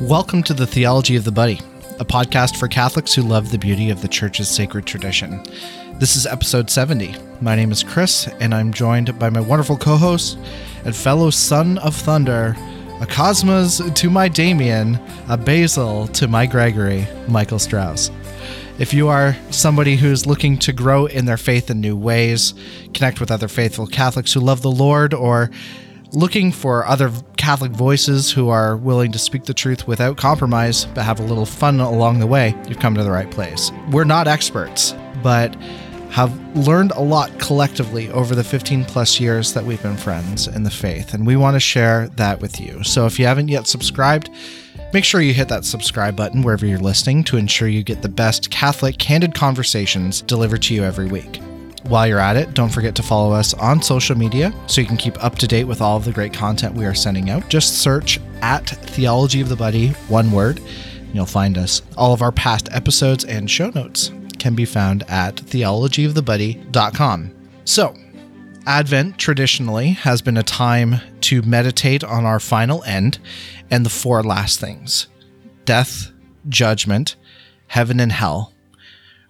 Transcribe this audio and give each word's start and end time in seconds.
Welcome 0.00 0.42
to 0.44 0.54
the 0.54 0.66
Theology 0.66 1.14
of 1.14 1.24
the 1.24 1.30
Buddy, 1.30 1.60
a 2.00 2.04
podcast 2.04 2.56
for 2.56 2.66
Catholics 2.66 3.14
who 3.14 3.22
love 3.22 3.52
the 3.52 3.58
beauty 3.58 3.90
of 3.90 4.02
the 4.02 4.08
Church's 4.08 4.48
sacred 4.48 4.86
tradition. 4.86 5.40
This 5.94 6.16
is 6.16 6.26
episode 6.26 6.68
70. 6.68 7.14
My 7.40 7.54
name 7.54 7.70
is 7.70 7.84
Chris, 7.84 8.26
and 8.40 8.52
I'm 8.52 8.72
joined 8.72 9.16
by 9.20 9.30
my 9.30 9.40
wonderful 9.40 9.78
co 9.78 9.96
host 9.96 10.36
and 10.84 10.94
fellow 10.94 11.30
son 11.30 11.78
of 11.78 11.94
thunder, 11.94 12.56
a 13.00 13.06
Cosmas 13.06 13.80
to 13.94 14.10
my 14.10 14.28
Damian, 14.28 14.98
a 15.28 15.36
Basil 15.36 16.08
to 16.08 16.26
my 16.26 16.44
Gregory, 16.44 17.06
Michael 17.28 17.60
Strauss. 17.60 18.10
If 18.80 18.92
you 18.92 19.06
are 19.06 19.36
somebody 19.50 19.94
who's 19.94 20.26
looking 20.26 20.58
to 20.58 20.72
grow 20.72 21.06
in 21.06 21.24
their 21.24 21.36
faith 21.36 21.70
in 21.70 21.80
new 21.80 21.96
ways, 21.96 22.52
connect 22.92 23.20
with 23.20 23.30
other 23.30 23.48
faithful 23.48 23.86
Catholics 23.86 24.32
who 24.32 24.40
love 24.40 24.60
the 24.60 24.72
Lord, 24.72 25.14
or 25.14 25.50
looking 26.12 26.52
for 26.52 26.84
other 26.86 27.10
Catholic 27.44 27.72
voices 27.72 28.30
who 28.30 28.48
are 28.48 28.74
willing 28.74 29.12
to 29.12 29.18
speak 29.18 29.44
the 29.44 29.52
truth 29.52 29.86
without 29.86 30.16
compromise 30.16 30.86
but 30.86 31.04
have 31.04 31.20
a 31.20 31.24
little 31.24 31.44
fun 31.44 31.78
along 31.78 32.18
the 32.18 32.26
way, 32.26 32.56
you've 32.66 32.78
come 32.78 32.94
to 32.94 33.02
the 33.02 33.10
right 33.10 33.30
place. 33.30 33.70
We're 33.90 34.04
not 34.04 34.26
experts, 34.26 34.94
but 35.22 35.54
have 36.08 36.32
learned 36.56 36.92
a 36.92 37.02
lot 37.02 37.38
collectively 37.38 38.10
over 38.12 38.34
the 38.34 38.42
15 38.42 38.86
plus 38.86 39.20
years 39.20 39.52
that 39.52 39.62
we've 39.62 39.82
been 39.82 39.98
friends 39.98 40.48
in 40.48 40.62
the 40.62 40.70
faith, 40.70 41.12
and 41.12 41.26
we 41.26 41.36
want 41.36 41.54
to 41.54 41.60
share 41.60 42.08
that 42.16 42.40
with 42.40 42.58
you. 42.58 42.82
So 42.82 43.04
if 43.04 43.18
you 43.18 43.26
haven't 43.26 43.48
yet 43.48 43.66
subscribed, 43.66 44.30
make 44.94 45.04
sure 45.04 45.20
you 45.20 45.34
hit 45.34 45.48
that 45.48 45.66
subscribe 45.66 46.16
button 46.16 46.40
wherever 46.40 46.64
you're 46.64 46.78
listening 46.78 47.24
to 47.24 47.36
ensure 47.36 47.68
you 47.68 47.82
get 47.82 48.00
the 48.00 48.08
best 48.08 48.50
Catholic 48.50 48.96
candid 48.96 49.34
conversations 49.34 50.22
delivered 50.22 50.62
to 50.62 50.74
you 50.74 50.82
every 50.82 51.08
week. 51.08 51.42
While 51.88 52.06
you're 52.06 52.18
at 52.18 52.36
it, 52.36 52.54
don't 52.54 52.70
forget 52.70 52.94
to 52.94 53.02
follow 53.02 53.34
us 53.34 53.52
on 53.54 53.82
social 53.82 54.16
media 54.16 54.54
so 54.66 54.80
you 54.80 54.86
can 54.86 54.96
keep 54.96 55.22
up 55.22 55.36
to 55.36 55.46
date 55.46 55.64
with 55.64 55.82
all 55.82 55.98
of 55.98 56.06
the 56.06 56.12
great 56.12 56.32
content 56.32 56.74
we 56.74 56.86
are 56.86 56.94
sending 56.94 57.28
out. 57.28 57.46
Just 57.50 57.80
search 57.80 58.18
at 58.40 58.70
Theology 58.70 59.42
of 59.42 59.50
the 59.50 59.56
Buddy, 59.56 59.88
one 60.08 60.32
word, 60.32 60.58
and 60.60 61.14
you'll 61.14 61.26
find 61.26 61.58
us. 61.58 61.82
All 61.98 62.14
of 62.14 62.22
our 62.22 62.32
past 62.32 62.70
episodes 62.72 63.26
and 63.26 63.50
show 63.50 63.68
notes 63.68 64.10
can 64.38 64.54
be 64.54 64.64
found 64.64 65.02
at 65.08 65.36
theologyofthebuddy.com. 65.36 67.34
So, 67.66 67.94
Advent 68.66 69.18
traditionally 69.18 69.90
has 69.90 70.22
been 70.22 70.38
a 70.38 70.42
time 70.42 71.02
to 71.20 71.42
meditate 71.42 72.02
on 72.02 72.24
our 72.24 72.40
final 72.40 72.82
end 72.84 73.18
and 73.70 73.84
the 73.84 73.90
four 73.90 74.22
last 74.22 74.58
things 74.58 75.08
death, 75.66 76.10
judgment, 76.48 77.16
heaven, 77.66 78.00
and 78.00 78.12
hell 78.12 78.53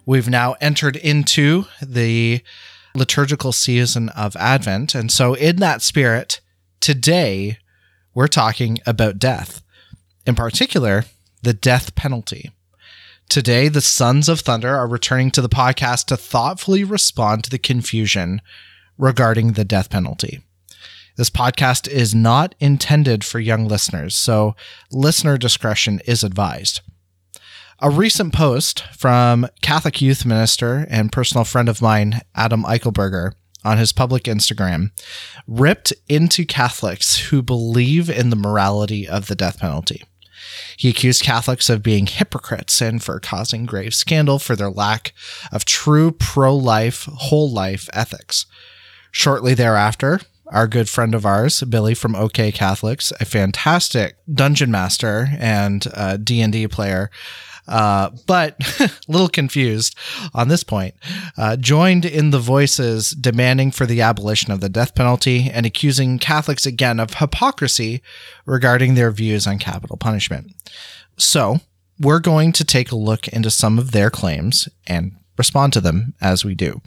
We've 0.06 0.28
now 0.28 0.55
entered 0.60 0.97
into 0.97 1.66
the 1.80 2.42
liturgical 2.94 3.52
season 3.52 4.10
of 4.10 4.36
Advent. 4.36 4.94
And 4.94 5.10
so, 5.10 5.34
in 5.34 5.56
that 5.56 5.83
spirit, 5.83 6.41
today 6.80 7.58
we're 8.14 8.28
talking 8.28 8.78
about 8.86 9.19
death, 9.19 9.62
in 10.27 10.34
particular, 10.34 11.05
the 11.42 11.55
death 11.55 11.94
penalty. 11.94 12.50
Today, 13.28 13.69
the 13.69 13.80
Sons 13.80 14.28
of 14.28 14.41
Thunder 14.41 14.77
are 14.77 14.86
returning 14.86 15.30
to 15.32 15.41
the 15.41 15.48
podcast 15.48 16.06
to 16.06 16.16
thoughtfully 16.16 16.84
respond 16.84 17.44
to 17.44 17.50
the 17.50 17.58
confusion 17.58 18.42
regarding 18.98 19.52
the 19.52 19.64
death 19.64 19.88
penalty. 19.91 20.41
This 21.16 21.30
podcast 21.30 21.88
is 21.88 22.14
not 22.14 22.55
intended 22.60 23.25
for 23.25 23.41
young 23.41 23.66
listeners, 23.66 24.14
so 24.14 24.55
listener 24.91 25.38
discretion 25.38 26.00
is 26.06 26.22
advised. 26.22 26.80
A 27.80 27.91
recent 27.91 28.33
post 28.33 28.84
from 28.97 29.48
Catholic 29.61 30.00
youth 30.00 30.25
minister 30.25 30.86
and 30.89 31.11
personal 31.11 31.44
friend 31.44 31.69
of 31.69 31.83
mine, 31.83 32.20
Adam 32.34 32.62
Eichelberger, 32.62 33.33
on 33.64 33.78
his 33.78 33.92
public 33.92 34.25
Instagram, 34.25 34.92
ripped 35.48 35.92
into 36.08 36.44
Catholics 36.44 37.16
who 37.31 37.42
believe 37.42 38.08
in 38.08 38.31
the 38.31 38.36
morality 38.36 39.08
of 39.08 39.27
the 39.27 39.34
death 39.34 39.58
penalty. 39.58 40.05
He 40.77 40.89
accused 40.89 41.22
Catholics 41.22 41.69
of 41.69 41.83
being 41.83 42.06
hypocrites 42.06 42.81
and 42.81 43.03
for 43.03 43.19
causing 43.19 43.66
grave 43.66 43.94
scandal 43.94 44.38
for 44.38 44.54
their 44.54 44.71
lack 44.71 45.12
of 45.50 45.65
true 45.65 46.12
pro 46.12 46.54
life, 46.54 47.09
whole 47.10 47.50
life 47.50 47.88
ethics. 47.93 48.47
Shortly 49.10 49.54
thereafter, 49.54 50.21
our 50.48 50.69
good 50.69 50.88
friend 50.88 51.15
of 51.15 51.27
ours, 51.27 51.62
Billy 51.62 51.94
from 51.94 52.15
OK 52.15 52.53
Catholics, 52.53 53.12
a 53.19 53.25
fantastic 53.25 54.16
dungeon 54.32 54.71
master 54.71 55.31
and 55.38 55.87
uh, 55.94 56.16
D&D 56.19 56.69
player, 56.69 57.10
uh, 57.66 58.10
but 58.26 58.56
a 58.80 58.91
little 59.08 59.28
confused 59.28 59.97
on 60.34 60.48
this 60.48 60.64
point, 60.64 60.94
uh, 61.36 61.56
joined 61.56 62.04
in 62.04 62.30
the 62.30 62.38
voices 62.38 63.10
demanding 63.10 63.70
for 63.70 63.86
the 63.86 64.00
abolition 64.00 64.52
of 64.52 64.60
the 64.60 64.69
death 64.69 64.94
penalty 64.94 65.50
and 65.52 65.66
accusing 65.66 66.19
Catholics 66.19 66.66
again 66.66 67.00
of 67.00 67.14
hypocrisy 67.14 68.03
regarding 68.47 68.94
their 68.94 69.10
views 69.10 69.47
on 69.47 69.58
capital 69.58 69.97
punishment. 69.97 70.53
So, 71.16 71.58
we're 72.00 72.20
going 72.20 72.53
to 72.53 72.64
take 72.64 72.91
a 72.91 72.97
look 72.97 73.28
into 73.28 73.50
some 73.50 73.78
of 73.78 73.92
their 73.92 74.10
claims 74.10 74.69
and 74.86 75.12
respond 75.36 75.72
to 75.72 75.80
them 75.80 76.14
as 76.20 76.44
we 76.44 76.54
do. 76.54 76.80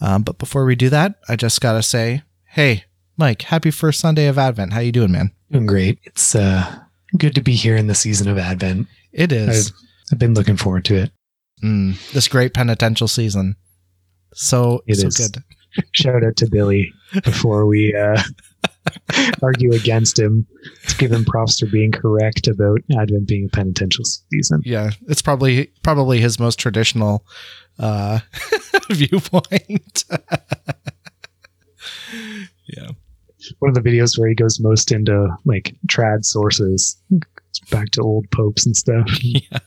Um, 0.00 0.22
but 0.22 0.38
before 0.38 0.64
we 0.64 0.76
do 0.76 0.88
that, 0.90 1.16
I 1.28 1.36
just 1.36 1.60
got 1.60 1.72
to 1.74 1.82
say, 1.82 2.22
hey, 2.46 2.84
Mike, 3.16 3.42
happy 3.42 3.70
first 3.70 4.00
Sunday 4.00 4.26
of 4.26 4.38
Advent. 4.38 4.72
How 4.72 4.80
you 4.80 4.92
doing, 4.92 5.12
man? 5.12 5.32
Doing 5.50 5.66
great. 5.66 5.98
It's 6.04 6.34
uh, 6.34 6.80
good 7.16 7.34
to 7.34 7.42
be 7.42 7.54
here 7.54 7.76
in 7.76 7.86
the 7.86 7.94
season 7.94 8.28
of 8.28 8.38
Advent. 8.38 8.88
It 9.12 9.32
is. 9.32 9.68
I've, 9.68 9.78
I've 10.12 10.18
been 10.18 10.34
looking 10.34 10.56
forward 10.56 10.84
to 10.86 10.96
it. 10.96 11.10
Mm, 11.64 12.12
this 12.12 12.28
great 12.28 12.52
penitential 12.54 13.08
season. 13.08 13.56
So, 14.34 14.82
It 14.86 14.96
so 14.96 15.06
is. 15.08 15.16
good. 15.16 15.42
Shout 15.92 16.22
out 16.24 16.36
to 16.36 16.48
Billy 16.50 16.92
before 17.24 17.66
we 17.66 17.94
uh, 17.96 18.20
argue 19.42 19.72
against 19.72 20.18
him. 20.18 20.46
Let's 20.82 20.94
give 20.94 21.12
him 21.12 21.24
props 21.24 21.60
for 21.60 21.66
being 21.66 21.92
correct 21.92 22.46
about 22.46 22.80
Advent 22.98 23.26
being 23.26 23.46
a 23.46 23.48
penitential 23.48 24.04
season. 24.04 24.60
Yeah, 24.64 24.90
it's 25.08 25.22
probably 25.22 25.72
probably 25.82 26.20
his 26.20 26.38
most 26.38 26.58
traditional 26.58 27.24
uh, 27.78 28.18
viewpoint. 28.90 30.04
yeah. 32.66 32.88
One 33.60 33.70
of 33.70 33.74
the 33.74 33.80
videos 33.80 34.18
where 34.18 34.28
he 34.28 34.34
goes 34.34 34.60
most 34.60 34.92
into 34.92 35.28
like 35.46 35.74
trad 35.88 36.24
sources, 36.24 37.00
back 37.70 37.90
to 37.92 38.00
old 38.02 38.30
popes 38.30 38.66
and 38.66 38.76
stuff, 38.76 39.08
Yeah. 39.22 39.58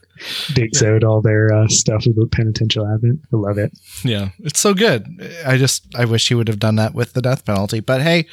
digs 0.54 0.82
out 0.82 1.04
all 1.04 1.20
their 1.20 1.52
uh, 1.52 1.68
stuff 1.68 2.06
about 2.06 2.30
penitential 2.32 2.86
Advent. 2.86 3.20
I 3.32 3.36
love 3.36 3.58
it. 3.58 3.72
Yeah, 4.04 4.30
it's 4.40 4.60
so 4.60 4.74
good. 4.74 5.06
I 5.46 5.56
just 5.58 5.86
I 5.94 6.04
wish 6.04 6.28
he 6.28 6.34
would 6.34 6.48
have 6.48 6.58
done 6.58 6.76
that 6.76 6.94
with 6.94 7.12
the 7.12 7.22
death 7.22 7.44
penalty, 7.44 7.80
but 7.80 8.00
hey, 8.02 8.26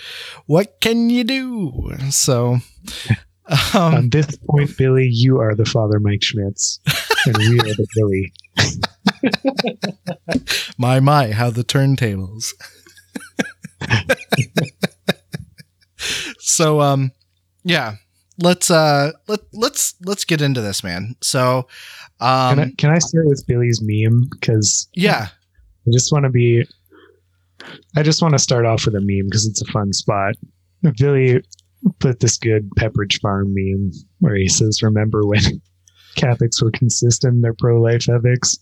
what 0.46 0.80
can 0.82 1.10
you 1.10 1.24
do? 1.24 1.92
So, 2.10 2.58
um, 3.74 3.94
On 3.96 4.10
this 4.10 4.38
point, 4.50 4.78
Billy, 4.78 5.08
you 5.12 5.40
are 5.40 5.56
the 5.56 5.66
Father 5.66 6.00
Mike 6.00 6.24
Schmitz, 6.24 6.80
and 7.26 7.38
we 7.38 7.60
are 7.60 7.76
the 7.76 7.88
Billy. 7.96 8.34
my 10.78 11.00
my, 11.00 11.32
how 11.32 11.50
the 11.50 11.64
turntables. 11.64 12.54
so, 16.40 16.82
um, 16.82 17.12
yeah, 17.64 17.96
let's 18.44 18.70
uh 18.70 19.12
let 19.28 19.40
let's 19.54 19.96
let's 20.06 20.26
get 20.26 20.42
into 20.42 20.62
this, 20.62 20.84
man. 20.84 21.16
So, 21.22 21.68
um, 22.20 22.58
Can 22.58 22.60
I, 22.60 22.72
can 22.78 22.90
I 22.92 23.00
start 23.00 23.26
with 23.28 23.46
Billy's 23.48 23.82
meme? 23.82 24.28
Because 24.32 24.88
yeah, 24.94 25.28
I 25.88 25.92
just 25.92 26.12
want 26.12 26.26
to 26.26 26.30
be. 26.30 26.66
I 27.96 28.04
just 28.04 28.22
want 28.22 28.34
to 28.34 28.40
start 28.40 28.66
off 28.66 28.86
with 28.86 28.96
a 28.96 29.02
meme 29.02 29.26
because 29.26 29.48
it's 29.48 29.62
a 29.62 29.72
fun 29.72 29.94
spot. 29.94 30.36
Billy 30.98 31.42
put 32.00 32.20
this 32.20 32.38
good 32.38 32.70
Pepperidge 32.78 33.22
Farm 33.22 33.54
meme 33.54 33.92
where 34.20 34.36
he 34.36 34.50
says, 34.50 34.84
"Remember 34.84 35.26
when 35.26 35.62
Catholics 36.16 36.62
were 36.62 36.72
consistent 36.72 37.36
in 37.36 37.42
their 37.42 37.56
pro-life 37.56 38.08
ethics?" 38.10 38.58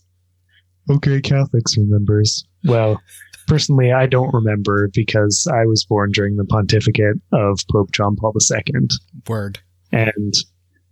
Okay, 0.90 1.20
Catholics 1.20 1.76
remembers. 1.76 2.44
Well, 2.64 3.00
personally, 3.46 3.92
I 3.92 4.06
don't 4.06 4.32
remember 4.32 4.88
because 4.92 5.46
I 5.52 5.66
was 5.66 5.84
born 5.84 6.10
during 6.12 6.36
the 6.36 6.44
pontificate 6.44 7.16
of 7.32 7.60
Pope 7.70 7.92
John 7.92 8.16
Paul 8.16 8.34
II. 8.34 8.88
word. 9.28 9.60
And 9.92 10.34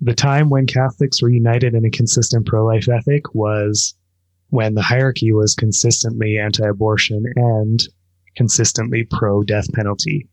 the 0.00 0.14
time 0.14 0.50
when 0.50 0.66
Catholics 0.66 1.20
were 1.22 1.30
united 1.30 1.74
in 1.74 1.84
a 1.84 1.90
consistent 1.90 2.46
pro 2.46 2.64
life 2.64 2.88
ethic 2.88 3.34
was 3.34 3.94
when 4.48 4.74
the 4.74 4.82
hierarchy 4.82 5.32
was 5.32 5.54
consistently 5.54 6.38
anti 6.38 6.66
abortion 6.66 7.24
and 7.36 7.80
consistently 8.36 9.06
pro 9.10 9.42
death 9.42 9.72
penalty. 9.72 10.28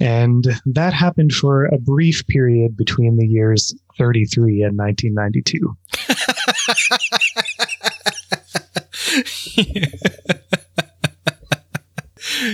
And 0.00 0.44
that 0.66 0.92
happened 0.92 1.32
for 1.32 1.66
a 1.66 1.78
brief 1.78 2.26
period 2.26 2.76
between 2.76 3.16
the 3.16 3.26
years 3.26 3.72
33 3.96 4.62
and 4.62 4.76
1992. 4.76 5.76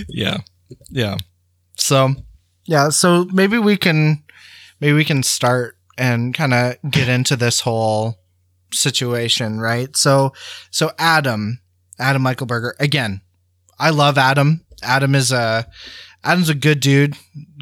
yeah. 0.09 0.37
Yeah. 0.89 1.17
So, 1.77 2.13
yeah, 2.65 2.89
so 2.89 3.25
maybe 3.33 3.57
we 3.57 3.75
can 3.75 4.23
maybe 4.81 4.93
we 4.93 5.05
can 5.05 5.23
start 5.23 5.77
and 5.97 6.33
kind 6.33 6.53
of 6.53 6.75
get 6.89 7.07
into 7.07 7.35
this 7.35 7.61
whole 7.61 8.17
situation, 8.73 9.59
right? 9.59 9.95
So, 9.95 10.33
so 10.71 10.91
Adam, 10.97 11.61
Adam 11.99 12.23
Eichelberger, 12.23 12.73
again, 12.79 13.21
I 13.79 13.91
love 13.91 14.17
Adam. 14.17 14.65
Adam 14.83 15.15
is 15.15 15.31
a 15.31 15.67
Adam's 16.23 16.49
a 16.49 16.55
good 16.55 16.79
dude, 16.79 17.15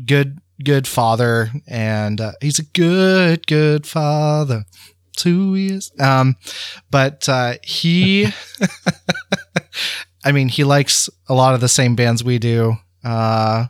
good 0.06 0.40
good 0.64 0.88
father, 0.88 1.52
and 1.68 2.20
uh, 2.20 2.32
he's 2.42 2.60
a 2.60 2.66
good, 2.66 3.46
good 3.48 3.86
father. 3.86 4.66
He 5.22 5.68
is. 5.68 5.92
Um, 6.00 6.38
but 6.90 7.28
uh, 7.28 7.56
he, 7.62 8.28
I 10.24 10.32
mean, 10.32 10.48
he 10.48 10.64
likes 10.64 11.10
a 11.28 11.34
lot 11.34 11.54
of 11.54 11.62
the 11.62 11.68
same 11.68 11.96
bands 11.96 12.24
we 12.24 12.40
do. 12.40 12.78
Uh, 13.04 13.68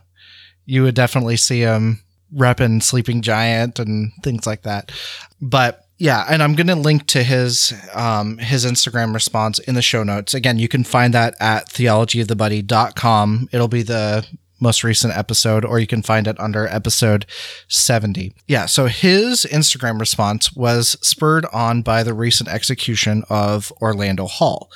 you 0.64 0.84
would 0.84 0.94
definitely 0.94 1.36
see 1.36 1.60
him 1.60 2.02
repping 2.34 2.82
Sleeping 2.82 3.22
Giant 3.22 3.78
and 3.78 4.12
things 4.22 4.46
like 4.46 4.62
that. 4.62 4.92
But 5.40 5.84
yeah, 5.98 6.24
and 6.30 6.42
I'm 6.42 6.54
to 6.68 6.74
link 6.76 7.06
to 7.08 7.22
his 7.22 7.74
um, 7.92 8.38
his 8.38 8.64
Instagram 8.64 9.12
response 9.12 9.58
in 9.58 9.74
the 9.74 9.82
show 9.82 10.02
notes. 10.02 10.32
Again, 10.32 10.58
you 10.58 10.66
can 10.66 10.82
find 10.82 11.12
that 11.12 11.34
at 11.40 11.68
theologyofthebuddy.com. 11.68 13.48
It'll 13.52 13.68
be 13.68 13.82
the 13.82 14.26
most 14.60 14.84
recent 14.84 15.16
episode, 15.16 15.64
or 15.64 15.78
you 15.78 15.86
can 15.86 16.02
find 16.02 16.26
it 16.26 16.38
under 16.38 16.66
episode 16.66 17.26
70. 17.68 18.34
Yeah, 18.46 18.66
so 18.66 18.86
his 18.86 19.46
Instagram 19.50 19.98
response 19.98 20.54
was 20.54 20.96
spurred 21.02 21.46
on 21.52 21.82
by 21.82 22.02
the 22.02 22.14
recent 22.14 22.48
execution 22.48 23.24
of 23.28 23.72
Orlando 23.80 24.26
Hall. 24.26 24.70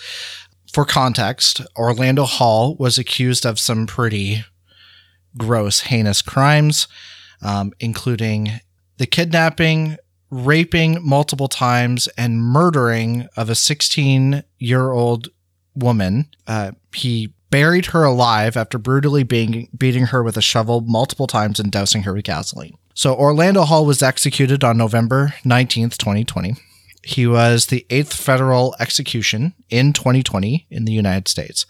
For 0.72 0.84
context, 0.84 1.60
Orlando 1.76 2.24
Hall 2.24 2.74
was 2.76 2.98
accused 2.98 3.46
of 3.46 3.60
some 3.60 3.86
pretty 3.86 4.44
gross, 5.36 5.80
heinous 5.80 6.22
crimes, 6.22 6.88
um, 7.44 7.73
including 7.79 8.61
the 8.96 9.06
kidnapping, 9.06 9.96
raping 10.31 10.99
multiple 11.06 11.49
times, 11.49 12.08
and 12.19 12.43
murdering 12.43 13.29
of 13.37 13.49
a 13.50 13.55
16 13.55 14.43
year 14.58 14.91
old 14.91 15.29
woman. 15.75 16.29
Uh, 16.46 16.73
he 16.93 17.32
buried 17.50 17.87
her 17.87 18.02
alive 18.02 18.56
after 18.56 18.79
brutally 18.79 19.23
being, 19.23 19.69
beating 19.76 20.06
her 20.06 20.23
with 20.23 20.37
a 20.37 20.43
shovel 20.43 20.81
multiple 20.81 21.29
times 21.29 21.61
and 21.61 21.70
dousing 21.70 22.02
her 22.02 22.12
with 22.12 22.25
gasoline. 22.25 22.76
So 22.94 23.14
Orlando 23.14 23.62
Hall 23.62 23.87
was 23.87 24.02
executed 24.02 24.64
on 24.64 24.76
November 24.76 25.35
19th, 25.44 25.97
2020. 25.97 26.55
He 27.02 27.26
was 27.26 27.67
the 27.67 27.85
eighth 27.90 28.14
federal 28.14 28.75
execution 28.81 29.55
in 29.69 29.93
2020 29.93 30.67
in 30.70 30.85
the 30.85 30.93
United 30.93 31.29
States. 31.29 31.67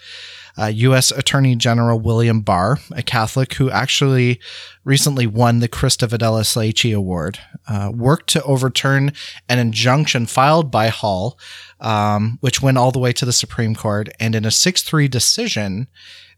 Uh, 0.56 0.66
U.S. 0.66 1.10
Attorney 1.10 1.56
General 1.56 1.98
William 1.98 2.40
Barr, 2.40 2.78
a 2.92 3.02
Catholic 3.02 3.54
who 3.54 3.70
actually 3.70 4.40
recently 4.84 5.26
won 5.26 5.58
the 5.58 5.68
Christifideles 5.68 6.54
Laici 6.56 6.96
Award, 6.96 7.40
uh, 7.66 7.90
worked 7.92 8.28
to 8.30 8.42
overturn 8.44 9.12
an 9.48 9.58
injunction 9.58 10.26
filed 10.26 10.70
by 10.70 10.88
Hall, 10.88 11.38
um, 11.80 12.38
which 12.40 12.62
went 12.62 12.78
all 12.78 12.92
the 12.92 12.98
way 12.98 13.12
to 13.12 13.24
the 13.24 13.32
Supreme 13.32 13.74
Court. 13.74 14.08
And 14.20 14.34
in 14.34 14.44
a 14.44 14.50
6 14.50 14.82
3 14.82 15.08
decision, 15.08 15.88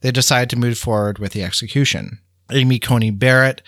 they 0.00 0.10
decided 0.10 0.50
to 0.50 0.58
move 0.58 0.78
forward 0.78 1.18
with 1.18 1.32
the 1.32 1.42
execution. 1.42 2.20
Amy 2.50 2.78
Coney 2.78 3.10
Barrett, 3.10 3.60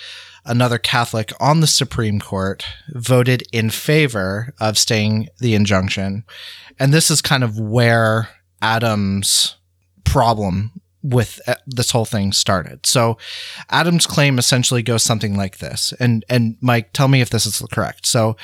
another 0.45 0.79
Catholic 0.79 1.33
on 1.41 1.61
the 1.61 1.67
Supreme 1.67 2.21
Court, 2.21 2.65
voted 2.95 3.43
in 3.53 3.71
favor 3.71 4.55
of 4.61 4.79
staying 4.79 5.29
the 5.41 5.55
injunction. 5.55 6.25
And 6.79 6.93
this 6.93 7.11
is 7.11 7.21
kind 7.21 7.45
of 7.45 7.59
where 7.59 8.29
Adams' 8.63 9.57
problem 10.11 10.73
with 11.03 11.41
uh, 11.47 11.55
this 11.67 11.91
whole 11.91 12.05
thing 12.05 12.33
started. 12.33 12.87
So 12.87 13.19
Adams' 13.71 14.07
claim 14.07 14.39
essentially 14.39 14.83
goes 14.83 15.03
something 15.03 15.37
like 15.37 15.59
this. 15.59 15.93
And 16.01 16.25
and 16.29 16.57
Mike, 16.61 16.93
tell 16.93 17.09
me 17.09 17.21
if 17.21 17.31
this 17.31 17.47
is 17.47 17.63
correct. 17.73 18.07
So 18.07 18.37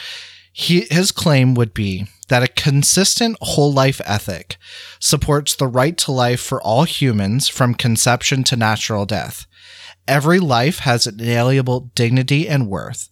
he 0.52 0.86
his 0.90 1.10
claim 1.10 1.54
would 1.54 1.74
be 1.74 2.06
that 2.28 2.42
a 2.42 2.48
consistent 2.48 3.36
whole 3.40 3.72
life 3.72 4.00
ethic 4.04 4.56
supports 4.98 5.54
the 5.54 5.66
right 5.66 5.98
to 5.98 6.12
life 6.12 6.40
for 6.40 6.62
all 6.62 6.84
humans 6.84 7.48
from 7.48 7.74
conception 7.74 8.44
to 8.44 8.56
natural 8.56 9.04
death. 9.04 9.46
Every 10.06 10.38
life 10.38 10.80
has 10.80 11.06
inalienable 11.06 11.90
dignity 11.94 12.48
and 12.48 12.68
worth. 12.68 13.08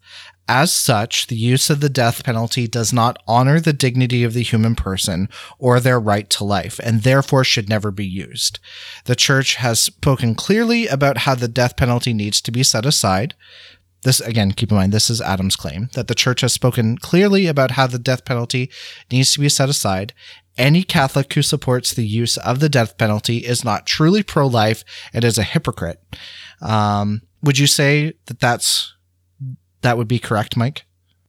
As 0.48 0.72
such, 0.72 1.28
the 1.28 1.36
use 1.36 1.70
of 1.70 1.80
the 1.80 1.88
death 1.88 2.24
penalty 2.24 2.66
does 2.66 2.92
not 2.92 3.22
honor 3.28 3.60
the 3.60 3.72
dignity 3.72 4.24
of 4.24 4.34
the 4.34 4.42
human 4.42 4.74
person 4.74 5.28
or 5.58 5.78
their 5.78 6.00
right 6.00 6.28
to 6.30 6.44
life, 6.44 6.80
and 6.82 7.02
therefore 7.02 7.44
should 7.44 7.68
never 7.68 7.90
be 7.90 8.06
used. 8.06 8.58
The 9.04 9.14
Church 9.16 9.54
has 9.56 9.80
spoken 9.80 10.34
clearly 10.34 10.88
about 10.88 11.18
how 11.18 11.36
the 11.36 11.48
death 11.48 11.76
penalty 11.76 12.12
needs 12.12 12.40
to 12.40 12.50
be 12.50 12.64
set 12.64 12.84
aside. 12.84 13.34
This, 14.02 14.20
again, 14.20 14.50
keep 14.50 14.72
in 14.72 14.76
mind, 14.76 14.92
this 14.92 15.08
is 15.08 15.20
Adam's 15.20 15.54
claim 15.54 15.88
that 15.94 16.08
the 16.08 16.14
Church 16.14 16.40
has 16.40 16.52
spoken 16.52 16.98
clearly 16.98 17.46
about 17.46 17.72
how 17.72 17.86
the 17.86 17.98
death 18.00 18.24
penalty 18.24 18.68
needs 19.12 19.32
to 19.34 19.40
be 19.40 19.48
set 19.48 19.68
aside. 19.68 20.12
Any 20.58 20.82
Catholic 20.82 21.32
who 21.32 21.42
supports 21.42 21.94
the 21.94 22.06
use 22.06 22.36
of 22.36 22.58
the 22.58 22.68
death 22.68 22.98
penalty 22.98 23.38
is 23.38 23.64
not 23.64 23.86
truly 23.86 24.24
pro 24.24 24.46
life 24.48 24.84
and 25.14 25.24
is 25.24 25.38
a 25.38 25.44
hypocrite. 25.44 26.02
Um, 26.60 27.22
would 27.42 27.58
you 27.58 27.68
say 27.68 28.14
that 28.26 28.40
that's 28.40 28.94
that 29.82 29.98
would 29.98 30.08
be 30.08 30.18
correct, 30.18 30.56
Mike? 30.56 30.84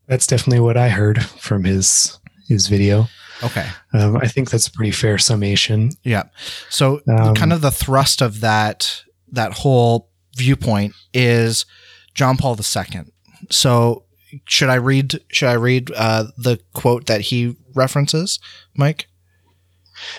That's 0.08 0.28
definitely 0.28 0.60
what 0.60 0.78
I 0.78 0.90
heard 0.90 1.24
from 1.24 1.64
his 1.64 2.20
his 2.48 2.68
video. 2.68 3.08
Okay. 3.44 3.68
Um, 3.94 4.18
I 4.18 4.28
think 4.28 4.50
that's 4.50 4.68
a 4.68 4.72
pretty 4.72 4.92
fair 4.92 5.18
summation. 5.18 5.92
Yeah. 6.04 6.24
So 6.70 7.02
um, 7.08 7.36
kind 7.36 7.54
of 7.54 7.62
the 7.62 7.72
thrust 7.72 8.22
of 8.22 8.42
that 8.42 9.04
that 9.32 9.54
whole 9.54 10.10
viewpoint 10.36 10.94
is 11.14 11.66
John 12.14 12.38
Paul 12.38 12.58
II. 12.58 13.02
So 13.50 14.04
should 14.46 14.70
I 14.70 14.76
read 14.76 15.20
should 15.30 15.50
I 15.50 15.54
read 15.54 15.92
uh, 15.96 16.26
the 16.38 16.60
quote 16.74 17.08
that 17.08 17.22
he 17.22 17.56
references, 17.74 18.40
Mike? 18.76 19.08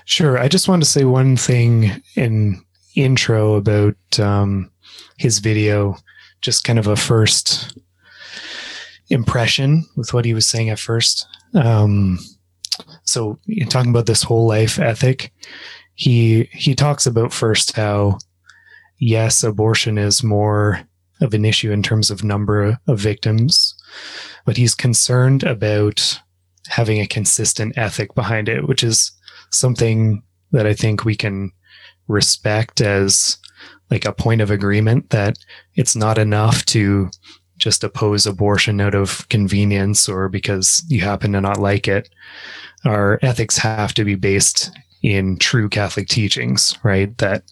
Sure. 0.04 0.38
I 0.38 0.48
just 0.48 0.69
want 0.69 0.82
to 0.82 0.88
say 0.88 1.04
one 1.04 1.36
thing 1.36 2.02
in 2.14 2.62
intro 2.94 3.54
about 3.54 3.96
um, 4.19 4.70
his 5.19 5.40
video, 5.40 5.96
just 6.40 6.64
kind 6.64 6.78
of 6.78 6.86
a 6.86 6.96
first 6.96 7.76
impression 9.08 9.84
with 9.96 10.12
what 10.14 10.24
he 10.24 10.34
was 10.34 10.46
saying 10.46 10.70
at 10.70 10.78
first. 10.78 11.26
Um, 11.54 12.18
so, 13.04 13.38
in 13.46 13.68
talking 13.68 13.90
about 13.90 14.06
this 14.06 14.22
whole 14.22 14.46
life 14.46 14.78
ethic, 14.78 15.32
he 15.94 16.48
he 16.52 16.74
talks 16.74 17.06
about 17.06 17.32
first 17.32 17.76
how 17.76 18.18
yes, 18.98 19.42
abortion 19.42 19.98
is 19.98 20.22
more 20.22 20.80
of 21.20 21.34
an 21.34 21.44
issue 21.44 21.70
in 21.70 21.82
terms 21.82 22.10
of 22.10 22.24
number 22.24 22.78
of 22.86 22.98
victims, 22.98 23.74
but 24.44 24.56
he's 24.56 24.74
concerned 24.74 25.42
about 25.44 26.20
having 26.68 27.00
a 27.00 27.06
consistent 27.06 27.76
ethic 27.78 28.14
behind 28.14 28.48
it, 28.48 28.66
which 28.66 28.82
is 28.82 29.12
something 29.50 30.22
that 30.52 30.66
I 30.66 30.74
think 30.74 31.04
we 31.04 31.14
can 31.14 31.52
respect 32.08 32.80
as 32.80 33.38
like 33.90 34.04
a 34.04 34.12
point 34.12 34.40
of 34.40 34.50
agreement 34.50 35.10
that 35.10 35.36
it's 35.74 35.94
not 35.94 36.18
enough 36.18 36.64
to 36.66 37.10
just 37.58 37.84
oppose 37.84 38.26
abortion 38.26 38.81
out 38.81 38.94
of 38.94 39.29
convenience 39.29 40.08
or 40.08 40.29
because 40.29 40.82
you 40.88 41.00
happen 41.00 41.32
to 41.32 41.40
not 41.40 41.58
like 41.58 41.88
it. 41.88 42.08
Our 42.84 43.19
ethics 43.22 43.58
have 43.58 43.94
to 43.94 44.05
be 44.05 44.14
based 44.14 44.70
in 45.02 45.36
true 45.36 45.69
Catholic 45.69 46.08
teachings, 46.08 46.79
right? 46.82 47.17
That 47.19 47.44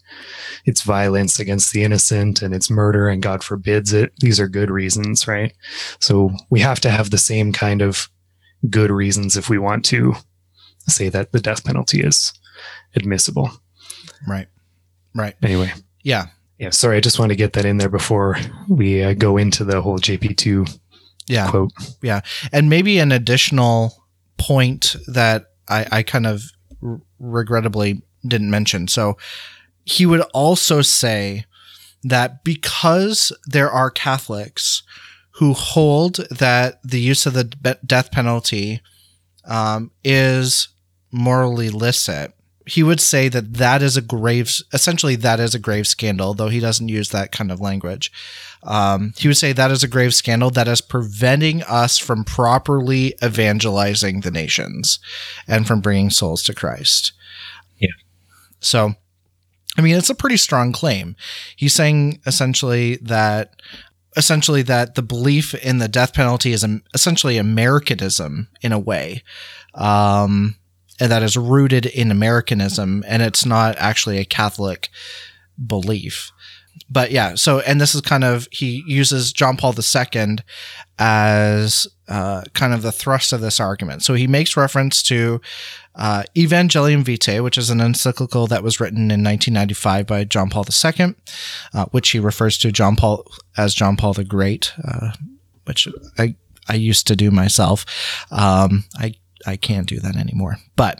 it's 0.65 0.81
violence 0.81 1.39
against 1.39 1.71
the 1.71 1.83
innocent 1.83 2.41
and 2.41 2.53
it's 2.53 2.69
murder 2.69 3.07
and 3.07 3.21
God 3.21 3.43
forbids 3.43 3.93
it. 3.93 4.11
These 4.19 4.39
are 4.39 4.47
good 4.47 4.71
reasons, 4.71 5.27
right? 5.27 5.53
So 5.99 6.31
we 6.49 6.59
have 6.61 6.79
to 6.81 6.89
have 6.89 7.11
the 7.11 7.17
same 7.19 7.53
kind 7.53 7.83
of 7.83 8.09
good 8.69 8.89
reasons 8.89 9.37
if 9.37 9.49
we 9.49 9.59
want 9.59 9.85
to 9.85 10.15
say 10.87 11.09
that 11.09 11.31
the 11.31 11.39
death 11.39 11.63
penalty 11.63 12.01
is 12.01 12.33
admissible. 12.95 13.51
Right. 14.27 14.47
Right. 15.13 15.35
Anyway. 15.43 15.71
Yeah. 16.01 16.27
Yeah. 16.59 16.69
Sorry. 16.69 16.97
I 16.97 17.01
just 17.01 17.19
want 17.19 17.31
to 17.31 17.35
get 17.35 17.53
that 17.53 17.65
in 17.65 17.77
there 17.77 17.89
before 17.89 18.37
we 18.69 19.03
uh, 19.03 19.13
go 19.13 19.37
into 19.37 19.63
the 19.63 19.81
whole 19.81 19.99
JP2 19.99 20.79
yeah. 21.27 21.49
quote. 21.49 21.71
Yeah. 22.01 22.21
And 22.51 22.69
maybe 22.69 22.99
an 22.99 23.11
additional 23.11 23.93
point 24.37 24.95
that 25.07 25.45
I, 25.67 25.87
I 25.91 26.03
kind 26.03 26.27
of 26.27 26.43
r- 26.81 27.01
regrettably 27.19 28.01
didn't 28.27 28.51
mention. 28.51 28.87
So 28.87 29.17
he 29.85 30.05
would 30.05 30.21
also 30.33 30.81
say 30.81 31.45
that 32.03 32.43
because 32.43 33.31
there 33.45 33.69
are 33.69 33.89
Catholics 33.89 34.83
who 35.37 35.53
hold 35.53 36.15
that 36.29 36.79
the 36.83 36.99
use 36.99 37.25
of 37.25 37.33
the 37.33 37.45
death 37.85 38.11
penalty 38.11 38.81
um, 39.45 39.91
is 40.03 40.69
morally 41.11 41.69
licit, 41.69 42.33
he 42.65 42.83
would 42.83 42.99
say 42.99 43.27
that 43.29 43.55
that 43.55 43.81
is 43.81 43.97
a 43.97 44.01
grave, 44.01 44.51
essentially 44.71 45.15
that 45.17 45.39
is 45.39 45.53
a 45.53 45.59
grave 45.59 45.87
scandal, 45.87 46.33
though 46.33 46.47
he 46.47 46.59
doesn't 46.59 46.89
use 46.89 47.09
that 47.09 47.31
kind 47.31 47.51
of 47.51 47.59
language. 47.59 48.11
Um, 48.63 49.13
he 49.17 49.27
would 49.27 49.37
say 49.37 49.51
that 49.51 49.71
is 49.71 49.83
a 49.83 49.87
grave 49.87 50.13
scandal 50.13 50.49
that 50.51 50.67
is 50.67 50.79
preventing 50.79 51.63
us 51.63 51.97
from 51.97 52.23
properly 52.23 53.15
evangelizing 53.23 54.21
the 54.21 54.31
nations 54.31 54.99
and 55.47 55.67
from 55.67 55.81
bringing 55.81 56.09
souls 56.09 56.43
to 56.43 56.53
Christ. 56.53 57.11
Yeah. 57.79 57.89
So, 58.61 58.93
I 59.77 59.81
mean, 59.81 59.95
it's 59.95 60.09
a 60.09 60.15
pretty 60.15 60.37
strong 60.37 60.71
claim. 60.71 61.15
He's 61.55 61.73
saying 61.73 62.21
essentially 62.25 62.97
that 62.97 63.61
essentially 64.15 64.61
that 64.61 64.95
the 64.95 65.01
belief 65.01 65.53
in 65.55 65.79
the 65.79 65.87
death 65.87 66.13
penalty 66.13 66.53
is 66.53 66.65
essentially 66.93 67.37
Americanism 67.37 68.47
in 68.61 68.71
a 68.71 68.79
way. 68.79 69.23
Um, 69.73 70.55
and 70.99 71.11
that 71.11 71.23
is 71.23 71.37
rooted 71.37 71.85
in 71.85 72.11
Americanism 72.11 73.03
and 73.07 73.21
it's 73.21 73.45
not 73.45 73.75
actually 73.77 74.17
a 74.17 74.25
Catholic 74.25 74.89
belief. 75.65 76.31
but 76.89 77.11
yeah, 77.11 77.35
so 77.35 77.59
and 77.61 77.79
this 77.79 77.95
is 77.95 78.01
kind 78.01 78.23
of 78.23 78.47
he 78.51 78.83
uses 78.87 79.31
John 79.31 79.57
Paul 79.57 79.73
II 79.73 80.37
as 80.99 81.87
uh, 82.07 82.43
kind 82.53 82.73
of 82.73 82.81
the 82.81 82.91
thrust 82.91 83.33
of 83.33 83.41
this 83.41 83.59
argument. 83.59 84.03
So 84.03 84.13
he 84.13 84.27
makes 84.27 84.57
reference 84.57 85.01
to 85.03 85.41
uh, 85.95 86.23
Evangelium 86.35 87.03
Vitae, 87.03 87.41
which 87.41 87.57
is 87.57 87.69
an 87.69 87.79
encyclical 87.79 88.47
that 88.47 88.63
was 88.63 88.79
written 88.79 89.11
in 89.11 89.23
1995 89.23 90.07
by 90.07 90.23
John 90.23 90.49
Paul 90.49 90.65
II, 90.65 91.15
uh, 91.73 91.85
which 91.91 92.09
he 92.09 92.19
refers 92.19 92.57
to 92.59 92.71
John 92.71 92.95
Paul 92.95 93.25
as 93.57 93.73
John 93.73 93.95
Paul 93.95 94.13
the 94.13 94.23
Great, 94.23 94.73
uh, 94.83 95.11
which 95.65 95.87
I 96.17 96.35
I 96.67 96.75
used 96.75 97.07
to 97.07 97.15
do 97.15 97.29
myself. 97.31 97.85
Um, 98.31 98.85
I 98.97 99.15
I 99.45 99.55
can't 99.55 99.87
do 99.87 99.99
that 99.99 100.15
anymore, 100.15 100.57
but 100.75 100.99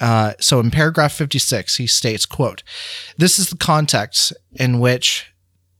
uh, 0.00 0.34
so 0.40 0.60
in 0.60 0.70
paragraph 0.70 1.12
56, 1.12 1.76
he 1.76 1.86
states, 1.86 2.26
quote, 2.26 2.62
this 3.16 3.38
is 3.38 3.48
the 3.48 3.56
context 3.56 4.32
in 4.52 4.78
which 4.78 5.32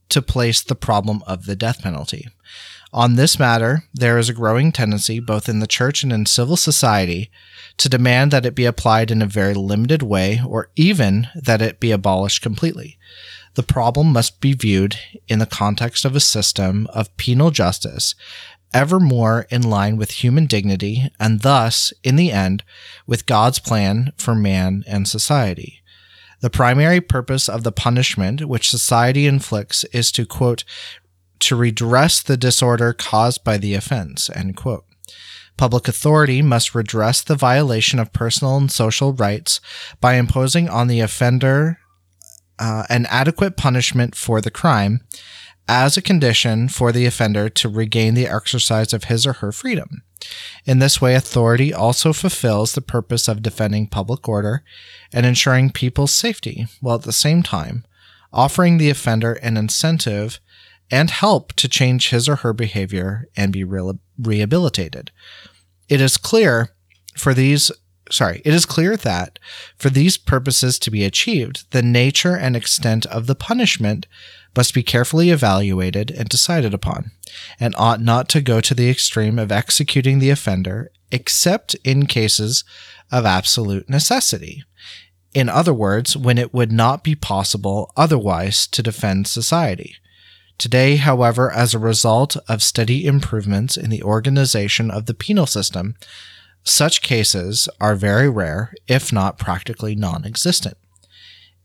to 0.09 0.23
place 0.23 0.63
the 0.63 0.75
problem 0.75 1.23
of 1.27 1.47
the 1.47 1.57
death 1.57 1.83
penalty. 1.83 2.29
On 2.93 3.17
this 3.17 3.39
matter, 3.39 3.85
there 3.93 4.17
is 4.17 4.29
a 4.29 4.35
growing 4.35 4.73
tendency, 4.73 5.21
both 5.21 5.49
in 5.49 5.61
the 5.61 5.67
church 5.67 6.03
and 6.03 6.13
in 6.13 6.25
civil 6.25 6.57
society, 6.57 7.31
to 7.77 7.89
demand 7.89 8.31
that 8.31 8.47
it 8.47 8.55
be 8.55 8.65
applied 8.65 9.11
in 9.11 9.21
a 9.21 9.27
very 9.27 9.53
limited 9.53 10.03
way 10.03 10.41
or 10.47 10.71
even 10.77 11.29
that 11.35 11.61
it 11.61 11.81
be 11.81 11.91
abolished 11.91 12.41
completely. 12.41 12.99
The 13.55 13.63
problem 13.63 14.13
must 14.13 14.41
be 14.41 14.53
viewed 14.53 14.99
in 15.29 15.41
the 15.41 15.47
context 15.47 16.05
of 16.05 16.15
a 16.15 16.21
system 16.21 16.87
of 16.93 17.15
penal 17.17 17.51
justice 17.51 18.15
ever 18.73 19.01
more 19.01 19.47
in 19.51 19.63
line 19.63 19.97
with 19.97 20.23
human 20.23 20.47
dignity 20.47 21.11
and 21.19 21.41
thus, 21.41 21.93
in 22.03 22.17
the 22.17 22.33
end, 22.33 22.63
with 23.07 23.27
God's 23.27 23.59
plan 23.59 24.13
for 24.17 24.35
man 24.35 24.85
and 24.87 25.09
society. 25.09 25.83
The 26.41 26.51
primary 26.51 27.01
purpose 27.01 27.49
of 27.49 27.63
the 27.63 27.73
punishment 27.73 28.47
which 28.47 28.71
society 28.71 29.27
inflicts 29.27 29.85
is 29.85 30.13
to 30.13 30.27
quote, 30.27 30.65
to 31.41 31.57
redress 31.57 32.23
the 32.23 32.37
disorder 32.37 32.93
caused 32.93 33.45
by 33.45 33.57
the 33.59 33.75
offense, 33.75 34.31
end 34.31 34.57
quote. 34.57 34.85
Public 35.57 35.89
authority 35.89 36.43
must 36.43 36.75
redress 36.75 37.23
the 37.23 37.35
violation 37.35 37.99
of 37.99 38.13
personal 38.13 38.57
and 38.59 38.71
social 38.71 39.15
rights 39.15 39.61
by 40.01 40.15
imposing 40.15 40.69
on 40.69 40.89
the 40.89 41.01
offender 41.01 41.79
uh, 42.59 42.85
an 42.89 43.07
adequate 43.07 43.57
punishment 43.57 44.15
for 44.15 44.41
the 44.41 44.51
crime 44.51 45.01
as 45.69 45.97
a 45.97 46.03
condition 46.03 46.69
for 46.69 46.93
the 46.93 47.07
offender 47.07 47.49
to 47.49 47.69
regain 47.69 48.15
the 48.15 48.27
exercise 48.27 48.93
of 48.93 49.05
his 49.05 49.27
or 49.27 49.35
her 49.35 49.53
freedom. 49.53 50.03
In 50.65 50.79
this 50.79 51.01
way, 51.01 51.15
authority 51.15 51.73
also 51.73 52.13
fulfills 52.13 52.75
the 52.75 52.81
purpose 52.81 53.29
of 53.29 53.43
defending 53.43 53.87
public 53.87 54.29
order 54.29 54.63
and 55.13 55.27
ensuring 55.27 55.71
people's 55.71 56.13
safety, 56.13 56.67
while 56.81 56.97
at 56.97 57.03
the 57.03 57.13
same 57.13 57.43
time 57.43 57.85
offering 58.33 58.79
the 58.79 58.91
offender 58.91 59.35
an 59.35 59.57
incentive 59.57 60.41
and 60.91 61.11
help 61.11 61.53
to 61.55 61.69
change 61.69 62.11
his 62.11 62.29
or 62.29 62.37
her 62.37 62.53
behavior 62.53 63.29
and 63.37 63.53
be 63.53 63.65
re- 63.65 63.99
rehabilitated. 64.19 65.11
It 65.89 66.01
is 66.01 66.17
clear 66.17 66.71
for 67.17 67.35
these 67.35 67.73
sorry, 68.11 68.41
it 68.45 68.55
is 68.55 68.67
clear 68.67 68.97
that 68.97 69.39
for 69.77 69.91
these 69.91 70.17
purposes 70.17 70.79
to 70.79 70.91
be 70.91 71.05
achieved, 71.05 71.71
the 71.73 71.83
nature 71.83 72.37
and 72.37 72.55
extent 72.55 73.05
of 73.07 73.27
the 73.27 73.35
punishment 73.35 74.07
must 74.57 74.75
be 74.75 74.83
carefully 74.83 75.31
evaluated 75.31 76.11
and 76.11 76.29
decided 76.29 76.73
upon, 76.73 77.11
and 77.61 77.75
ought 77.77 78.01
not 78.01 78.29
to 78.31 78.41
go 78.41 78.61
to 78.61 78.75
the 78.75 78.91
extreme 78.91 79.39
of 79.39 79.53
executing 79.53 80.19
the 80.19 80.31
offender 80.31 80.91
except 81.13 81.75
in 81.85 82.07
cases 82.07 82.65
of 83.13 83.25
absolute 83.25 83.89
necessity. 83.89 84.65
In 85.35 85.49
other 85.49 85.75
words, 85.75 86.17
when 86.17 86.39
it 86.39 86.55
would 86.55 86.73
not 86.73 87.05
be 87.05 87.15
possible 87.15 87.93
otherwise 87.97 88.67
to 88.69 88.83
defend 88.83 89.29
society. 89.29 89.97
Today, 90.59 90.97
however, 90.97 91.53
as 91.53 91.75
a 91.75 91.79
result 91.79 92.37
of 92.49 92.63
steady 92.63 93.05
improvements 93.05 93.77
in 93.77 93.91
the 93.91 94.03
organization 94.03 94.91
of 94.91 95.05
the 95.05 95.15
penal 95.15 95.47
system, 95.47 95.95
such 96.65 97.03
cases 97.03 97.69
are 97.81 97.95
very 97.95 98.29
rare, 98.29 98.73
if 98.89 99.13
not 99.13 99.39
practically 99.39 99.95
non 99.95 100.25
existent. 100.25 100.79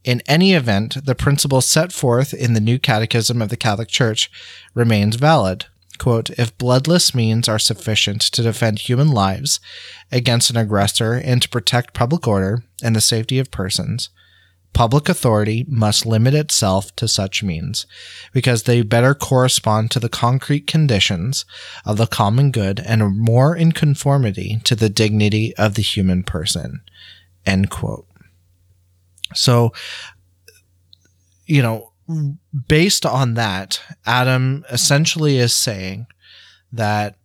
In 0.04 0.22
any 0.26 0.54
event, 0.54 1.06
the 1.06 1.16
principle 1.16 1.62
set 1.62 1.92
forth 1.92 2.34
in 2.34 2.54
the 2.54 2.60
New 2.60 2.80
Catechism 2.80 3.42
of 3.42 3.50
the 3.50 3.58
Catholic 3.58 3.88
Church 3.88 4.32
remains 4.74 5.16
valid. 5.16 5.66
Quote, 6.00 6.32
if 6.32 6.58
bloodless 6.58 7.14
means 7.14 7.48
are 7.48 7.60
sufficient 7.60 8.22
to 8.22 8.42
defend 8.42 8.80
human 8.80 9.12
lives 9.12 9.60
against 10.12 10.50
an 10.50 10.58
aggressor 10.58 11.14
and 11.14 11.44
to 11.44 11.50
protect 11.50 11.94
public 11.94 12.28
order 12.28 12.64
and 12.82 12.96
the 12.96 13.02
safety 13.02 13.38
of 13.38 13.52
persons, 13.52 14.10
public 14.74 15.08
authority 15.08 15.64
must 15.68 16.08
limit 16.08 16.34
itself 16.34 16.96
to 16.96 17.08
such 17.08 17.44
means 17.44 17.86
because 18.34 18.64
they 18.64 18.82
better 18.82 19.14
correspond 19.14 19.92
to 19.92 20.00
the 20.00 20.10
concrete 20.10 20.66
conditions 20.66 21.46
of 21.86 21.98
the 21.98 22.08
common 22.08 22.50
good 22.50 22.80
and 22.80 23.04
are 23.04 23.10
more 23.12 23.56
in 23.56 23.72
conformity 23.72 24.60
to 24.64 24.76
the 24.76 24.90
dignity 24.90 25.56
of 25.58 25.76
the 25.76 25.84
human 25.84 26.24
person. 26.24 26.82
End 27.46 27.70
quote. 27.70 28.08
So, 29.34 29.74
you 31.46 31.62
know, 31.62 31.92
based 32.68 33.06
on 33.06 33.36
that, 33.36 33.82
Adam 34.06 34.66
essentially 34.70 35.38
is 35.38 35.54
saying 35.54 36.08
that 36.72 37.16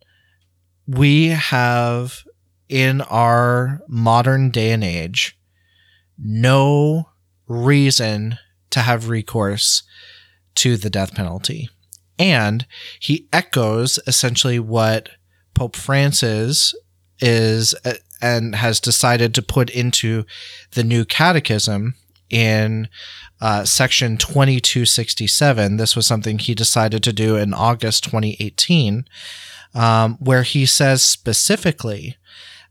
we 0.86 1.28
have 1.28 2.24
in 2.68 3.00
our 3.02 3.80
modern 3.88 4.50
day 4.50 4.72
and 4.72 4.84
age 4.84 5.38
no 6.18 7.08
reason 7.46 8.38
to 8.70 8.80
have 8.80 9.08
recourse 9.08 9.82
to 10.54 10.76
the 10.76 10.90
death 10.90 11.14
penalty. 11.14 11.68
And 12.18 12.66
he 12.98 13.28
echoes 13.32 13.98
essentially 14.06 14.58
what 14.58 15.10
Pope 15.54 15.76
Francis 15.76 16.74
is 17.20 17.74
uh, 17.84 17.94
and 18.20 18.54
has 18.54 18.80
decided 18.80 19.34
to 19.34 19.42
put 19.42 19.70
into 19.70 20.24
the 20.72 20.84
new 20.84 21.04
catechism 21.04 21.94
in 22.30 22.88
uh, 23.40 23.64
section 23.64 24.16
2267. 24.16 25.76
This 25.76 25.94
was 25.94 26.06
something 26.06 26.38
he 26.38 26.54
decided 26.54 27.02
to 27.02 27.12
do 27.12 27.36
in 27.36 27.52
August 27.52 28.04
2018, 28.04 29.06
um, 29.74 30.16
where 30.18 30.42
he 30.42 30.66
says 30.66 31.02
specifically 31.02 32.16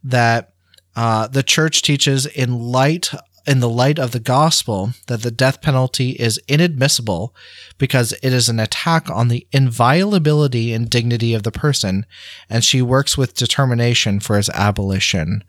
that 0.04 0.54
uh, 0.96 1.28
the 1.28 1.44
church 1.44 1.82
teaches 1.82 2.25
in 2.25 2.60
light 2.60 3.12
in 3.48 3.60
the 3.60 3.70
light 3.70 4.00
of 4.00 4.12
the 4.12 4.20
gospel 4.20 4.92
that 5.08 5.22
the 5.22 5.32
death 5.32 5.62
penalty 5.62 6.12
is 6.12 6.40
inadmissible 6.48 7.36
because 7.78 8.14
it 8.24 8.34
is 8.34 8.50
an 8.50 8.60
attack 8.60 9.10
on 9.10 9.28
the 9.28 9.48
inviolability 9.52 10.74
and 10.74 10.90
dignity 10.90 11.34
of 11.34 11.44
the 11.44 11.52
person, 11.52 12.06
and 12.50 12.64
she 12.64 12.82
works 12.82 13.18
with 13.18 13.36
determination 13.36 14.20
for 14.20 14.38
its 14.40 14.50
abolition 14.50 15.44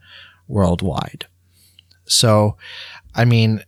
worldwide. 0.47 1.25
So, 2.05 2.57
I 3.15 3.25
mean, 3.25 3.63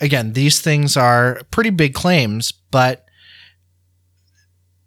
again, 0.00 0.32
these 0.32 0.60
things 0.60 0.96
are 0.96 1.40
pretty 1.50 1.70
big 1.70 1.94
claims, 1.94 2.52
but 2.52 3.06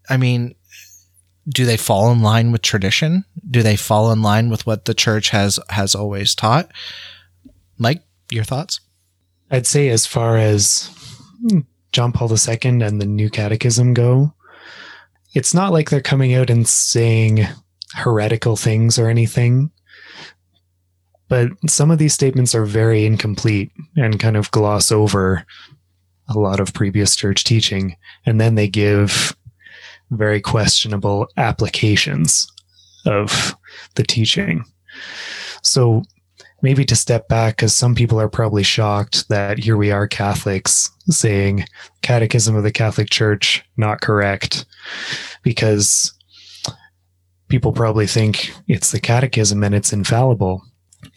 I 0.10 0.18
mean, 0.18 0.56
do 1.48 1.66
they 1.66 1.78
fall 1.78 2.12
in 2.12 2.22
line 2.22 2.52
with 2.52 2.62
tradition? 2.62 3.26
Do 3.50 3.64
they 3.64 3.76
fall 3.76 4.12
in 4.12 4.22
line 4.22 4.50
with 4.50 4.66
what 4.66 4.86
the 4.86 4.94
church 4.94 5.30
has 5.30 5.60
has 5.70 5.96
always 5.96 6.36
taught? 6.36 6.72
Mike, 7.84 8.02
your 8.32 8.46
thoughts? 8.46 8.80
I'd 9.52 9.68
say 9.68 9.90
as 9.90 10.06
far 10.06 10.38
as 10.38 10.90
hmm, 11.48 11.60
John 11.92 12.14
Paul 12.14 12.32
II 12.32 12.58
and 12.64 13.02
the 13.02 13.06
New 13.06 13.30
Catechism 13.30 13.94
go, 13.94 14.34
it's 15.34 15.54
not 15.54 15.74
like 15.74 15.90
they're 15.90 16.00
coming 16.00 16.34
out 16.34 16.50
and 16.50 16.66
saying 16.66 17.46
heretical 17.94 18.56
things 18.56 18.98
or 18.98 19.10
anything. 19.10 19.70
But 21.28 21.50
some 21.68 21.92
of 21.92 21.98
these 21.98 22.14
statements 22.14 22.56
are 22.56 22.64
very 22.64 23.06
incomplete 23.06 23.72
and 23.98 24.18
kind 24.18 24.38
of 24.38 24.52
gloss 24.52 24.90
over 24.90 25.46
a 26.30 26.40
lot 26.40 26.62
of 26.62 26.74
previous 26.74 27.18
church 27.18 27.44
teaching. 27.44 27.98
And 28.26 28.40
then 28.40 28.56
they 28.56 28.70
give 28.70 29.36
very 30.10 30.40
questionable 30.40 31.28
applications 31.36 32.48
of 33.06 33.58
the 33.96 34.04
teaching. 34.04 34.64
So 35.64 36.04
maybe 36.64 36.86
to 36.86 36.96
step 36.96 37.28
back 37.28 37.58
because 37.58 37.76
some 37.76 37.94
people 37.94 38.20
are 38.20 38.30
probably 38.30 38.64
shocked 38.64 39.28
that 39.28 39.60
here 39.60 39.78
we 39.78 39.92
are 39.92 40.08
Catholics 40.08 40.90
saying 41.10 41.66
Catechism 42.02 42.56
of 42.56 42.64
the 42.64 42.72
Catholic 42.72 43.10
Church 43.10 43.64
not 43.78 44.02
correct 44.02 44.66
because 45.44 46.12
people 47.50 47.74
probably 47.74 48.08
think 48.08 48.52
it's 48.68 48.92
the 48.92 49.00
Catechism 49.00 49.62
and 49.64 49.76
it's 49.76 49.94
infallible. 49.94 50.64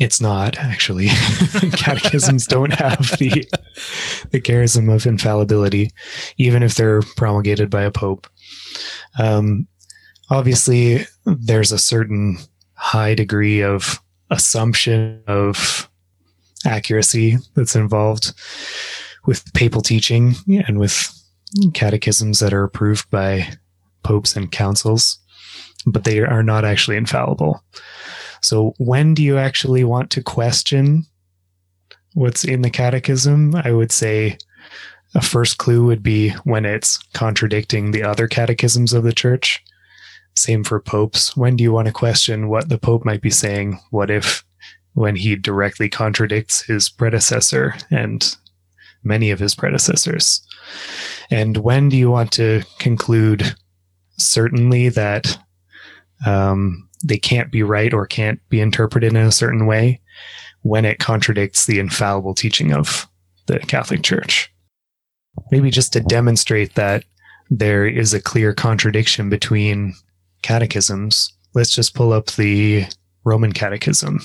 It's 0.01 0.21
not 0.21 0.59
actually. 0.59 1.07
Catechisms 1.73 2.47
don't 2.49 2.75
have 2.75 2.99
the 3.19 3.49
the 4.33 4.41
charism 4.41 4.93
of 4.93 5.07
infallibility, 5.07 5.93
even 6.39 6.65
if 6.65 6.75
they're 6.75 7.03
promulgated 7.17 7.71
by 7.71 7.83
a 7.83 7.93
pope. 7.93 8.27
Um, 9.17 9.69
obviously, 10.29 11.07
there's 11.25 11.71
a 11.71 11.79
certain 11.79 12.37
high 12.75 13.15
degree 13.15 13.63
of 13.63 14.01
assumption 14.31 15.23
of 15.27 15.89
accuracy 16.65 17.37
that's 17.55 17.77
involved 17.77 18.33
with 19.27 19.53
papal 19.55 19.83
teaching 19.83 20.35
and 20.67 20.79
with 20.79 21.13
catechisms 21.75 22.41
that 22.41 22.53
are 22.53 22.65
approved 22.65 23.09
by 23.11 23.49
popes 24.03 24.37
and 24.37 24.53
councils, 24.53 25.19
but 25.87 26.05
they 26.05 26.21
are 26.21 26.43
not 26.43 26.65
actually 26.65 26.97
infallible. 26.97 27.63
So, 28.43 28.75
when 28.79 29.15
do 29.15 29.23
you 29.23 29.39
actually 29.39 29.85
want 29.85 30.11
to 30.13 30.23
question 30.23 31.05
what's 32.15 32.45
in 32.45 32.63
the 32.63 32.71
catechism? 32.71 33.55
I 33.57 33.73
would 33.73 33.91
say 33.91 34.39
a 35.15 35.23
first 35.23 35.59
clue 35.59 35.85
would 35.87 36.03
be 36.03 36.31
when 36.45 36.65
it's 36.65 36.99
contradicting 37.15 37.91
the 37.91 38.03
other 38.03 38.29
catechisms 38.29 38.93
of 38.93 39.03
the 39.03 39.13
church. 39.13 39.63
Same 40.37 40.65
for 40.65 40.81
popes. 40.81 41.37
When 41.37 41.57
do 41.57 41.65
you 41.65 41.73
want 41.73 41.87
to 41.87 41.93
question 41.93 42.49
what 42.49 42.69
the 42.69 42.79
pope 42.79 43.05
might 43.05 43.23
be 43.23 43.31
saying? 43.31 43.81
What 43.91 44.11
if 44.11 44.45
when 44.93 45.17
he 45.17 45.35
directly 45.35 45.89
contradicts 45.89 46.63
his 46.63 46.89
predecessor 46.89 47.75
and 47.91 48.37
many 49.03 49.31
of 49.31 49.39
his 49.39 49.55
predecessors? 49.55 50.47
And 51.31 51.57
when 51.59 51.89
do 51.89 51.97
you 51.97 52.11
want 52.11 52.33
to 52.33 52.63
conclude 52.79 53.55
certainly 54.19 54.91
that 54.91 55.39
um, 56.27 56.89
they 57.05 57.19
can't 57.19 57.51
be 57.51 57.63
right 57.63 57.93
or 57.93 58.07
can't 58.07 58.41
be 58.49 58.61
interpreted 58.61 59.13
in 59.13 59.17
a 59.17 59.33
certain 59.33 59.67
way 59.67 60.01
when 60.63 60.85
it 60.85 60.99
contradicts 60.99 61.67
the 61.67 61.79
infallible 61.79 62.35
teaching 62.35 62.73
of 62.73 63.07
the 63.47 63.59
Catholic 63.61 64.03
Church? 64.03 64.53
Maybe 65.51 65.71
just 65.71 65.93
to 65.95 66.01
demonstrate 66.01 66.75
that 66.75 67.05
there 67.51 67.87
is 67.87 68.13
a 68.13 68.21
clear 68.21 68.53
contradiction 68.53 69.31
between 69.31 69.95
catechisms, 70.43 71.33
let's 71.55 71.75
just 71.75 71.95
pull 71.95 72.13
up 72.13 72.27
the 72.33 72.85
Roman 73.25 73.53
Catechism. 73.53 74.21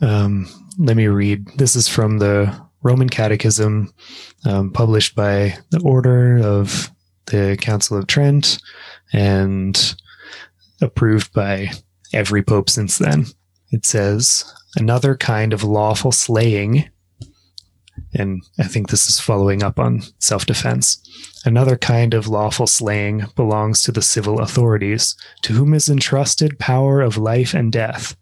Um, 0.00 0.48
let 0.78 0.96
me 0.96 1.06
read. 1.06 1.46
This 1.56 1.76
is 1.76 1.88
from 1.88 2.18
the 2.18 2.54
Roman 2.82 3.08
Catechism, 3.08 3.92
um, 4.44 4.70
published 4.72 5.14
by 5.14 5.58
the 5.70 5.80
Order 5.84 6.38
of 6.38 6.90
the 7.26 7.56
Council 7.60 7.98
of 7.98 8.06
Trent 8.06 8.58
and 9.12 9.94
approved 10.80 11.32
by 11.32 11.70
every 12.12 12.42
pope 12.42 12.68
since 12.68 12.98
then. 12.98 13.26
It 13.70 13.86
says, 13.86 14.44
another 14.76 15.16
kind 15.16 15.52
of 15.52 15.64
lawful 15.64 16.12
slaying, 16.12 16.90
and 18.14 18.42
I 18.58 18.64
think 18.64 18.88
this 18.88 19.08
is 19.08 19.20
following 19.20 19.62
up 19.62 19.78
on 19.78 20.02
self 20.18 20.46
defense. 20.46 20.98
Another 21.44 21.76
kind 21.76 22.14
of 22.14 22.28
lawful 22.28 22.66
slaying 22.66 23.24
belongs 23.36 23.82
to 23.82 23.92
the 23.92 24.02
civil 24.02 24.40
authorities, 24.40 25.16
to 25.42 25.54
whom 25.54 25.74
is 25.74 25.88
entrusted 25.88 26.58
power 26.58 27.00
of 27.00 27.16
life 27.16 27.54
and 27.54 27.72
death 27.72 28.16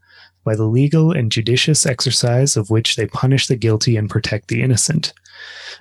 by 0.45 0.55
the 0.57 0.65
legal 0.65 1.13
and 1.13 1.31
judicious 1.31 1.85
exercise 1.85 2.57
of 2.57 2.71
which 2.71 2.97
they 2.97 3.07
punish 3.07 3.47
the 3.47 3.57
guilty 3.57 3.97
and 3.97 4.09
protect 4.09 4.49
the 4.49 4.63
innocent. 4.63 5.13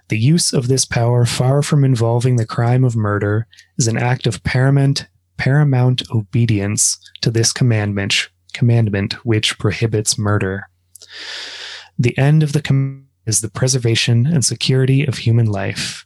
The 0.09 0.17
use 0.17 0.53
of 0.53 0.67
this 0.67 0.85
power, 0.85 1.25
far 1.25 1.61
from 1.61 1.83
involving 1.83 2.35
the 2.35 2.45
crime 2.45 2.83
of 2.83 2.95
murder, 2.95 3.47
is 3.77 3.87
an 3.87 3.97
act 3.97 4.27
of 4.27 4.43
paramount, 4.43 5.07
paramount 5.37 6.03
obedience 6.11 6.97
to 7.21 7.31
this 7.31 7.53
commandment, 7.53 8.29
commandment 8.53 9.13
which 9.25 9.57
prohibits 9.59 10.17
murder. 10.17 10.67
The 11.97 12.17
end 12.17 12.43
of 12.43 12.53
the 12.53 12.61
commandment 12.61 13.08
is 13.29 13.39
the 13.39 13.49
preservation 13.49 14.27
and 14.27 14.43
security 14.43 15.05
of 15.05 15.19
human 15.19 15.45
life. 15.45 16.05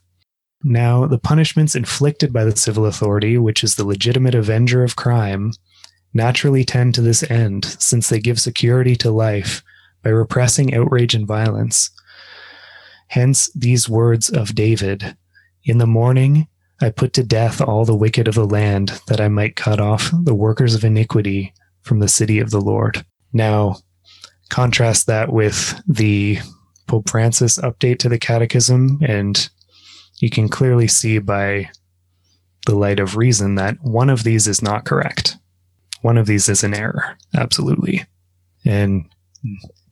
Now, 0.62 1.06
the 1.06 1.18
punishments 1.18 1.74
inflicted 1.74 2.32
by 2.32 2.44
the 2.44 2.56
civil 2.56 2.86
authority, 2.86 3.36
which 3.36 3.64
is 3.64 3.74
the 3.74 3.84
legitimate 3.84 4.34
avenger 4.34 4.84
of 4.84 4.94
crime, 4.94 5.52
naturally 6.14 6.64
tend 6.64 6.94
to 6.94 7.00
this 7.02 7.28
end, 7.28 7.64
since 7.64 8.08
they 8.08 8.20
give 8.20 8.40
security 8.40 8.94
to 8.96 9.10
life 9.10 9.62
by 10.02 10.10
repressing 10.10 10.74
outrage 10.74 11.14
and 11.14 11.26
violence. 11.26 11.90
Hence 13.08 13.50
these 13.54 13.88
words 13.88 14.30
of 14.30 14.54
David 14.54 15.16
In 15.64 15.78
the 15.78 15.86
morning 15.86 16.46
I 16.80 16.90
put 16.90 17.12
to 17.14 17.22
death 17.22 17.60
all 17.60 17.84
the 17.84 17.96
wicked 17.96 18.28
of 18.28 18.34
the 18.34 18.46
land, 18.46 19.00
that 19.08 19.20
I 19.20 19.28
might 19.28 19.56
cut 19.56 19.80
off 19.80 20.10
the 20.12 20.34
workers 20.34 20.74
of 20.74 20.84
iniquity 20.84 21.52
from 21.82 21.98
the 21.98 22.08
city 22.08 22.38
of 22.38 22.50
the 22.50 22.60
Lord. 22.60 23.04
Now, 23.32 23.76
contrast 24.48 25.06
that 25.06 25.32
with 25.32 25.80
the 25.86 26.38
Pope 26.86 27.08
Francis 27.08 27.58
update 27.58 27.98
to 28.00 28.08
the 28.08 28.18
Catechism, 28.18 29.00
and 29.06 29.48
you 30.18 30.30
can 30.30 30.48
clearly 30.48 30.88
see 30.88 31.18
by 31.18 31.70
the 32.66 32.74
light 32.74 33.00
of 33.00 33.16
reason 33.16 33.56
that 33.56 33.76
one 33.82 34.10
of 34.10 34.24
these 34.24 34.46
is 34.46 34.62
not 34.62 34.84
correct 34.84 35.36
one 36.04 36.18
of 36.18 36.26
these 36.26 36.50
is 36.50 36.62
an 36.62 36.74
error, 36.74 37.16
absolutely. 37.34 38.04
And 38.66 39.06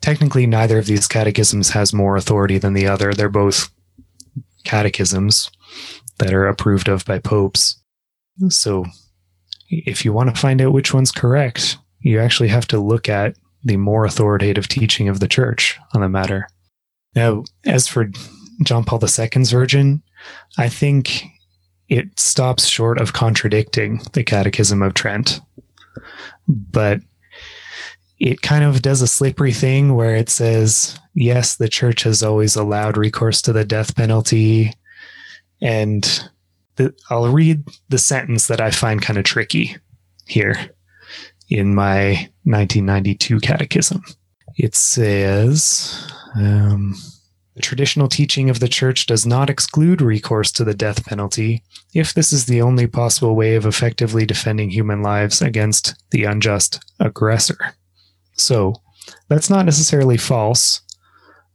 technically, 0.03 0.47
neither 0.47 0.79
of 0.79 0.85
these 0.85 1.09
catechisms 1.09 1.71
has 1.71 1.95
more 1.95 2.17
authority 2.17 2.59
than 2.59 2.75
the 2.75 2.87
other. 2.87 3.15
They're 3.15 3.31
both 3.31 3.71
catechisms 4.65 5.51
that 6.19 6.35
are 6.35 6.47
approved 6.47 6.89
of 6.89 7.07
by 7.07 7.19
popes. 7.19 7.83
So, 8.51 8.85
if 9.71 10.05
you 10.05 10.13
want 10.13 10.35
to 10.35 10.39
find 10.39 10.61
out 10.61 10.75
which 10.75 10.93
one's 10.93 11.11
correct, 11.11 11.79
you 12.01 12.21
actually 12.21 12.49
have 12.49 12.69
to 12.69 12.79
look 12.79 13.09
at 13.09 13.35
the 13.65 13.79
more 13.79 14.05
authoritative 14.05 14.69
teaching 14.69 15.09
of 15.09 15.19
the 15.19 15.29
church 15.29 15.79
on 15.95 16.03
the 16.03 16.11
matter. 16.11 16.47
Now, 17.15 17.45
as 17.65 17.87
for 17.87 18.11
John 18.63 18.85
Paul 18.85 19.01
II's 19.03 19.51
version, 19.51 20.03
I 20.59 20.69
think 20.69 21.25
it 21.89 22.19
stops 22.19 22.67
short 22.67 23.01
of 23.01 23.13
contradicting 23.13 24.01
the 24.13 24.25
Catechism 24.25 24.83
of 24.83 24.95
Trent 24.95 25.41
but 26.49 27.01
it 28.19 28.43
kind 28.43 28.65
of 28.65 28.83
does 28.83 29.03
a 29.03 29.07
slippery 29.07 29.53
thing 29.53 29.95
where 29.95 30.15
it 30.15 30.29
says, 30.29 30.99
yes, 31.15 31.57
the 31.57 31.69
church 31.69 32.05
has 32.05 32.23
always 32.23 32.55
allowed 32.55 32.97
recourse 32.97 33.43
to 33.43 33.53
the 33.53 33.65
death 33.65 33.97
penalty. 33.97 34.73
And 35.61 36.29
the, 36.77 36.95
I'll 37.11 37.29
read 37.29 37.65
the 37.89 37.99
sentence 37.99 38.47
that 38.47 38.61
I 38.61 38.71
find 38.71 39.03
kind 39.03 39.19
of 39.19 39.25
tricky 39.25 39.77
here 40.27 40.71
in 41.49 41.75
my 41.75 42.29
1992 42.45 43.41
catechism. 43.41 44.03
It 44.57 44.75
says, 44.75 46.11
um, 46.35 46.95
the 47.55 47.63
traditional 47.63 48.09
teaching 48.09 48.49
of 48.49 48.61
the 48.61 48.69
Church 48.69 49.07
does 49.07 49.27
not 49.27 49.51
exclude 49.51 50.01
recourse 50.01 50.51
to 50.53 50.65
the 50.65 50.75
death 50.75 51.05
penalty 51.05 51.63
if 51.95 52.15
this 52.15 52.33
is 52.33 52.47
the 52.47 52.63
only 52.63 52.87
possible 52.87 53.37
way 53.37 53.55
of 53.57 53.67
effectively 53.67 54.25
defending 54.25 54.71
human 54.71 55.03
lives 55.03 55.43
against 55.43 55.95
the 56.11 56.25
unjust 56.25 56.83
aggressor. 57.01 57.59
So, 58.37 58.75
that's 59.29 59.51
not 59.51 59.67
necessarily 59.67 60.17
false, 60.17 60.81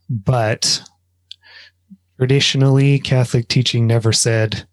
but 0.08 0.82
traditionally, 2.18 2.98
Catholic 2.98 3.48
teaching 3.48 3.86
never 3.86 4.12
said 4.12 4.66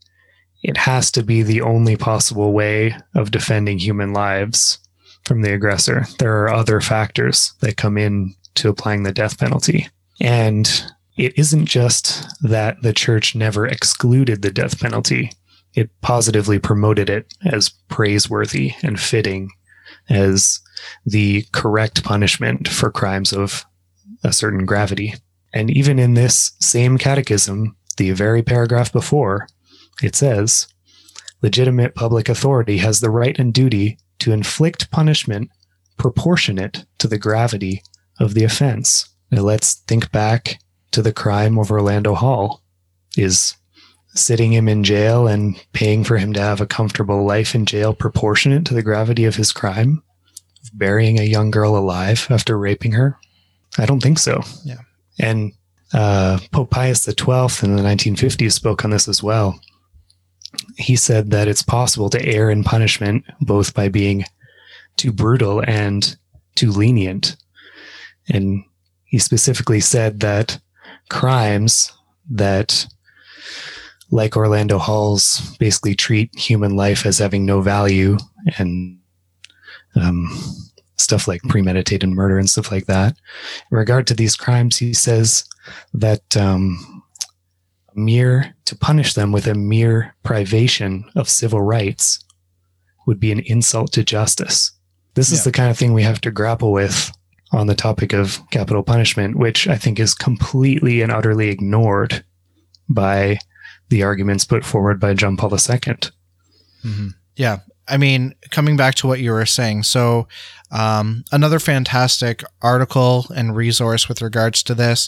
it 0.64 0.78
has 0.78 1.12
to 1.12 1.24
be 1.24 1.44
the 1.44 1.62
only 1.62 1.96
possible 1.96 2.52
way 2.52 2.96
of 3.14 3.32
defending 3.32 3.80
human 3.80 4.14
lives 4.14 4.80
from 5.26 5.42
the 5.42 5.54
aggressor. 5.54 6.06
There 6.20 6.44
are 6.44 6.54
other 6.54 6.80
factors 6.80 7.54
that 7.62 7.78
come 7.78 7.98
in 7.98 8.36
to 8.56 8.70
applying 8.70 9.04
the 9.04 9.12
death 9.12 9.38
penalty. 9.38 9.88
And 10.22 10.70
it 11.18 11.38
isn't 11.38 11.66
just 11.66 12.26
that 12.42 12.82
the 12.82 12.94
church 12.94 13.36
never 13.36 13.66
excluded 13.66 14.42
the 14.42 14.52
death 14.52 14.80
penalty, 14.80 15.32
it 15.74 15.90
positively 16.02 16.60
promoted 16.60 17.10
it 17.10 17.34
as 17.46 17.70
praiseworthy 17.90 18.74
and 18.82 19.00
fitting 19.00 19.50
as 20.10 20.62
the 21.06 21.46
correct 21.52 22.04
punishment 22.04 22.68
for 22.68 22.92
crimes 22.92 23.34
of 23.34 23.66
a 24.24 24.32
certain 24.32 24.66
gravity. 24.66 25.16
And 25.54 25.70
even 25.70 26.00
in 26.00 26.14
this 26.14 26.54
same 26.60 26.98
catechism, 26.98 27.76
the 27.98 28.12
very 28.12 28.42
paragraph 28.42 28.92
before, 28.92 29.48
it 30.02 30.16
says, 30.16 30.68
legitimate 31.42 31.96
public 31.96 32.28
authority 32.30 32.78
has 32.78 33.00
the 33.00 33.10
right 33.10 33.38
and 33.38 33.54
duty 33.54 33.98
to 34.26 34.32
inflict 34.32 34.90
punishment 34.90 35.52
proportionate 35.98 36.84
to 36.98 37.08
the 37.08 37.20
gravity 37.20 37.84
of 38.20 38.34
the 38.34 38.44
offense. 38.44 39.08
Now 39.30 39.44
let's 39.44 39.76
think 39.88 40.12
back 40.12 40.58
to 40.94 41.04
the 41.04 41.14
crime 41.14 41.60
of 41.60 41.70
Orlando 41.70 42.16
Hall. 42.16 42.64
Is 43.16 43.56
sitting 44.16 44.52
him 44.52 44.68
in 44.68 44.84
jail 44.84 45.28
and 45.28 45.64
paying 45.74 46.04
for 46.04 46.18
him 46.18 46.34
to 46.34 46.40
have 46.40 46.60
a 46.60 46.66
comfortable 46.66 47.24
life 47.24 47.54
in 47.54 47.68
jail 47.68 47.94
proportionate 47.94 48.66
to 48.66 48.74
the 48.74 48.82
gravity 48.82 49.26
of 49.26 49.36
his 49.36 49.52
crime? 49.52 50.02
Burying 50.74 51.20
a 51.20 51.24
young 51.24 51.52
girl 51.52 51.78
alive 51.78 52.26
after 52.32 52.58
raping 52.58 52.94
her? 52.94 53.20
I 53.78 53.86
don't 53.86 54.02
think 54.02 54.18
so. 54.18 54.42
Yeah. 54.64 54.82
And 55.20 55.54
uh, 55.94 56.40
pope 56.52 56.72
pius 56.72 57.04
xii 57.04 57.14
in 57.14 57.76
the 57.76 57.84
1950s 57.84 58.54
spoke 58.54 58.84
on 58.84 58.90
this 58.90 59.08
as 59.08 59.22
well 59.22 59.60
he 60.78 60.96
said 60.96 61.32
that 61.32 61.48
it's 61.48 61.64
possible 61.64 62.10
to 62.10 62.26
err 62.26 62.50
in 62.50 62.64
punishment 62.64 63.24
both 63.42 63.74
by 63.74 63.90
being 63.90 64.24
too 64.98 65.12
brutal 65.12 65.64
and 65.68 66.16
too 66.56 66.72
lenient 66.72 67.36
and 68.30 68.64
he 69.06 69.20
specifically 69.20 69.80
said 69.80 70.20
that 70.22 70.60
crimes 71.10 71.92
that, 72.30 72.88
like 74.12 74.36
Orlando 74.36 74.78
Hall's, 74.78 75.56
basically 75.58 75.96
treat 75.96 76.38
human 76.38 76.76
life 76.76 77.06
as 77.06 77.20
having 77.20 77.46
no 77.46 77.62
value 77.62 78.18
and 78.58 79.00
um, 79.96 80.28
stuff 80.98 81.28
like 81.28 81.42
premeditated 81.44 82.10
murder 82.10 82.38
and 82.38 82.50
stuff 82.50 82.72
like 82.72 82.88
that. 82.88 83.16
In 83.72 83.78
regard 83.78 84.08
to 84.08 84.14
these 84.14 84.36
crimes, 84.36 84.78
he 84.78 84.94
says 84.94 85.46
that 85.94 86.36
um, 86.36 86.95
mere 87.96 88.56
to 88.66 88.76
punish 88.76 89.14
them 89.14 89.32
with 89.32 89.48
a 89.48 89.56
mere 89.56 90.16
privation 90.24 91.06
of 91.16 91.30
civil 91.30 91.62
rights 91.62 92.20
would 93.08 93.20
be 93.20 93.32
an 93.32 93.40
insult 93.42 93.92
to 93.94 94.04
justice. 94.04 94.72
This 95.14 95.32
is 95.32 95.40
Yeah. 95.40 95.44
the 95.46 95.52
kind 95.52 95.70
of 95.72 95.78
thing 95.78 95.94
we 95.94 96.04
have 96.04 96.20
to 96.22 96.32
grapple 96.32 96.72
with 96.72 97.12
on 97.52 97.68
the 97.68 97.76
topic 97.76 98.12
of 98.14 98.40
capital 98.52 98.84
punishment, 98.84 99.38
which 99.38 99.68
I 99.68 99.78
think 99.78 100.00
is 100.00 100.14
completely 100.14 101.02
and 101.02 101.12
utterly 101.12 101.50
ignored 101.50 102.24
by 102.90 103.40
the 103.90 104.04
arguments 104.04 104.46
put 104.46 104.66
forward 104.66 105.00
by 105.00 105.14
John 105.14 105.38
Paul 105.38 105.52
II. 105.54 105.96
Mhm. 106.84 107.14
Yeah. 107.36 107.60
I 107.88 107.98
mean, 107.98 108.34
coming 108.50 108.76
back 108.78 108.96
to 108.96 109.08
what 109.08 109.20
you 109.20 109.32
were 109.32 109.46
saying, 109.46 109.84
so 109.84 110.28
um, 110.72 111.24
another 111.32 111.60
fantastic 111.60 112.44
article 112.62 113.28
and 113.36 113.56
resource 113.56 114.10
with 114.10 114.22
regards 114.24 114.64
to 114.64 114.74
this 114.74 115.08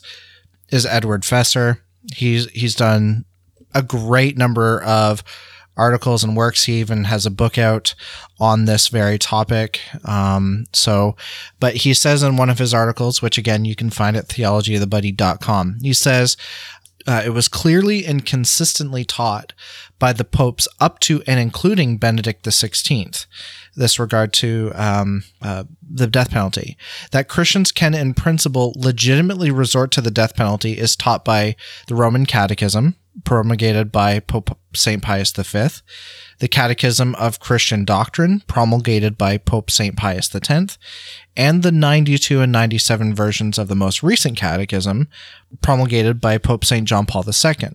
is 0.69 0.85
Edward 0.85 1.23
Feser. 1.23 1.79
He's 2.15 2.49
he's 2.51 2.75
done 2.75 3.25
a 3.73 3.83
great 3.83 4.37
number 4.37 4.81
of 4.83 5.23
articles 5.77 6.23
and 6.23 6.35
works. 6.35 6.65
He 6.65 6.79
even 6.79 7.05
has 7.05 7.25
a 7.25 7.31
book 7.31 7.57
out 7.57 7.93
on 8.39 8.65
this 8.65 8.87
very 8.87 9.17
topic. 9.17 9.79
Um, 10.03 10.65
so, 10.73 11.15
but 11.59 11.77
he 11.77 11.93
says 11.93 12.23
in 12.23 12.35
one 12.35 12.49
of 12.49 12.59
his 12.59 12.73
articles, 12.73 13.21
which 13.21 13.37
again 13.37 13.63
you 13.63 13.75
can 13.75 13.89
find 13.89 14.17
at 14.17 14.27
theologyofthebuddy.com, 14.27 15.79
he 15.81 15.93
says 15.93 16.35
uh, 17.07 17.23
it 17.25 17.29
was 17.29 17.47
clearly 17.47 18.05
and 18.05 18.25
consistently 18.25 19.05
taught 19.05 19.53
by 19.97 20.11
the 20.11 20.25
popes 20.25 20.67
up 20.79 20.99
to 20.99 21.23
and 21.25 21.39
including 21.39 21.97
Benedict 21.97 22.43
XVI, 22.43 23.25
this 23.75 23.97
regard 23.97 24.33
to 24.33 24.71
um, 24.75 25.23
uh, 25.41 25.63
the 25.89 26.07
death 26.07 26.31
penalty. 26.31 26.77
That 27.11 27.29
Christians 27.29 27.71
can, 27.71 27.93
in 27.93 28.13
principle, 28.13 28.73
legitimately 28.75 29.51
resort 29.51 29.91
to 29.91 30.01
the 30.01 30.11
death 30.11 30.35
penalty 30.35 30.73
is 30.73 30.95
taught 30.95 31.23
by 31.23 31.55
the 31.87 31.95
Roman 31.95 32.25
Catechism, 32.25 32.95
promulgated 33.23 33.91
by 33.91 34.19
Pope 34.19 34.57
St. 34.75 35.01
Pius 35.01 35.31
V, 35.31 35.67
the 36.39 36.47
Catechism 36.47 37.15
of 37.15 37.39
Christian 37.39 37.83
Doctrine, 37.83 38.41
promulgated 38.47 39.17
by 39.17 39.37
Pope 39.37 39.71
St. 39.71 39.95
Pius 39.95 40.33
X, 40.33 40.77
and 41.35 41.63
the 41.63 41.71
92 41.71 42.41
and 42.41 42.51
97 42.51 43.15
versions 43.15 43.57
of 43.57 43.67
the 43.67 43.75
most 43.75 44.03
recent 44.03 44.37
Catechism, 44.37 45.07
promulgated 45.61 46.21
by 46.21 46.37
Pope 46.37 46.65
St. 46.65 46.87
John 46.87 47.05
Paul 47.05 47.23
II. 47.25 47.69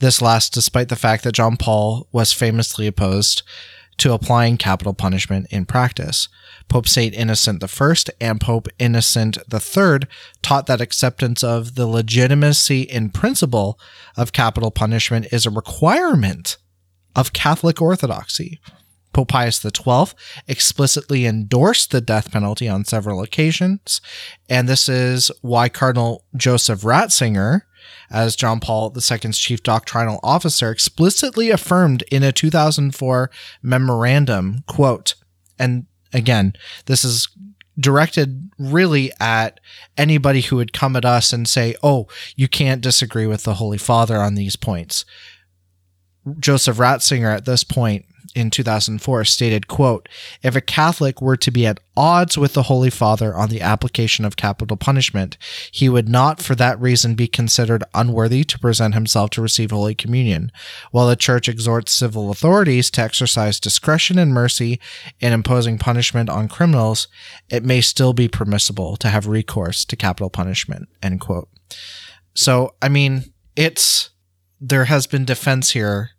This 0.00 0.20
last 0.20 0.52
despite 0.52 0.88
the 0.88 0.96
fact 0.96 1.24
that 1.24 1.32
John 1.32 1.56
Paul 1.56 2.08
was 2.12 2.32
famously 2.32 2.86
opposed 2.86 3.42
to 3.98 4.12
applying 4.12 4.56
capital 4.56 4.94
punishment 4.94 5.46
in 5.50 5.66
practice. 5.66 6.28
Pope 6.68 6.88
St. 6.88 7.14
Innocent 7.14 7.62
I 7.62 7.94
and 8.20 8.40
Pope 8.40 8.68
Innocent 8.78 9.38
III 9.52 10.08
taught 10.42 10.66
that 10.66 10.80
acceptance 10.80 11.44
of 11.44 11.74
the 11.74 11.86
legitimacy 11.86 12.82
in 12.82 13.10
principle 13.10 13.78
of 14.16 14.32
capital 14.32 14.70
punishment 14.70 15.26
is 15.30 15.46
a 15.46 15.50
requirement 15.50 16.56
of 17.14 17.32
Catholic 17.32 17.80
orthodoxy. 17.80 18.60
Pope 19.12 19.28
Pius 19.28 19.60
XII 19.60 20.16
explicitly 20.48 21.24
endorsed 21.24 21.90
the 21.92 22.00
death 22.00 22.32
penalty 22.32 22.68
on 22.68 22.84
several 22.84 23.22
occasions, 23.22 24.00
and 24.48 24.68
this 24.68 24.88
is 24.88 25.30
why 25.40 25.68
Cardinal 25.68 26.24
Joseph 26.36 26.82
Ratzinger, 26.82 27.62
as 28.10 28.36
John 28.36 28.60
Paul 28.60 28.94
II's 28.94 29.38
chief 29.38 29.62
doctrinal 29.62 30.20
officer, 30.22 30.70
explicitly 30.70 31.50
affirmed 31.50 32.02
in 32.10 32.22
a 32.22 32.32
2004 32.32 33.30
memorandum, 33.62 34.64
quote, 34.66 35.14
and 35.58 35.86
again, 36.12 36.54
this 36.86 37.04
is 37.04 37.28
directed 37.78 38.50
really 38.58 39.10
at 39.20 39.58
anybody 39.96 40.40
who 40.40 40.56
would 40.56 40.72
come 40.72 40.96
at 40.96 41.04
us 41.04 41.32
and 41.32 41.48
say, 41.48 41.74
oh, 41.82 42.06
you 42.36 42.48
can't 42.48 42.80
disagree 42.80 43.26
with 43.26 43.44
the 43.44 43.54
Holy 43.54 43.78
Father 43.78 44.18
on 44.18 44.34
these 44.34 44.56
points. 44.56 45.04
Joseph 46.38 46.78
Ratzinger 46.78 47.34
at 47.34 47.44
this 47.44 47.64
point 47.64 48.06
in 48.34 48.50
2004 48.50 49.24
stated, 49.24 49.68
quote, 49.68 50.08
if 50.42 50.56
a 50.56 50.60
Catholic 50.60 51.22
were 51.22 51.36
to 51.36 51.50
be 51.50 51.66
at 51.66 51.78
odds 51.96 52.36
with 52.36 52.54
the 52.54 52.64
Holy 52.64 52.90
Father 52.90 53.34
on 53.34 53.48
the 53.48 53.60
application 53.60 54.24
of 54.24 54.36
capital 54.36 54.76
punishment, 54.76 55.38
he 55.70 55.88
would 55.88 56.08
not 56.08 56.42
for 56.42 56.54
that 56.56 56.80
reason 56.80 57.14
be 57.14 57.28
considered 57.28 57.84
unworthy 57.94 58.42
to 58.44 58.58
present 58.58 58.94
himself 58.94 59.30
to 59.30 59.42
receive 59.42 59.70
Holy 59.70 59.94
Communion. 59.94 60.50
While 60.90 61.08
the 61.08 61.16
Church 61.16 61.48
exhorts 61.48 61.92
civil 61.92 62.30
authorities 62.30 62.90
to 62.92 63.02
exercise 63.02 63.60
discretion 63.60 64.18
and 64.18 64.32
mercy 64.32 64.80
in 65.20 65.32
imposing 65.32 65.78
punishment 65.78 66.28
on 66.28 66.48
criminals, 66.48 67.06
it 67.48 67.64
may 67.64 67.80
still 67.80 68.12
be 68.12 68.28
permissible 68.28 68.96
to 68.96 69.08
have 69.08 69.28
recourse 69.28 69.84
to 69.84 69.96
capital 69.96 70.30
punishment, 70.30 70.88
end 71.02 71.20
quote. 71.20 71.48
So, 72.34 72.74
I 72.82 72.88
mean, 72.88 73.32
it's, 73.54 74.10
there 74.60 74.86
has 74.86 75.06
been 75.06 75.24
defense 75.24 75.70
here 75.70 76.13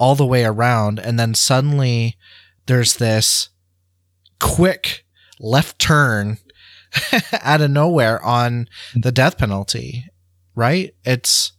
all 0.00 0.16
the 0.16 0.26
way 0.26 0.44
around 0.44 0.98
and 0.98 1.16
then 1.18 1.34
suddenly 1.34 2.16
there's 2.66 2.96
this 2.96 3.50
quick 4.40 5.04
left 5.38 5.78
turn 5.78 6.38
out 7.42 7.60
of 7.60 7.70
nowhere 7.70 8.20
on 8.24 8.66
the 8.94 9.12
death 9.12 9.38
penalty 9.38 10.06
right 10.56 10.94
it's 11.04 11.52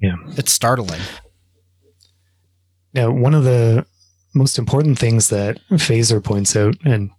Yeah. 0.00 0.14
it's 0.38 0.52
startling 0.52 1.00
Now, 2.94 3.10
one 3.10 3.34
of 3.34 3.44
the 3.44 3.84
most 4.34 4.58
important 4.58 4.98
things 4.98 5.28
that 5.28 5.58
Phaser 5.70 6.22
points 6.22 6.56
out, 6.56 6.74
and 6.84 7.10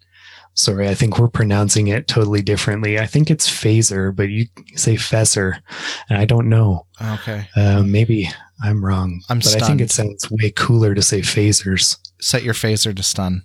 sorry, 0.53 0.89
I 0.89 0.95
think 0.95 1.17
we're 1.17 1.29
pronouncing 1.29 1.87
it 1.87 2.07
totally 2.09 2.41
differently. 2.41 2.99
I 2.99 3.05
think 3.05 3.29
it's 3.31 3.49
Phaser, 3.49 4.13
but 4.15 4.29
you 4.29 4.47
say 4.75 4.95
Fesser, 4.95 5.61
and 6.09 6.17
I 6.17 6.25
don't 6.25 6.49
know. 6.49 6.85
okay 7.01 7.47
Uh, 7.55 7.83
maybe 7.85 8.29
I'm 8.63 8.83
wrong. 8.85 9.21
I'm 9.29 9.39
but 9.39 9.47
I 9.47 9.51
think 9.51 9.63
stunned. 9.63 9.81
it 9.81 9.91
sounds 9.91 10.29
way 10.31 10.51
cooler 10.51 10.93
to 10.93 11.01
say 11.01 11.21
phasers. 11.21 11.97
set 12.19 12.43
your 12.43 12.53
phaser 12.53 12.95
to 12.95 13.03
stun 13.03 13.43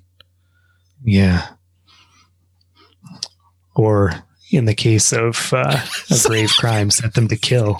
Yeah. 1.04 1.46
Or 3.74 4.12
in 4.50 4.64
the 4.66 4.74
case 4.74 5.12
of 5.12 5.52
uh, 5.52 5.80
a 6.10 6.18
grave 6.28 6.50
crime, 6.58 6.90
set 6.90 7.14
them 7.14 7.28
to 7.28 7.36
kill 7.36 7.78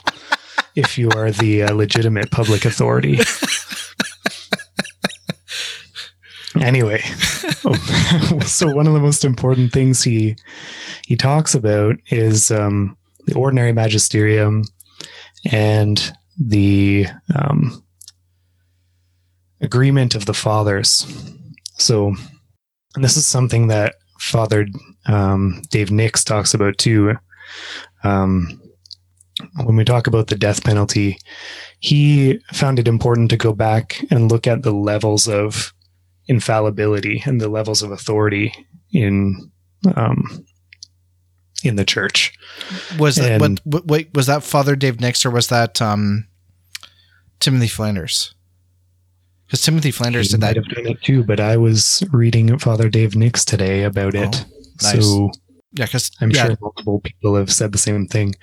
if 0.75 0.99
you 0.99 1.11
are 1.11 1.31
the 1.31 1.63
uh, 1.65 1.75
legitimate 1.75 2.31
public 2.31 2.65
authority. 2.65 3.19
anyway, 6.61 7.01
so 8.45 8.69
one 8.75 8.87
of 8.87 8.93
the 8.93 9.01
most 9.01 9.25
important 9.25 9.73
things 9.73 10.03
he 10.03 10.37
he 11.07 11.17
talks 11.17 11.55
about 11.55 11.97
is 12.11 12.51
um, 12.51 12.97
the 13.27 13.35
ordinary 13.35 13.73
magisterium 13.73 14.65
and 15.51 16.13
the 16.39 17.07
um, 17.35 17.83
agreement 19.61 20.15
of 20.15 20.27
the 20.27 20.35
fathers. 20.35 21.07
So, 21.79 22.15
and 22.95 23.05
this 23.05 23.17
is 23.17 23.27
something 23.27 23.69
that 23.69 23.95
Father 24.19 24.67
um, 25.07 25.63
Dave 25.71 25.91
Nix 25.91 26.25
talks 26.25 26.55
about 26.55 26.79
too. 26.79 27.15
Um, 28.05 28.61
when 29.65 29.77
we 29.77 29.85
talk 29.85 30.07
about 30.07 30.29
the 30.29 30.37
death 30.37 30.65
penalty, 30.65 31.19
he 31.81 32.41
found 32.53 32.79
it 32.79 32.89
important 32.89 33.31
to 33.31 33.37
go 33.37 33.53
back 33.53 34.03
and 34.11 34.31
look 34.31 34.47
at 34.47 34.63
the 34.63 34.73
levels 34.73 35.29
of 35.29 35.73
infallibility 36.29 37.23
and 37.27 37.41
the 37.41 37.49
levels 37.49 37.83
of 37.83 37.93
authority 37.93 38.53
in 38.93 39.51
um, 39.95 40.45
in 41.63 41.77
the 41.77 41.85
church. 41.85 42.33
Was 42.99 43.17
that 43.17 43.33
And- 43.33 43.41
what, 43.41 43.61
what 43.65 43.87
wait 43.87 44.15
was 44.15 44.27
that 44.27 44.43
father 44.43 44.77
dave 44.77 45.01
nix 45.01 45.25
or 45.25 45.31
was 45.31 45.49
that 45.49 45.81
um 45.81 46.27
timothy 47.41 47.69
flanders 47.69 48.35
because 49.47 49.63
timothy 49.63 49.91
flanders 49.91 50.29
did 50.29 50.41
that 50.41 50.57
might 50.57 50.57
have 50.57 50.75
done 50.75 50.87
it 50.87 51.03
too, 51.03 51.23
but 51.23 51.39
I 51.39 51.57
was 51.57 52.03
reading 52.11 52.59
Father 52.59 52.89
Dave 52.89 53.15
Nix 53.15 53.45
today 53.45 53.85
about 53.85 54.17
it. 54.17 54.45
Oh, 54.45 54.51
nice. 54.83 55.05
So 55.05 55.31
yeah 55.73 55.85
because 55.85 56.11
I'm 56.21 56.31
yeah, 56.31 56.47
sure 56.47 56.57
multiple 56.61 57.01
people 57.01 57.37
have 57.37 57.53
said 57.53 57.71
the 57.73 57.79
same 57.79 58.07
thing, 58.07 58.35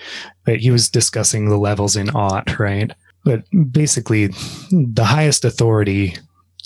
but 0.46 0.60
he 0.60 0.72
was 0.72 0.90
discussing 0.90 1.50
the 1.50 1.58
levels 1.58 1.96
in 1.96 2.10
ought, 2.12 2.58
right? 2.60 2.92
But 3.26 3.44
basically, 3.72 4.28
the 4.72 5.06
highest 5.06 5.44
authority 5.44 6.16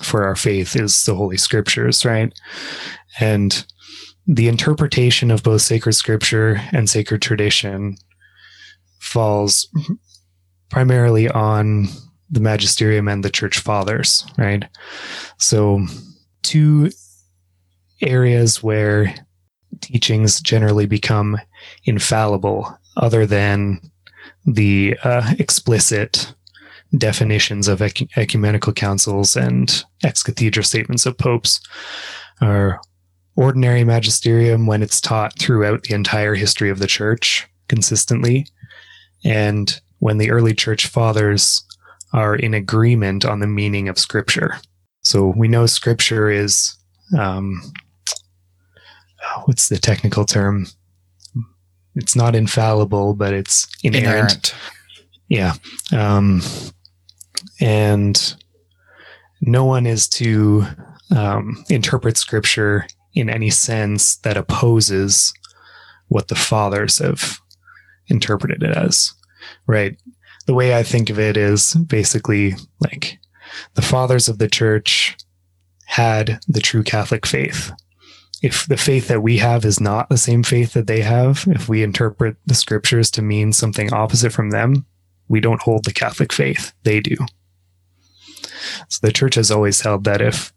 for 0.03 0.25
our 0.25 0.35
faith 0.35 0.75
is 0.75 1.05
the 1.05 1.15
Holy 1.15 1.37
Scriptures, 1.37 2.05
right? 2.05 2.31
And 3.19 3.65
the 4.27 4.47
interpretation 4.47 5.31
of 5.31 5.43
both 5.43 5.61
sacred 5.61 5.93
scripture 5.93 6.61
and 6.73 6.89
sacred 6.89 7.21
tradition 7.21 7.97
falls 8.99 9.69
primarily 10.69 11.29
on 11.29 11.87
the 12.29 12.41
magisterium 12.41 13.07
and 13.07 13.23
the 13.23 13.29
church 13.29 13.59
fathers, 13.59 14.25
right? 14.37 14.65
So, 15.37 15.85
two 16.43 16.91
areas 18.01 18.61
where 18.61 19.15
teachings 19.79 20.41
generally 20.41 20.85
become 20.85 21.39
infallible 21.85 22.77
other 22.97 23.25
than 23.25 23.79
the 24.45 24.97
uh, 25.03 25.33
explicit 25.39 26.33
definitions 26.97 27.67
of 27.67 27.81
ec- 27.81 28.17
ecumenical 28.17 28.73
councils 28.73 29.35
and 29.35 29.83
ex 30.03 30.23
cathedra 30.23 30.63
statements 30.63 31.05
of 31.05 31.17
popes 31.17 31.59
are 32.41 32.79
ordinary 33.37 33.83
magisterium 33.83 34.65
when 34.65 34.81
it's 34.83 34.99
taught 34.99 35.37
throughout 35.39 35.83
the 35.83 35.93
entire 35.93 36.35
history 36.35 36.69
of 36.69 36.79
the 36.79 36.87
church 36.87 37.47
consistently 37.69 38.47
and 39.23 39.79
when 39.99 40.17
the 40.17 40.31
early 40.31 40.53
church 40.53 40.87
fathers 40.87 41.63
are 42.13 42.35
in 42.35 42.53
agreement 42.53 43.23
on 43.23 43.39
the 43.39 43.47
meaning 43.47 43.87
of 43.87 43.99
Scripture. 43.99 44.55
So 45.03 45.33
we 45.37 45.47
know 45.47 45.67
Scripture 45.67 46.29
is, 46.29 46.75
um, 47.17 47.61
what's 49.45 49.69
the 49.69 49.77
technical 49.77 50.25
term? 50.25 50.65
It's 51.95 52.15
not 52.15 52.35
infallible, 52.35 53.13
but 53.13 53.33
it's 53.33 53.67
inerrant. 53.83 54.05
inerrant. 54.07 54.55
Yeah. 55.29 55.53
Um, 55.95 56.41
and 57.59 58.35
no 59.41 59.65
one 59.65 59.85
is 59.85 60.07
to 60.09 60.65
um, 61.15 61.63
interpret 61.69 62.17
Scripture 62.17 62.87
in 63.17 63.29
any 63.29 63.49
sense 63.49 64.17
that 64.17 64.37
opposes 64.37 65.33
what 66.07 66.27
the 66.27 66.35
fathers 66.35 66.99
have 66.99 67.39
interpreted 68.07 68.63
it 68.63 68.75
as, 68.75 69.13
right? 69.65 69.97
The 70.45 70.53
way 70.53 70.75
I 70.75 70.83
think 70.83 71.09
of 71.09 71.19
it 71.19 71.35
is 71.35 71.73
basically 71.73 72.55
like 72.79 73.19
the 73.73 73.81
fathers 73.81 74.29
of 74.29 74.37
the 74.37 74.47
church 74.47 75.17
had 75.85 76.39
the 76.47 76.61
true 76.61 76.83
Catholic 76.83 77.25
faith. 77.25 77.71
If 78.43 78.67
the 78.67 78.77
faith 78.77 79.07
that 79.07 79.23
we 79.23 79.37
have 79.37 79.65
is 79.65 79.79
not 79.79 80.09
the 80.09 80.17
same 80.17 80.43
faith 80.43 80.73
that 80.73 80.85
they 80.85 81.01
have, 81.01 81.45
if 81.47 81.67
we 81.67 81.81
interpret 81.81 82.37
the 82.45 82.53
scriptures 82.53 83.09
to 83.11 83.21
mean 83.23 83.51
something 83.51 83.91
opposite 83.91 84.31
from 84.31 84.51
them, 84.51 84.85
we 85.27 85.39
don't 85.39 85.63
hold 85.63 85.85
the 85.85 85.93
Catholic 85.93 86.31
faith. 86.31 86.71
They 86.83 86.99
do. 86.99 87.15
So 88.89 88.99
the 89.01 89.11
church 89.11 89.35
has 89.35 89.49
always 89.49 89.81
held 89.81 90.03
that 90.03 90.21
if 90.21 90.53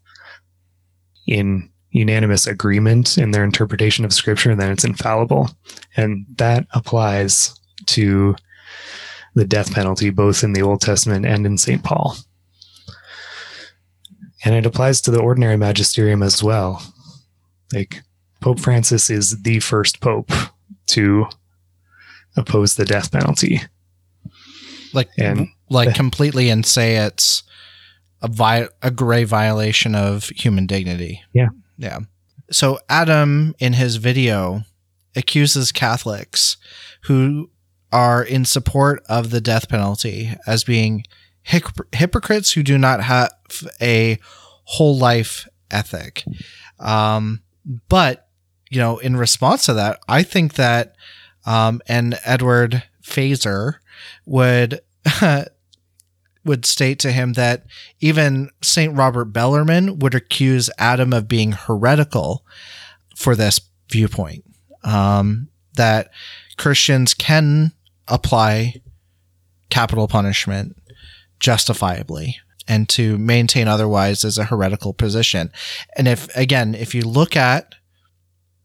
in 1.27 1.70
unanimous 1.91 2.47
agreement 2.47 3.17
in 3.17 3.31
their 3.31 3.43
interpretation 3.43 4.05
of 4.05 4.13
scripture, 4.13 4.55
then 4.55 4.71
it's 4.71 4.85
infallible. 4.85 5.49
And 5.95 6.25
that 6.37 6.65
applies 6.73 7.53
to 7.87 8.35
the 9.35 9.45
death 9.45 9.73
penalty, 9.73 10.09
both 10.09 10.43
in 10.43 10.53
the 10.53 10.61
Old 10.61 10.81
Testament 10.81 11.25
and 11.25 11.45
in 11.45 11.57
St. 11.57 11.83
Paul. 11.83 12.15
And 14.43 14.55
it 14.55 14.65
applies 14.65 15.01
to 15.01 15.11
the 15.11 15.21
ordinary 15.21 15.57
magisterium 15.57 16.23
as 16.23 16.41
well. 16.41 16.81
Like, 17.73 18.01
Pope 18.39 18.59
Francis 18.59 19.09
is 19.09 19.43
the 19.43 19.59
first 19.59 20.01
pope 20.01 20.31
to 20.87 21.27
oppose 22.35 22.75
the 22.75 22.85
death 22.85 23.11
penalty. 23.11 23.61
Like, 24.93 25.09
and 25.17 25.47
like 25.69 25.95
completely 25.95 26.49
and 26.49 26.65
say 26.65 26.97
it's 26.97 27.43
a 28.21 28.27
vi- 28.27 28.67
a 28.81 28.91
gray 28.91 29.23
violation 29.23 29.95
of 29.95 30.29
human 30.29 30.65
dignity. 30.65 31.21
Yeah. 31.33 31.49
Yeah. 31.81 31.99
So 32.51 32.79
Adam 32.87 33.55
in 33.59 33.73
his 33.73 33.95
video 33.95 34.61
accuses 35.15 35.71
Catholics 35.71 36.57
who 37.03 37.49
are 37.91 38.23
in 38.23 38.45
support 38.45 39.03
of 39.09 39.31
the 39.31 39.41
death 39.41 39.67
penalty 39.67 40.35
as 40.45 40.63
being 40.63 41.05
hypocrites 41.43 42.51
who 42.51 42.61
do 42.61 42.77
not 42.77 43.03
have 43.03 43.31
a 43.81 44.19
whole 44.63 44.95
life 44.95 45.49
ethic. 45.71 46.23
Um, 46.79 47.41
but 47.89 48.27
you 48.69 48.79
know, 48.79 48.99
in 48.99 49.17
response 49.17 49.65
to 49.65 49.73
that, 49.73 49.99
I 50.07 50.23
think 50.23 50.53
that 50.53 50.95
um, 51.45 51.81
and 51.87 52.19
Edward 52.23 52.83
Feser 53.03 53.77
would 54.25 54.81
would 56.43 56.65
state 56.65 56.99
to 56.99 57.11
him 57.11 57.33
that 57.33 57.65
even 57.99 58.49
St. 58.61 58.95
Robert 58.95 59.25
Bellarmine 59.25 59.99
would 59.99 60.15
accuse 60.15 60.69
Adam 60.77 61.13
of 61.13 61.27
being 61.27 61.51
heretical 61.51 62.45
for 63.15 63.35
this 63.35 63.61
viewpoint. 63.89 64.43
Um, 64.83 65.49
that 65.75 66.09
Christians 66.57 67.13
can 67.13 67.71
apply 68.07 68.81
capital 69.69 70.07
punishment 70.07 70.75
justifiably 71.39 72.37
and 72.67 72.87
to 72.89 73.17
maintain 73.17 73.67
otherwise 73.67 74.23
is 74.23 74.37
a 74.37 74.45
heretical 74.45 74.93
position. 74.93 75.51
And 75.97 76.07
if, 76.07 76.33
again, 76.35 76.75
if 76.75 76.93
you 76.93 77.01
look 77.01 77.35
at 77.35 77.75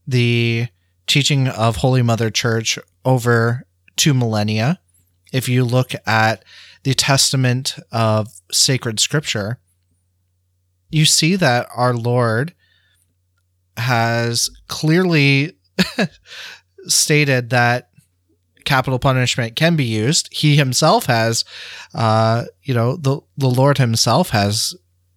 the 0.07 0.69
teaching 1.07 1.49
of 1.49 1.77
Holy 1.77 2.03
Mother 2.03 2.31
Church 2.31 2.79
over 3.05 3.67
two 3.97 4.15
millennia, 4.15 4.81
if 5.33 5.49
you 5.49 5.65
look 5.65 5.93
at 6.07 6.45
the 6.87 6.95
testament 6.95 7.77
of 7.91 8.29
sacred 8.53 9.01
scripture, 9.01 9.59
you 10.89 11.05
see 11.05 11.35
that 11.35 11.67
our 11.75 11.93
Lord 11.93 12.55
has 13.77 14.51
clearly 14.69 15.59
stated 16.87 17.51
that 17.51 17.91
capital 18.65 19.01
punishment 19.01 19.57
can 19.57 19.75
be 19.75 19.83
used. 19.83 20.29
He 20.33 20.55
himself 20.55 21.07
has, 21.07 21.45
uh, 21.93 22.45
you 22.63 22.73
know, 22.73 22.95
the 22.95 23.21
the 23.37 23.51
Lord 23.51 23.79
himself 23.79 24.31
has 24.31 24.73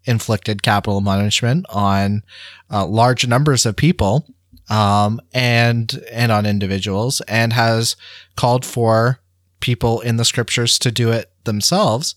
inflicted 0.06 0.64
capital 0.64 1.00
punishment 1.04 1.68
on 1.70 2.24
uh, 2.72 2.88
large 2.88 3.28
numbers 3.28 3.68
of 3.68 3.76
people 3.76 4.26
um, 4.72 5.22
and 5.36 6.04
and 6.12 6.32
on 6.32 6.48
individuals, 6.48 7.22
and 7.28 7.54
has 7.54 7.96
called 8.36 8.66
for 8.66 9.20
people 9.60 10.02
in 10.02 10.18
the 10.18 10.26
scriptures 10.26 10.80
to 10.80 10.92
do 10.92 11.12
it 11.12 11.29
themselves. 11.50 12.16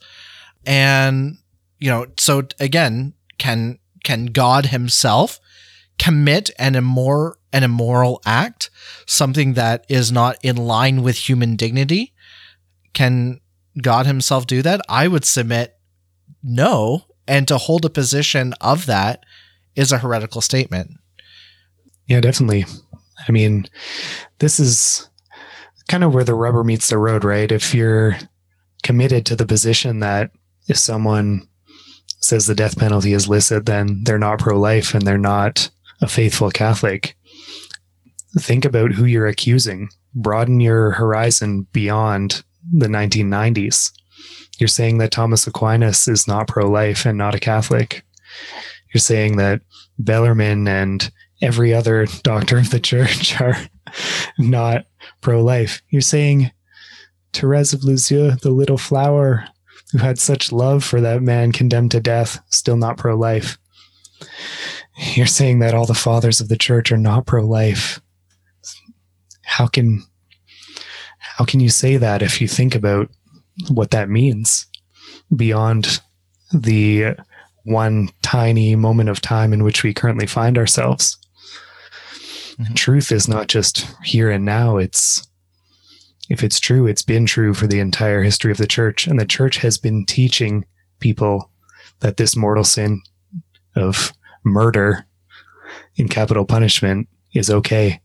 And, 0.64 1.38
you 1.78 1.90
know, 1.90 2.06
so 2.18 2.42
again, 2.60 3.14
can, 3.38 3.78
can 4.04 4.26
God 4.26 4.66
himself 4.66 5.40
commit 5.98 6.50
an 6.58 6.74
immor- 6.74 7.34
an 7.52 7.62
immoral 7.62 8.20
act, 8.24 8.70
something 9.06 9.54
that 9.54 9.84
is 9.88 10.12
not 10.12 10.36
in 10.42 10.56
line 10.56 11.02
with 11.02 11.28
human 11.28 11.56
dignity? 11.56 12.12
Can 12.92 13.40
God 13.80 14.06
himself 14.06 14.46
do 14.46 14.62
that? 14.62 14.80
I 14.88 15.08
would 15.08 15.24
submit 15.24 15.76
no. 16.42 17.02
And 17.26 17.46
to 17.48 17.56
hold 17.56 17.84
a 17.84 17.90
position 17.90 18.52
of 18.60 18.86
that 18.86 19.24
is 19.74 19.92
a 19.92 19.98
heretical 19.98 20.40
statement. 20.40 20.90
Yeah, 22.06 22.20
definitely. 22.20 22.66
I 23.28 23.32
mean, 23.32 23.66
this 24.38 24.58
is 24.58 25.08
kind 25.88 26.04
of 26.04 26.12
where 26.12 26.24
the 26.24 26.34
rubber 26.34 26.64
meets 26.64 26.88
the 26.88 26.98
road, 26.98 27.24
right? 27.24 27.50
If 27.50 27.74
you're 27.74 28.18
committed 28.82 29.24
to 29.26 29.36
the 29.36 29.46
position 29.46 30.00
that 30.00 30.30
if 30.68 30.76
someone 30.76 31.48
says 32.20 32.46
the 32.46 32.54
death 32.54 32.78
penalty 32.78 33.12
is 33.12 33.28
licit, 33.28 33.66
then 33.66 34.02
they're 34.04 34.18
not 34.18 34.38
pro 34.38 34.58
life 34.58 34.94
and 34.94 35.02
they're 35.06 35.18
not 35.18 35.70
a 36.00 36.08
faithful 36.08 36.50
Catholic. 36.50 37.16
Think 38.38 38.64
about 38.64 38.92
who 38.92 39.04
you're 39.04 39.26
accusing. 39.26 39.88
Broaden 40.14 40.60
your 40.60 40.92
horizon 40.92 41.66
beyond 41.72 42.42
the 42.72 42.86
1990s. 42.86 43.92
You're 44.58 44.68
saying 44.68 44.98
that 44.98 45.10
Thomas 45.10 45.46
Aquinas 45.46 46.06
is 46.08 46.28
not 46.28 46.48
pro 46.48 46.68
life 46.70 47.04
and 47.04 47.18
not 47.18 47.34
a 47.34 47.40
Catholic. 47.40 48.04
You're 48.92 49.00
saying 49.00 49.36
that 49.36 49.62
Bellarmine 49.98 50.68
and 50.68 51.10
every 51.40 51.74
other 51.74 52.06
doctor 52.22 52.58
of 52.58 52.70
the 52.70 52.80
church 52.92 53.40
are 53.40 53.56
not 54.38 54.86
pro 55.20 55.42
life. 55.42 55.82
You're 55.88 56.00
saying 56.00 56.52
Therese 57.32 57.72
of 57.72 57.84
Lisieux, 57.84 58.32
the 58.42 58.50
little 58.50 58.78
flower 58.78 59.46
who 59.92 59.98
had 59.98 60.18
such 60.18 60.52
love 60.52 60.82
for 60.82 61.00
that 61.00 61.22
man 61.22 61.52
condemned 61.52 61.90
to 61.92 62.00
death, 62.00 62.40
still 62.50 62.76
not 62.76 62.96
pro 62.96 63.16
life. 63.16 63.58
You're 65.14 65.26
saying 65.26 65.58
that 65.60 65.74
all 65.74 65.86
the 65.86 65.94
fathers 65.94 66.40
of 66.40 66.48
the 66.48 66.56
church 66.56 66.92
are 66.92 66.98
not 66.98 67.26
pro 67.26 67.44
life. 67.44 68.00
How 69.42 69.66
can 69.66 70.02
how 71.18 71.44
can 71.44 71.60
you 71.60 71.70
say 71.70 71.96
that 71.96 72.22
if 72.22 72.40
you 72.40 72.48
think 72.48 72.74
about 72.74 73.10
what 73.68 73.90
that 73.90 74.08
means 74.08 74.66
beyond 75.34 76.00
the 76.52 77.14
one 77.64 78.10
tiny 78.22 78.76
moment 78.76 79.08
of 79.08 79.20
time 79.20 79.52
in 79.52 79.62
which 79.62 79.82
we 79.82 79.94
currently 79.94 80.26
find 80.26 80.58
ourselves? 80.58 81.18
Mm-hmm. 82.58 82.74
Truth 82.74 83.12
is 83.12 83.28
not 83.28 83.48
just 83.48 83.86
here 84.04 84.30
and 84.30 84.44
now, 84.44 84.76
it's 84.76 85.26
if 86.32 86.42
it's 86.42 86.58
true, 86.58 86.86
it's 86.86 87.02
been 87.02 87.26
true 87.26 87.52
for 87.52 87.66
the 87.66 87.78
entire 87.78 88.22
history 88.22 88.50
of 88.50 88.56
the 88.56 88.66
church. 88.66 89.06
And 89.06 89.20
the 89.20 89.26
church 89.26 89.58
has 89.58 89.76
been 89.76 90.06
teaching 90.06 90.64
people 90.98 91.50
that 92.00 92.16
this 92.16 92.34
mortal 92.34 92.64
sin 92.64 93.02
of 93.76 94.14
murder 94.42 95.04
in 95.96 96.08
capital 96.08 96.46
punishment 96.46 97.06
is 97.34 97.50
okay. 97.50 98.00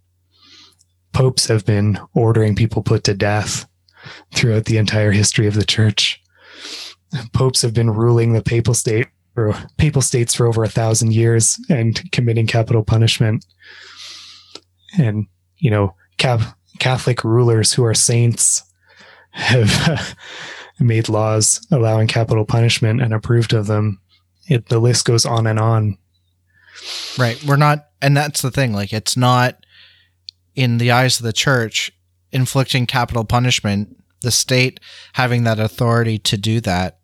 Popes 1.14 1.48
have 1.48 1.66
been 1.66 1.98
ordering 2.14 2.54
people 2.54 2.84
put 2.84 3.06
to 3.06 3.14
death 3.14 3.66
throughout 4.34 4.66
the 4.66 4.76
entire 4.76 5.14
history 5.14 5.48
of 5.48 5.54
the 5.54 5.64
church. 5.64 6.22
Popes 7.32 7.62
have 7.62 7.74
been 7.74 7.92
ruling 7.92 8.34
the 8.34 8.44
papal 8.44 8.74
state 8.74 9.08
or 9.38 9.56
papal 9.78 10.02
states 10.02 10.36
for 10.36 10.48
over 10.48 10.66
a 10.66 10.70
thousand 10.70 11.14
years 11.14 11.58
and 11.70 12.12
committing 12.12 12.46
capital 12.46 12.84
punishment. 12.84 13.46
And, 15.00 15.28
you 15.60 15.72
know, 15.72 15.96
cap 16.18 16.57
Catholic 16.80 17.24
rulers 17.24 17.74
who 17.74 17.84
are 17.84 17.94
saints 17.94 18.64
have 19.32 20.16
made 20.80 21.10
laws 21.10 21.66
allowing 21.72 22.08
capital 22.08 22.46
punishment 22.46 23.02
and 23.02 23.14
approved 23.14 23.54
of 23.54 23.68
them. 23.68 24.00
It, 24.48 24.70
the 24.70 24.80
list 24.80 25.06
goes 25.06 25.26
on 25.26 25.48
and 25.48 25.60
on. 25.60 25.98
Right. 27.18 27.42
We're 27.44 27.58
not, 27.58 27.88
and 28.02 28.16
that's 28.16 28.42
the 28.42 28.52
thing. 28.52 28.74
Like, 28.74 28.94
it's 28.94 29.18
not 29.18 29.58
in 30.56 30.78
the 30.78 30.92
eyes 30.92 31.20
of 31.20 31.26
the 31.26 31.34
church 31.34 31.92
inflicting 32.32 32.86
capital 32.86 33.26
punishment, 33.26 33.98
the 34.22 34.32
state 34.32 34.80
having 35.14 35.44
that 35.44 35.60
authority 35.60 36.18
to 36.20 36.38
do 36.38 36.60
that 36.62 37.00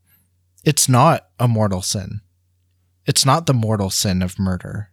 it's 0.66 0.88
not 0.88 1.28
a 1.40 1.48
mortal 1.48 1.82
sin. 1.82 2.22
It's 3.06 3.26
not 3.26 3.48
the 3.48 3.54
mortal 3.54 3.90
sin 3.90 4.22
of 4.22 4.40
murder. 4.40 4.92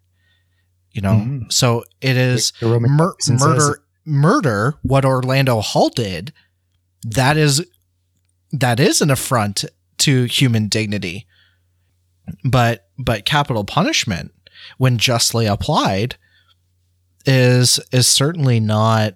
You 0.90 1.00
know, 1.00 1.12
Mhm. 1.14 1.52
so 1.52 1.84
it 2.00 2.16
is 2.16 2.52
mur- 2.60 3.14
murder 3.38 3.82
murder 4.04 4.74
what 4.82 5.04
Orlando 5.04 5.60
Hall 5.60 5.88
did 5.88 6.32
that 7.02 7.36
is 7.36 7.64
that 8.52 8.80
is 8.80 9.00
an 9.00 9.10
affront 9.10 9.64
to 9.98 10.24
human 10.24 10.68
dignity. 10.68 11.26
But 12.44 12.88
but 12.98 13.24
capital 13.24 13.64
punishment 13.64 14.32
when 14.78 14.98
justly 14.98 15.46
applied 15.46 16.16
is 17.26 17.80
is 17.92 18.06
certainly 18.06 18.60
not 18.60 19.14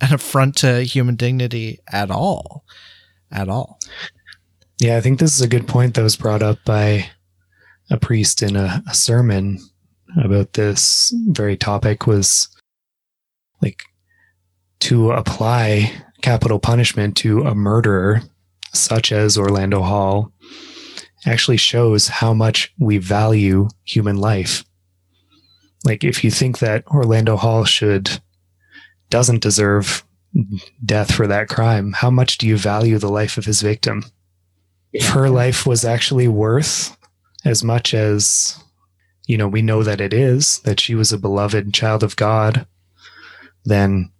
an 0.00 0.14
affront 0.14 0.56
to 0.56 0.82
human 0.82 1.16
dignity 1.16 1.80
at 1.90 2.10
all 2.10 2.64
at 3.30 3.48
all. 3.48 3.78
Yeah, 4.78 4.96
I 4.96 5.00
think 5.00 5.18
this 5.18 5.34
is 5.34 5.40
a 5.40 5.48
good 5.48 5.68
point 5.68 5.94
that 5.94 6.02
was 6.02 6.16
brought 6.16 6.42
up 6.42 6.58
by 6.64 7.08
a 7.90 7.96
priest 7.96 8.42
in 8.42 8.56
a, 8.56 8.82
a 8.88 8.94
sermon 8.94 9.58
about 10.22 10.54
this 10.54 11.12
very 11.28 11.56
topic 11.56 12.06
was 12.06 12.48
like 13.60 13.84
to 14.82 15.12
apply 15.12 15.92
capital 16.22 16.58
punishment 16.58 17.16
to 17.18 17.42
a 17.42 17.54
murderer 17.54 18.22
such 18.72 19.12
as 19.12 19.36
Orlando 19.36 19.82
Hall 19.82 20.32
actually 21.26 21.56
shows 21.56 22.08
how 22.08 22.32
much 22.32 22.72
we 22.78 22.98
value 22.98 23.68
human 23.84 24.16
life. 24.16 24.64
Like 25.84 26.04
if 26.04 26.24
you 26.24 26.30
think 26.30 26.58
that 26.58 26.86
Orlando 26.86 27.36
Hall 27.36 27.64
should 27.64 28.20
doesn't 29.10 29.42
deserve 29.42 30.04
death 30.84 31.12
for 31.12 31.26
that 31.26 31.48
crime, 31.48 31.92
how 31.92 32.10
much 32.10 32.38
do 32.38 32.46
you 32.46 32.56
value 32.56 32.98
the 32.98 33.10
life 33.10 33.36
of 33.36 33.44
his 33.44 33.60
victim? 33.60 34.04
if 34.92 35.08
her 35.08 35.30
life 35.30 35.66
was 35.66 35.84
actually 35.84 36.28
worth 36.28 36.96
as 37.44 37.64
much 37.64 37.94
as 37.94 38.58
you 39.26 39.36
know 39.36 39.48
we 39.48 39.62
know 39.62 39.82
that 39.82 40.00
it 40.00 40.12
is 40.12 40.58
that 40.60 40.80
she 40.80 40.94
was 40.94 41.12
a 41.12 41.18
beloved 41.18 41.72
child 41.72 42.02
of 42.02 42.16
god 42.16 42.66
then 43.64 44.10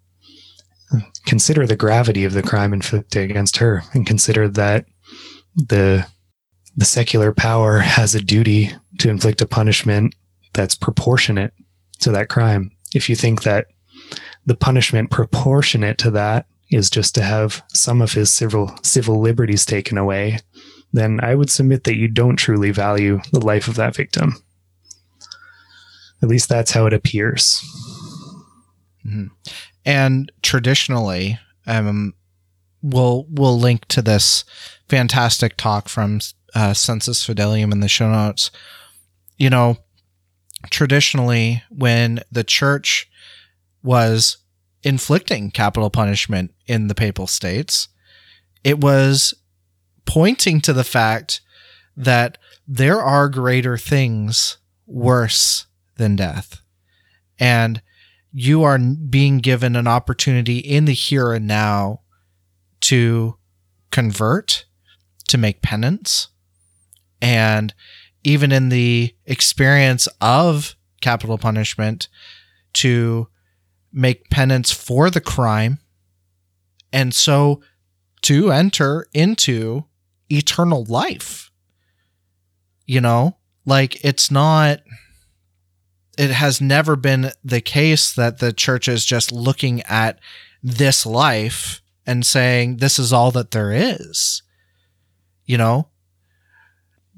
consider 1.27 1.67
the 1.67 1.77
gravity 1.77 2.25
of 2.25 2.33
the 2.33 2.43
crime 2.43 2.73
inflicted 2.73 3.31
against 3.31 3.59
her 3.59 3.83
and 3.95 4.07
consider 4.07 4.49
that 4.49 4.87
the 5.55 6.07
the 6.77 6.85
secular 6.85 7.33
power 7.33 7.79
has 7.79 8.15
a 8.15 8.21
duty 8.21 8.71
to 8.99 9.11
inflict 9.11 9.43
a 9.43 9.47
punishment 9.47 10.15
that's 10.55 10.75
proportionate 10.75 11.53
to 12.01 12.11
that 12.11 12.29
crime 12.29 12.71
if 12.95 13.09
you 13.09 13.17
think 13.17 13.43
that 13.43 13.67
the 14.47 14.57
punishment 14.57 15.11
proportionate 15.11 15.99
to 15.99 16.11
that 16.11 16.47
is 16.71 16.89
just 16.89 17.15
to 17.15 17.23
have 17.23 17.63
some 17.69 18.01
of 18.01 18.13
his 18.13 18.31
civil 18.31 18.75
civil 18.83 19.21
liberties 19.21 19.67
taken 19.67 19.99
away 19.99 20.39
then 20.93 21.21
I 21.23 21.35
would 21.35 21.51
submit 21.51 21.85
that 21.85 21.97
you 21.97 22.09
don't 22.09 22.37
truly 22.37 22.71
value 22.71 23.21
the 23.33 23.45
life 23.45 23.67
of 23.67 23.77
that 23.77 23.97
victim. 23.97 24.37
At 26.23 26.29
least 26.29 26.49
that's 26.49 26.73
how 26.73 26.87
it 26.87 26.93
appears. 26.93 27.61
Mm-hmm. 29.05 29.27
And 29.85 30.31
traditionally 30.43 31.39
um 31.67 32.15
we'll 32.83 33.27
we'll 33.29 33.59
link 33.59 33.87
to 33.87 34.03
this 34.03 34.45
fantastic 34.89 35.57
talk 35.57 35.89
from 35.89 36.21
uh, 36.55 36.75
Sensus 36.75 37.27
Fidelium 37.27 37.73
in 37.73 37.81
the 37.81 37.89
show 37.89 38.11
notes. 38.11 38.51
You 39.37 39.51
know 39.51 39.79
traditionally 40.71 41.63
when 41.71 42.21
the 42.31 42.45
church 42.45 43.11
was 43.83 44.39
inflicting 44.85 45.51
capital 45.51 45.91
punishment 45.91 46.53
in 46.67 46.87
the 46.87 46.95
papal 46.95 47.27
states 47.27 47.89
it 48.65 48.81
was 48.81 49.35
pointing 50.05 50.61
to 50.61 50.73
the 50.73 50.85
fact 50.85 51.41
that 51.97 52.39
there 52.67 53.01
are 53.01 53.29
greater 53.29 53.77
things 53.77 54.59
worse 54.87 55.67
than 55.97 56.17
death. 56.17 56.61
And 57.39 57.83
you 58.33 58.63
are 58.63 58.79
being 58.79 59.39
given 59.39 59.77
an 59.77 59.87
opportunity 59.87 60.59
in 60.59 60.87
the 60.87 60.93
here 60.93 61.33
and 61.33 61.47
now 61.47 62.01
to 62.81 63.37
convert, 63.91 64.65
to 65.29 65.39
make 65.39 65.63
penance. 65.63 66.29
And 67.21 67.75
even 68.25 68.51
in 68.53 68.69
the 68.69 69.15
experience 69.27 70.09
of 70.21 70.75
capital 71.01 71.39
punishment, 71.39 72.09
to 72.75 73.29
make 73.93 74.31
penance 74.31 74.71
for 74.71 75.11
the 75.11 75.21
crime. 75.21 75.79
And 76.93 77.15
so 77.15 77.61
to 78.23 78.51
enter 78.51 79.07
into 79.13 79.85
eternal 80.31 80.85
life. 80.85 81.51
You 82.87 83.01
know, 83.01 83.37
like 83.65 84.05
it's 84.05 84.31
not 84.31 84.81
it 86.19 86.31
has 86.31 86.61
never 86.61 86.97
been 86.97 87.33
the 87.43 87.61
case 87.61 88.13
that 88.13 88.39
the 88.39 88.53
church 88.53 88.89
is 88.89 89.05
just 89.05 89.33
looking 89.33 89.83
at 89.83 90.19
this 90.63 91.07
life 91.07 91.81
and 92.07 92.27
saying 92.27 92.77
this 92.77 92.99
is 92.99 93.13
all 93.13 93.31
that 93.31 93.53
there 93.53 93.73
is. 93.73 94.43
You 95.47 95.59
know? 95.59 95.89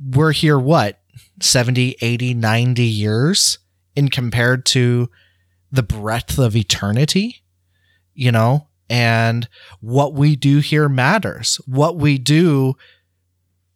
We're 0.02 0.32
here 0.32 0.58
what 0.58 1.00
70 1.40 1.96
80 2.00 2.34
90 2.34 2.82
years 2.82 3.58
in 3.94 4.08
compared 4.08 4.64
to 4.66 5.10
the 5.70 5.82
breadth 5.82 6.38
of 6.38 6.54
eternity? 6.54 7.42
You 8.14 8.32
know? 8.32 8.68
And 8.88 9.48
what 9.80 10.14
we 10.14 10.36
do 10.36 10.58
here 10.58 10.88
matters. 10.88 11.56
What 11.66 11.96
we 11.96 12.18
do 12.18 12.74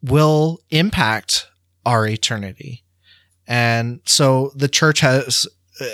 will 0.03 0.61
impact 0.71 1.47
our 1.85 2.07
eternity 2.07 2.85
and 3.49 4.01
so 4.05 4.53
the 4.55 4.69
church 4.69 5.01
has 5.01 5.47
uh, 5.81 5.87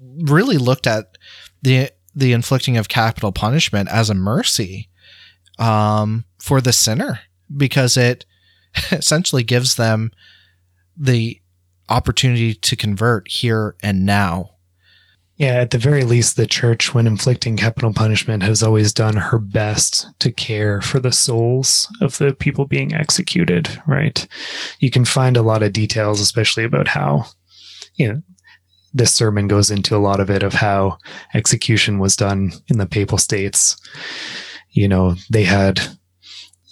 really 0.00 0.56
looked 0.56 0.86
at 0.86 1.16
the 1.62 1.90
the 2.14 2.32
inflicting 2.32 2.76
of 2.76 2.88
capital 2.88 3.30
punishment 3.30 3.88
as 3.90 4.10
a 4.10 4.14
mercy 4.14 4.88
um, 5.58 6.24
for 6.38 6.60
the 6.60 6.72
sinner 6.72 7.20
because 7.56 7.96
it 7.96 8.24
essentially 8.90 9.44
gives 9.44 9.76
them 9.76 10.10
the 10.96 11.40
opportunity 11.88 12.54
to 12.54 12.76
convert 12.76 13.28
here 13.28 13.76
and 13.82 14.06
now. 14.06 14.56
Yeah, 15.40 15.54
at 15.54 15.70
the 15.70 15.78
very 15.78 16.04
least, 16.04 16.36
the 16.36 16.46
church, 16.46 16.92
when 16.92 17.06
inflicting 17.06 17.56
capital 17.56 17.94
punishment, 17.94 18.42
has 18.42 18.62
always 18.62 18.92
done 18.92 19.16
her 19.16 19.38
best 19.38 20.06
to 20.18 20.30
care 20.30 20.82
for 20.82 21.00
the 21.00 21.12
souls 21.12 21.88
of 22.02 22.18
the 22.18 22.34
people 22.34 22.66
being 22.66 22.92
executed, 22.92 23.80
right? 23.86 24.28
You 24.80 24.90
can 24.90 25.06
find 25.06 25.38
a 25.38 25.42
lot 25.42 25.62
of 25.62 25.72
details, 25.72 26.20
especially 26.20 26.64
about 26.64 26.88
how, 26.88 27.24
you 27.94 28.12
know, 28.12 28.22
this 28.92 29.14
sermon 29.14 29.48
goes 29.48 29.70
into 29.70 29.96
a 29.96 30.04
lot 30.04 30.20
of 30.20 30.28
it 30.28 30.42
of 30.42 30.52
how 30.52 30.98
execution 31.32 31.98
was 31.98 32.16
done 32.16 32.52
in 32.68 32.76
the 32.76 32.84
papal 32.84 33.16
states. 33.16 33.80
You 34.72 34.88
know, 34.88 35.14
they 35.30 35.44
had 35.44 35.80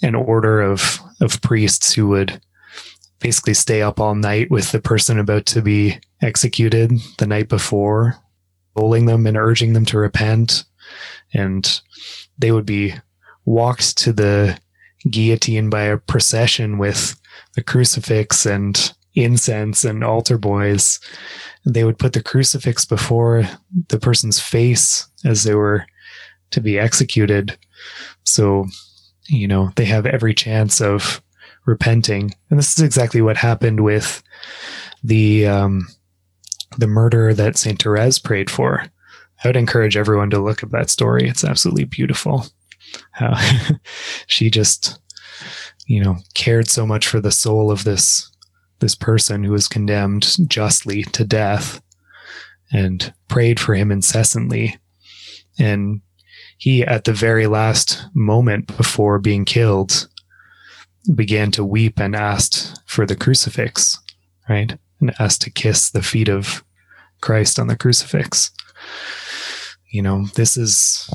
an 0.03 0.13
order 0.13 0.61
of, 0.61 0.99
of 1.21 1.41
priests 1.41 1.91
who 1.91 2.07
would 2.09 2.39
basically 3.19 3.55
stay 3.55 3.81
up 3.81 3.99
all 3.99 4.13
night 4.13 4.51
with 4.51 4.71
the 4.71 4.79
person 4.79 5.17
about 5.17 5.47
to 5.47 5.63
be 5.63 5.99
executed 6.21 6.91
the 7.17 7.25
night 7.25 7.49
before 7.49 8.15
consoling 8.79 9.05
them 9.05 9.27
and 9.27 9.37
urging 9.37 9.73
them 9.73 9.85
to 9.85 9.97
repent. 9.97 10.63
And 11.33 11.81
they 12.37 12.51
would 12.51 12.65
be 12.65 12.93
walked 13.45 13.97
to 13.97 14.13
the 14.13 14.57
guillotine 15.09 15.69
by 15.69 15.83
a 15.83 15.97
procession 15.97 16.77
with 16.77 17.19
the 17.55 17.63
crucifix 17.63 18.45
and 18.45 18.93
incense 19.15 19.83
and 19.83 20.03
altar 20.03 20.37
boys. 20.37 20.99
They 21.65 21.83
would 21.83 21.99
put 21.99 22.13
the 22.13 22.23
crucifix 22.23 22.85
before 22.85 23.43
the 23.89 23.99
person's 23.99 24.39
face 24.39 25.07
as 25.25 25.43
they 25.43 25.55
were 25.55 25.85
to 26.51 26.61
be 26.61 26.79
executed. 26.79 27.57
So, 28.23 28.65
you 29.27 29.47
know, 29.47 29.71
they 29.75 29.85
have 29.85 30.05
every 30.05 30.33
chance 30.33 30.81
of 30.81 31.21
repenting. 31.65 32.33
And 32.49 32.57
this 32.57 32.77
is 32.77 32.83
exactly 32.83 33.21
what 33.21 33.37
happened 33.37 33.81
with 33.81 34.23
the 35.03 35.47
um, 35.47 35.87
the 36.79 36.87
murder 36.87 37.33
that 37.33 37.57
Saint 37.57 37.81
Therese 37.81 38.19
prayed 38.19 38.49
for. 38.49 38.85
I 39.43 39.47
would 39.47 39.57
encourage 39.57 39.97
everyone 39.97 40.29
to 40.31 40.39
look 40.39 40.63
at 40.63 40.71
that 40.71 40.89
story. 40.89 41.27
It's 41.27 41.43
absolutely 41.43 41.85
beautiful. 41.85 42.45
How 43.11 43.35
she 44.27 44.49
just, 44.49 44.99
you 45.87 46.03
know, 46.03 46.17
cared 46.33 46.69
so 46.69 46.85
much 46.85 47.07
for 47.07 47.19
the 47.19 47.31
soul 47.31 47.71
of 47.71 47.83
this 47.83 48.25
this 48.79 48.95
person 48.95 49.43
who 49.43 49.51
was 49.51 49.67
condemned 49.67 50.37
justly 50.47 51.03
to 51.03 51.25
death 51.25 51.81
and 52.71 53.13
prayed 53.27 53.59
for 53.59 53.75
him 53.75 53.91
incessantly. 53.91 54.77
And 55.57 56.01
he, 56.57 56.83
at 56.83 57.03
the 57.03 57.11
very 57.11 57.45
last 57.45 58.05
moment 58.13 58.77
before 58.77 59.19
being 59.19 59.43
killed, 59.43 60.07
began 61.13 61.51
to 61.51 61.65
weep 61.65 61.99
and 61.99 62.15
asked 62.15 62.79
for 62.85 63.05
the 63.05 63.17
crucifix, 63.17 63.99
right? 64.47 64.77
And 65.01 65.13
asked 65.19 65.41
to 65.41 65.49
kiss 65.49 65.89
the 65.89 66.01
feet 66.01 66.29
of 66.29 66.63
Christ 67.21 67.59
on 67.59 67.67
the 67.67 67.77
crucifix. 67.77 68.51
You 69.91 70.01
know, 70.01 70.25
this 70.35 70.57
is 70.57 71.09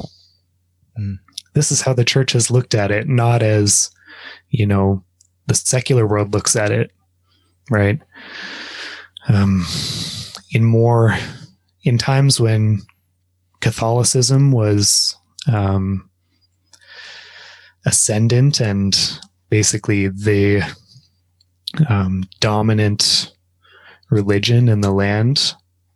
Mm. 0.98 1.18
this 1.54 1.72
is 1.72 1.82
how 1.82 1.92
the 1.92 2.04
church 2.04 2.32
has 2.32 2.50
looked 2.50 2.74
at 2.74 2.90
it, 2.92 3.08
not 3.08 3.42
as, 3.42 3.90
you 4.50 4.64
know, 4.66 5.02
the 5.46 5.54
secular 5.54 6.06
world 6.06 6.32
looks 6.32 6.54
at 6.56 6.70
it, 6.70 6.92
right? 7.70 8.00
Um, 9.28 9.66
in 10.52 10.64
more 10.64 11.16
in 11.82 11.98
times 11.98 12.38
when 12.40 12.80
Catholicism 13.60 14.52
was 14.52 15.16
um, 15.52 16.08
ascendant 17.86 18.60
and 18.60 19.18
basically 19.50 20.08
the 20.08 20.62
um, 21.88 22.24
dominant 22.40 23.32
religion 24.10 24.68
in 24.68 24.80
the 24.80 24.92
land, 24.92 25.54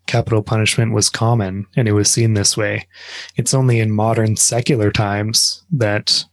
capital 0.09 0.43
punishment 0.43 0.93
was 0.93 1.09
common 1.09 1.67
and 1.77 1.87
it 1.87 1.93
was 1.93 2.11
seen 2.11 2.35
this 2.35 2.57
way. 2.57 2.89
It's 3.37 3.55
only 3.55 3.79
in 3.79 3.93
modern 3.93 4.35
secular 4.37 4.91
times 4.91 5.63
that 5.71 6.25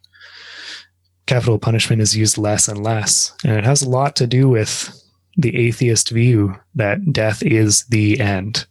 capital 1.28 1.60
punishment 1.60 2.02
is 2.02 2.18
used 2.18 2.38
less 2.38 2.68
and 2.68 2.84
less. 2.84 3.36
And 3.44 3.54
it 3.54 3.66
has 3.66 3.84
a 3.84 3.90
lot 3.90 4.16
to 4.16 4.26
do 4.26 4.50
with 4.50 4.90
the 5.38 5.56
atheist 5.56 6.10
view 6.10 6.56
that 6.74 7.12
death 7.12 7.44
is 7.44 7.86
the 7.88 8.20
end. 8.20 8.66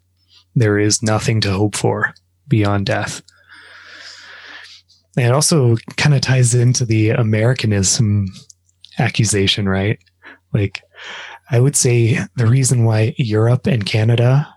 There 0.57 0.79
is 0.79 1.03
nothing 1.03 1.41
to 1.43 1.53
hope 1.53 1.77
for 1.77 2.15
beyond 2.49 2.87
death. 2.87 3.23
And 5.17 5.27
it 5.27 5.33
also 5.33 5.77
kind 5.97 6.15
of 6.15 6.23
ties 6.23 6.55
into 6.55 6.85
the 6.85 7.11
Americanism 7.11 8.27
accusation, 8.99 9.69
right? 9.69 9.99
Like, 10.53 10.83
I 11.51 11.61
would 11.61 11.77
say 11.77 12.19
the 12.37 12.47
reason 12.47 12.85
why 12.85 13.15
Europe 13.19 13.67
and 13.67 13.85
Canada, 13.85 14.54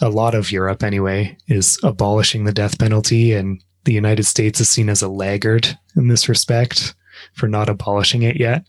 a 0.00 0.08
lot 0.08 0.34
of 0.34 0.52
Europe 0.52 0.82
anyway, 0.82 1.36
is 1.48 1.78
abolishing 1.82 2.44
the 2.44 2.52
death 2.52 2.78
penalty, 2.78 3.32
and 3.32 3.62
the 3.84 3.92
United 3.92 4.24
States 4.24 4.60
is 4.60 4.68
seen 4.68 4.88
as 4.88 5.02
a 5.02 5.08
laggard 5.08 5.78
in 5.96 6.08
this 6.08 6.28
respect 6.28 6.94
for 7.32 7.48
not 7.48 7.68
abolishing 7.68 8.22
it 8.22 8.36
yet. 8.36 8.64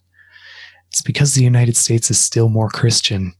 It's 0.90 1.02
because 1.02 1.34
the 1.34 1.44
United 1.44 1.76
States 1.76 2.10
is 2.10 2.20
still 2.20 2.50
more 2.50 2.70
Christian 2.70 3.34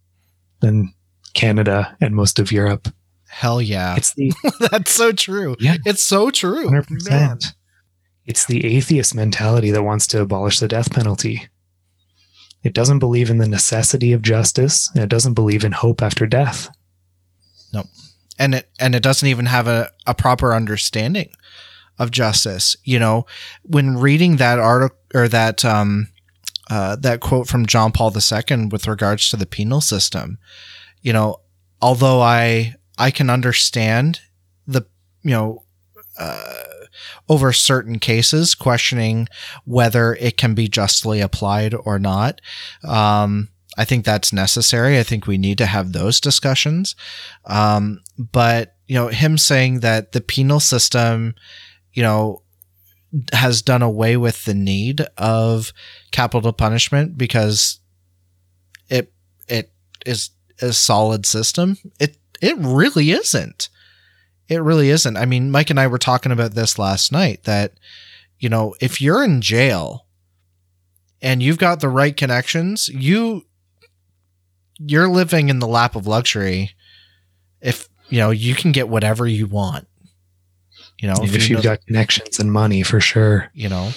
than 0.60 0.94
Canada 1.34 1.96
and 2.02 2.16
most 2.16 2.40
of 2.40 2.52
Europe. 2.52 2.90
Hell 3.30 3.62
yeah. 3.62 3.96
It's 3.96 4.14
the 4.14 4.34
That's 4.72 4.92
so 4.92 5.12
true. 5.12 5.56
Yeah. 5.60 5.78
It's 5.86 6.04
so 6.04 6.30
true. 6.30 6.70
100%. 6.70 7.10
Man. 7.10 7.40
It's 8.26 8.46
the 8.46 8.66
atheist 8.66 9.16
mentality 9.16 9.72
that 9.72 9.84
wants 9.84 10.08
to 10.08 10.22
abolish 10.22 10.60
the 10.60 10.68
death 10.68 10.92
penalty. 10.92 11.48
It 12.64 12.74
doesn't 12.74 13.00
believe 13.00 13.30
in 13.30 13.38
the 13.38 13.48
necessity 13.48 14.12
of 14.12 14.22
justice, 14.22 14.90
and 14.94 15.04
it 15.04 15.10
doesn't 15.10 15.36
believe 15.36 15.64
in 15.64 15.72
hope 15.72 16.02
after 16.02 16.26
death. 16.26 16.70
And 18.40 18.56
it 18.56 18.70
and 18.80 18.96
it 18.96 19.04
doesn't 19.04 19.28
even 19.28 19.46
have 19.48 19.68
a, 19.68 19.92
a 20.06 20.14
proper 20.14 20.54
understanding 20.54 21.30
of 22.00 22.12
justice 22.12 22.78
you 22.84 23.00
know 23.00 23.26
when 23.64 23.98
reading 23.98 24.38
that 24.38 24.60
article 24.60 24.98
or 25.14 25.28
that 25.28 25.66
um 25.66 26.08
uh, 26.70 26.96
that 26.98 27.22
quote 27.22 27.48
from 27.48 27.66
John 27.66 27.92
Paul 27.92 28.14
II 28.14 28.66
with 28.68 28.88
regards 28.88 29.30
to 29.30 29.38
the 29.38 29.46
penal 29.46 29.82
system, 29.82 30.38
you 31.02 31.14
know, 31.14 31.38
although 31.82 32.22
I 32.22 32.76
I 32.98 33.12
can 33.12 33.30
understand 33.30 34.22
the 34.68 34.84
you 35.24 35.32
know 35.32 35.64
uh, 36.20 36.64
over 37.30 37.54
certain 37.54 38.00
cases 38.00 38.56
questioning 38.56 39.28
whether 39.66 40.16
it 40.16 40.36
can 40.36 40.56
be 40.56 40.68
justly 40.68 41.22
applied 41.22 41.74
or 41.74 42.00
not. 42.00 42.42
Um, 42.84 43.50
I 43.78 43.86
think 43.86 44.04
that's 44.04 44.34
necessary. 44.34 44.98
I 44.98 45.04
think 45.04 45.28
we 45.28 45.38
need 45.38 45.60
to 45.60 45.68
have 45.68 45.94
those 45.94 46.20
discussions. 46.20 46.96
Um, 47.46 48.02
but 48.18 48.76
you 48.88 48.96
know, 48.96 49.08
him 49.08 49.38
saying 49.38 49.82
that 49.82 50.14
the 50.14 50.22
penal 50.22 50.60
system, 50.60 51.36
you 51.94 52.02
know, 52.02 52.42
has 53.34 53.62
done 53.62 53.82
away 53.82 54.18
with 54.18 54.46
the 54.46 54.54
need 54.54 55.06
of 55.18 55.72
capital 56.12 56.52
punishment 56.54 57.18
because 57.18 57.80
it 58.90 59.14
it 59.48 59.72
is 60.06 60.32
a 60.62 60.74
solid 60.74 61.26
system. 61.26 61.78
It 62.00 62.18
it 62.42 62.58
really 62.58 63.12
isn't. 63.12 63.70
It 64.50 64.62
really 64.62 64.90
isn't. 64.90 65.18
I 65.18 65.26
mean, 65.26 65.52
Mike 65.52 65.70
and 65.70 65.80
I 65.80 65.88
were 65.88 65.98
talking 65.98 66.32
about 66.32 66.56
this 66.56 66.80
last 66.80 67.12
night 67.12 67.44
that 67.44 67.74
you 68.40 68.50
know, 68.50 68.76
if 68.80 69.02
you're 69.02 69.24
in 69.24 69.42
jail 69.42 70.06
and 71.22 71.42
you've 71.42 71.58
got 71.58 71.80
the 71.80 71.90
right 71.90 72.16
connections, 72.16 72.88
you 72.90 73.44
you're 74.80 75.08
living 75.08 75.50
in 75.50 75.60
the 75.60 75.68
lap 75.68 75.96
of 75.96 76.08
luxury 76.08 76.72
if 77.62 77.88
you 78.10 78.20
know 78.20 78.30
you 78.30 78.54
can 78.56 78.72
get 78.72 78.90
whatever 78.90 79.26
you 79.28 79.48
want 79.48 79.88
you 81.00 81.08
know 81.08 81.16
if, 81.22 81.34
you 81.50 81.56
you've 81.56 81.64
got 81.64 81.86
connections 81.86 82.40
and 82.40 82.52
money, 82.52 82.84
for 82.84 83.00
sure. 83.00 83.50
you 83.54 83.70
know 83.70 83.92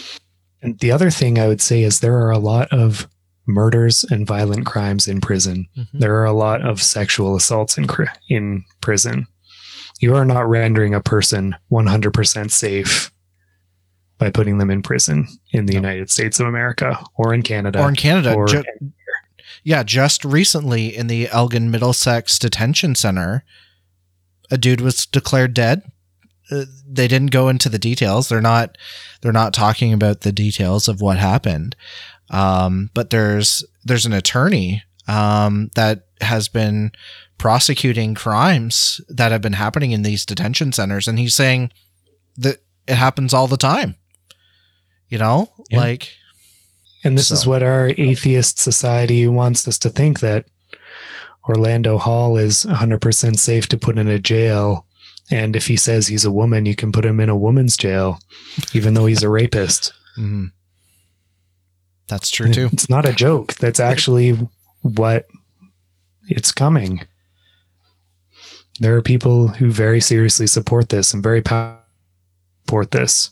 And 0.63 0.79
the 0.81 0.93
other 0.93 1.11
thing 1.11 1.39
I 1.39 1.49
would 1.49 1.61
say 1.61 1.83
is 1.83 2.01
there 2.01 2.17
are 2.17 2.31
a 2.31 2.39
lot 2.39 2.69
of 2.73 3.09
murders 3.47 4.05
and 4.11 4.27
violent 4.27 4.67
crimes 4.67 5.09
in 5.09 5.21
prison. 5.21 5.67
mhm. 5.77 5.87
There 5.95 6.15
are 6.17 6.25
a 6.27 6.33
lot 6.33 6.61
of 6.63 6.81
sexual 6.83 7.35
assaults 7.37 7.79
in 7.79 7.87
in 8.29 8.65
prison. 8.81 9.27
You 10.01 10.15
are 10.15 10.25
not 10.25 10.49
rendering 10.49 10.95
a 10.95 11.01
person 11.01 11.57
100% 11.71 12.51
safe 12.51 13.11
by 14.19 14.31
putting 14.31 14.59
them 14.59 14.71
in 14.71 14.83
prison 14.83 15.27
in 15.53 15.67
the 15.67 15.73
No. 15.75 15.79
United 15.81 16.11
States 16.11 16.39
of 16.41 16.47
America 16.47 17.03
or 17.17 17.33
in 17.35 17.43
Canada 17.43 17.81
or 17.83 17.89
in 17.89 17.97
canada 17.97 18.35
or 18.35 18.47
ju- 18.47 18.65
yeah 19.65 19.83
just 19.83 20.25
recently 20.25 20.95
in 20.95 21.07
the 21.07 21.29
elgin 21.29 21.71
middlesex 21.71 22.39
detention 22.39 22.95
center 22.95 23.45
a 24.51 24.59
dude 24.59 24.81
was 24.81 25.07
declared 25.07 25.55
dead. 25.55 25.83
Uh, 26.51 26.65
they 26.87 27.07
didn't 27.07 27.31
go 27.31 27.49
into 27.49 27.69
the 27.69 27.79
details. 27.79 28.29
They're 28.29 28.41
not 28.41 28.77
they're 29.21 29.33
not 29.33 29.55
talking 29.55 29.93
about 29.93 30.23
the 30.23 30.33
details 30.33 30.89
of 30.89 31.01
what 31.01 31.19
happened. 31.19 31.77
Um, 32.31 32.91
but 32.95 33.11
there's 33.11 33.65
there's 33.85 34.07
an 34.07 34.13
attorney 34.13 34.83
um, 35.07 35.71
that 35.77 36.07
has 36.21 36.49
been 36.49 36.93
prosecuting 37.39 38.15
crimes 38.15 39.01
that 39.09 39.33
have 39.33 39.41
been 39.41 39.55
happening 39.55 39.93
in 39.93 40.03
these 40.03 40.27
detention 40.27 40.73
centers 40.73 41.09
and 41.09 41.19
he's 41.19 41.35
saying 41.35 41.71
that 42.37 42.59
it 42.87 42.97
happens 42.97 43.33
all 43.33 43.47
the 43.47 43.57
time. 43.57 43.97
You 45.09 45.19
know? 45.19 45.51
Yeah. 45.71 45.79
like 45.79 46.17
And 47.03 47.17
this 47.17 47.31
is 47.31 47.47
what 47.47 47.63
our 47.63 47.93
atheist 47.97 48.59
society 48.59 49.27
wants 49.27 49.67
us 49.67 49.79
to 49.79 49.91
think 49.91 50.21
that 50.21 50.45
Orlando 51.49 51.97
Hall 51.97 52.37
is 52.37 52.65
100% 52.65 53.39
safe 53.39 53.67
to 53.69 53.79
put 53.79 53.99
in 53.99 54.09
a 54.09 54.19
jail. 54.19 54.87
And 55.31 55.57
if 55.57 55.67
he 55.67 55.77
says 55.77 56.07
he's 56.07 56.25
a 56.25 56.31
woman, 56.31 56.67
you 56.67 56.77
can 56.77 56.93
put 56.93 57.07
him 57.07 57.21
in 57.21 57.29
a 57.29 57.37
woman's 57.37 57.77
jail, 57.77 58.19
even 58.75 58.95
though 58.95 59.07
he's 59.07 59.23
a 59.23 59.31
rapist. 59.31 59.93
mhm. 60.19 60.53
that's 62.09 62.31
true 62.31 62.53
too 62.53 62.69
It's 62.73 62.91
not 62.91 63.09
a 63.09 63.13
joke. 63.13 63.55
That's 63.55 63.81
actually 63.81 64.37
what 64.83 65.27
it's 66.29 66.53
coming. 66.53 67.07
There 68.81 68.97
are 68.97 69.03
people 69.03 69.49
who 69.49 69.71
very 69.71 70.01
seriously 70.01 70.47
support 70.47 70.89
this 70.89 71.15
and 71.15 71.23
very 71.23 71.43
support 71.43 72.91
this. 72.91 73.31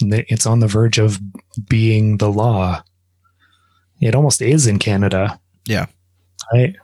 It's 0.00 0.46
on 0.46 0.60
the 0.60 0.66
verge 0.66 0.98
of 0.98 1.20
being 1.68 2.18
the 2.18 2.30
law. 2.30 2.82
It 4.00 4.14
almost 4.14 4.40
is 4.40 4.66
in 4.66 4.78
Canada. 4.78 5.38
Yeah. 5.66 5.86
I. 6.52 6.74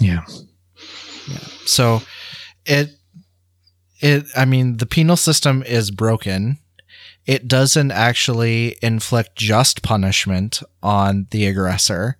Yeah. 0.00 0.24
Yeah. 1.28 1.38
So 1.64 2.02
it 2.64 2.90
it 4.00 4.26
I 4.36 4.44
mean 4.44 4.76
the 4.76 4.86
penal 4.86 5.16
system 5.16 5.62
is 5.62 5.90
broken. 5.90 6.58
It 7.26 7.48
doesn't 7.48 7.90
actually 7.90 8.76
inflict 8.82 9.36
just 9.36 9.82
punishment 9.82 10.62
on 10.82 11.26
the 11.30 11.46
aggressor. 11.46 12.18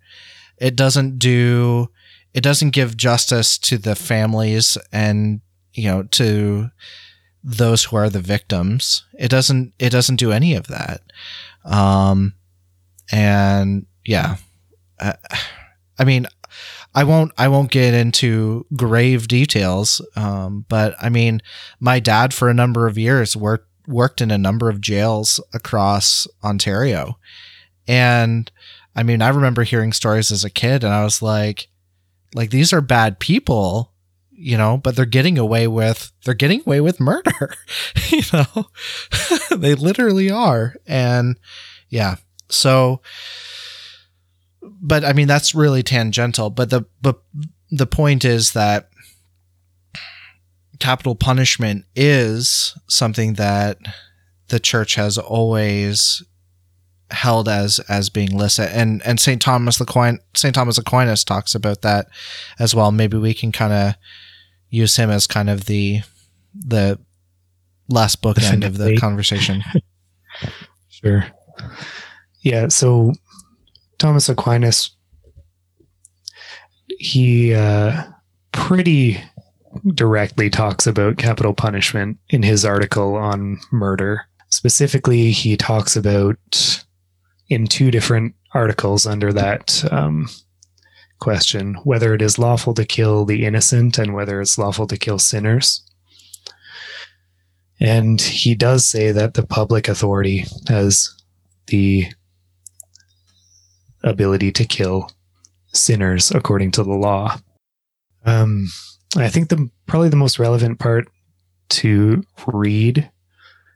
It 0.57 0.75
doesn't 0.75 1.17
do 1.17 1.89
it 2.33 2.41
doesn't 2.41 2.71
give 2.71 2.97
justice 2.97 3.57
to 3.59 3.77
the 3.77 3.95
families 3.95 4.77
and 4.91 5.41
you 5.73 5.85
know 5.85 6.03
to 6.03 6.69
those 7.43 7.85
who 7.85 7.95
are 7.95 8.09
the 8.09 8.19
victims. 8.19 9.05
It 9.17 9.29
doesn't 9.29 9.73
it 9.79 9.89
doesn't 9.89 10.17
do 10.17 10.31
any 10.31 10.55
of 10.55 10.67
that. 10.67 11.01
Um 11.65 12.33
and 13.11 13.85
yeah. 14.05 14.37
I 14.99 16.03
mean 16.03 16.27
I 16.97 17.03
won't 17.03 17.31
I 17.37 17.47
won't 17.47 17.69
get 17.69 17.93
into 17.93 18.65
grave 18.75 19.27
details, 19.27 20.01
um, 20.15 20.65
but 20.67 20.95
I 20.99 21.09
mean, 21.09 21.43
my 21.79 21.99
dad 21.99 22.33
for 22.33 22.49
a 22.49 22.55
number 22.55 22.87
of 22.87 22.97
years 22.97 23.37
worked 23.37 23.69
worked 23.87 24.19
in 24.19 24.31
a 24.31 24.37
number 24.37 24.67
of 24.67 24.81
jails 24.81 25.39
across 25.53 26.27
Ontario, 26.43 27.19
and 27.87 28.51
I 28.95 29.03
mean, 29.03 29.21
I 29.21 29.29
remember 29.29 29.61
hearing 29.61 29.93
stories 29.93 30.31
as 30.31 30.43
a 30.43 30.49
kid, 30.49 30.83
and 30.83 30.91
I 30.91 31.03
was 31.03 31.21
like, 31.21 31.67
like 32.33 32.49
these 32.49 32.73
are 32.73 32.81
bad 32.81 33.19
people, 33.19 33.91
you 34.37 34.55
know, 34.55 34.77
but 34.77 34.95
they're 34.95 35.05
getting 35.05 35.37
away 35.37 35.67
with 35.67 36.11
they're 36.23 36.33
getting 36.33 36.61
away 36.61 36.79
with 36.79 36.99
murder, 36.99 37.55
you 38.09 38.21
know, 38.31 38.67
they 39.57 39.73
literally 39.73 40.29
are, 40.29 40.75
and 40.85 41.37
yeah, 41.89 42.17
so 42.47 43.01
but 44.61 45.03
I 45.03 45.13
mean 45.13 45.27
that's 45.27 45.55
really 45.55 45.83
tangential. 45.83 46.49
But 46.49 46.69
the 46.69 46.85
but 47.01 47.21
the 47.71 47.87
point 47.87 48.23
is 48.23 48.53
that 48.53 48.89
capital 50.79 51.15
punishment 51.15 51.85
is 51.95 52.77
something 52.87 53.33
that 53.33 53.79
the 54.49 54.59
church 54.59 54.95
has 54.95 55.17
always 55.17 56.23
held 57.09 57.47
as 57.49 57.79
as 57.89 58.09
being 58.09 58.37
licit 58.37 58.69
and 58.73 59.01
and 59.05 59.19
St. 59.19 59.41
Thomas 59.41 59.79
Aquinas 59.79 60.19
St. 60.35 60.53
Thomas 60.53 60.77
Aquinas 60.77 61.23
talks 61.23 61.55
about 61.55 61.81
that 61.81 62.07
as 62.59 62.75
well 62.75 62.91
maybe 62.91 63.17
we 63.17 63.33
can 63.33 63.53
kind 63.53 63.71
of 63.71 63.95
use 64.69 64.95
him 64.95 65.09
as 65.09 65.27
kind 65.27 65.49
of 65.49 65.65
the 65.65 66.01
the 66.53 66.99
last 67.89 68.21
bookend 68.21 68.65
of 68.65 68.77
the 68.77 68.97
conversation 68.97 69.63
Sure. 71.01 71.25
Yeah. 72.41 72.69
So 72.69 73.13
Thomas 73.99 74.29
Aquinas, 74.29 74.91
he 76.99 77.53
uh, 77.53 78.03
pretty 78.51 79.21
directly 79.93 80.49
talks 80.49 80.87
about 80.87 81.17
capital 81.17 81.53
punishment 81.53 82.17
in 82.29 82.41
his 82.41 82.65
article 82.65 83.15
on 83.15 83.59
murder. 83.71 84.23
Specifically, 84.49 85.31
he 85.31 85.55
talks 85.55 85.95
about 85.95 86.83
in 87.49 87.67
two 87.67 87.91
different 87.91 88.33
articles 88.53 89.05
under 89.05 89.31
that 89.33 89.83
um, 89.91 90.27
question 91.19 91.75
whether 91.83 92.13
it 92.13 92.21
is 92.21 92.39
lawful 92.39 92.73
to 92.75 92.85
kill 92.85 93.25
the 93.25 93.45
innocent 93.45 93.97
and 93.97 94.13
whether 94.13 94.41
it's 94.41 94.57
lawful 94.57 94.87
to 94.87 94.97
kill 94.97 95.19
sinners. 95.19 95.81
And 97.79 98.19
he 98.19 98.55
does 98.55 98.85
say 98.85 99.11
that 99.11 99.35
the 99.35 99.45
public 99.45 99.87
authority 99.87 100.45
has 100.67 101.13
the 101.67 102.07
ability 104.03 104.51
to 104.53 104.65
kill 104.65 105.11
sinners 105.73 106.31
according 106.31 106.71
to 106.71 106.83
the 106.83 106.93
law. 106.93 107.37
Um, 108.25 108.67
I 109.15 109.29
think 109.29 109.49
the 109.49 109.69
probably 109.85 110.09
the 110.09 110.15
most 110.15 110.39
relevant 110.39 110.79
part 110.79 111.07
to 111.69 112.23
read 112.47 113.09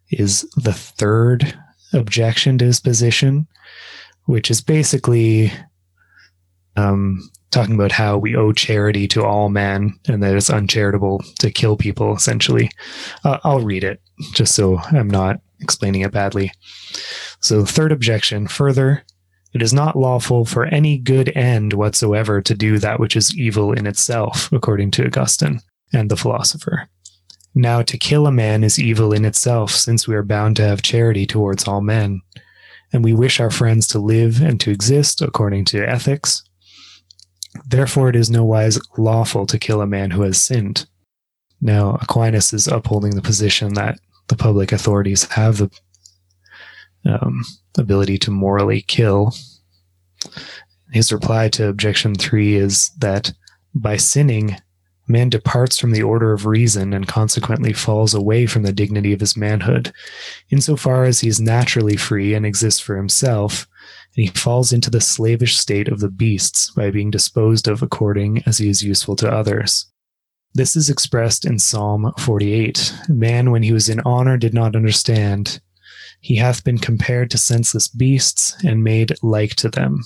is 0.10 0.42
the 0.56 0.74
third 0.74 1.58
objection 1.94 2.58
to 2.58 2.66
his 2.66 2.80
position, 2.80 3.48
which 4.26 4.50
is 4.50 4.62
basically 4.62 5.52
um, 6.76 7.30
talking 7.52 7.76
about 7.76 7.92
how 7.92 8.18
we 8.18 8.36
owe 8.36 8.54
charity 8.54 9.08
to 9.10 9.24
all 9.24 9.50
men 9.50 10.00
and 10.08 10.24
that 10.24 10.36
it's 10.36 10.50
uncharitable 10.50 11.22
to 11.40 11.52
kill 11.52 11.76
people, 11.76 12.16
essentially. 12.16 12.70
Uh, 13.24 13.40
I'll 13.44 13.62
read 13.62 13.84
it 13.84 14.02
just 14.34 14.56
so 14.56 14.78
I'm 14.92 15.10
not 15.10 15.42
explaining 15.60 16.02
it 16.02 16.12
badly. 16.12 16.52
So, 17.40 17.66
third 17.66 17.92
objection 17.92 18.48
further, 18.48 19.04
it 19.54 19.62
is 19.62 19.74
not 19.74 19.98
lawful 19.98 20.46
for 20.46 20.66
any 20.66 20.98
good 20.98 21.36
end 21.36 21.74
whatsoever 21.74 22.42
to 22.42 22.56
do 22.56 22.78
that 22.80 23.00
which 23.00 23.16
is 23.16 23.38
evil 23.38 23.74
in 23.74 23.86
itself, 23.86 24.52
according 24.52 24.92
to 24.92 25.06
Augustine 25.06 25.60
and 25.94 26.10
the 26.10 26.18
philosopher. 26.18 26.88
Now, 27.54 27.82
to 27.82 27.98
kill 27.98 28.28
a 28.28 28.32
man 28.32 28.64
is 28.64 28.80
evil 28.80 29.12
in 29.12 29.26
itself, 29.26 29.72
since 29.72 30.08
we 30.08 30.16
are 30.16 30.24
bound 30.24 30.56
to 30.56 30.64
have 30.64 30.82
charity 30.82 31.26
towards 31.26 31.68
all 31.68 31.82
men, 31.82 32.22
and 32.94 33.04
we 33.04 33.14
wish 33.14 33.42
our 33.42 33.52
friends 33.52 33.88
to 33.88 34.00
live 34.00 34.42
and 34.42 34.60
to 34.62 34.72
exist 34.72 35.22
according 35.22 35.66
to 35.66 35.84
ethics. 35.84 36.44
Therefore, 37.68 38.10
it 38.10 38.16
is 38.16 38.30
no 38.30 38.44
wise 38.44 38.80
lawful 38.98 39.46
to 39.48 39.60
kill 39.60 39.82
a 39.82 39.88
man 39.88 40.12
who 40.12 40.22
has 40.22 40.42
sinned. 40.42 40.86
Now, 41.62 41.98
Aquinas 42.02 42.54
is 42.54 42.68
upholding 42.68 43.16
the 43.16 43.22
position 43.22 43.74
that 43.74 44.00
the 44.28 44.36
public 44.36 44.72
authorities 44.72 45.26
have 45.32 45.58
the 45.58 45.70
um, 47.06 47.44
ability 47.78 48.18
to 48.20 48.32
morally 48.32 48.82
kill. 48.82 49.34
His 50.92 51.12
reply 51.12 51.50
to 51.50 51.68
objection 51.68 52.16
three 52.16 52.56
is 52.56 52.90
that 53.00 53.34
by 53.74 53.98
sinning, 53.98 54.58
man 55.08 55.30
departs 55.30 55.78
from 55.78 55.92
the 55.92 56.04
order 56.04 56.34
of 56.34 56.46
reason 56.46 56.94
and 56.94 57.08
consequently 57.08 57.74
falls 57.74 58.14
away 58.14 58.46
from 58.46 58.64
the 58.64 58.74
dignity 58.74 59.14
of 59.14 59.20
his 59.20 59.38
manhood, 59.38 59.94
insofar 60.50 61.04
as 61.04 61.20
he 61.20 61.28
is 61.28 61.40
naturally 61.40 61.98
free 61.98 62.34
and 62.34 62.46
exists 62.46 62.80
for 62.80 62.96
himself, 62.96 63.68
and 64.16 64.26
he 64.26 64.32
falls 64.32 64.74
into 64.74 64.90
the 64.90 65.02
slavish 65.02 65.58
state 65.58 65.88
of 65.88 66.00
the 66.00 66.10
beasts 66.10 66.72
by 66.72 66.92
being 66.92 67.12
disposed 67.12 67.68
of 67.68 67.82
according 67.82 68.44
as 68.46 68.58
he 68.58 68.70
is 68.70 68.84
useful 68.84 69.16
to 69.18 69.32
others. 69.32 69.92
This 70.54 70.76
is 70.76 70.90
expressed 70.90 71.46
in 71.46 71.60
Psalm 71.60 72.12
48. 72.20 72.94
Man, 73.08 73.52
when 73.52 73.64
he 73.64 73.72
was 73.72 73.88
in 73.88 74.02
honor, 74.02 74.38
did 74.38 74.54
not 74.54 74.76
understand. 74.76 75.62
He 76.20 76.36
hath 76.36 76.64
been 76.64 76.78
compared 76.78 77.32
to 77.32 77.38
senseless 77.38 77.88
beasts 77.88 78.56
and 78.64 78.84
made 78.84 79.14
like 79.24 79.56
to 79.56 79.70
them. 79.70 80.04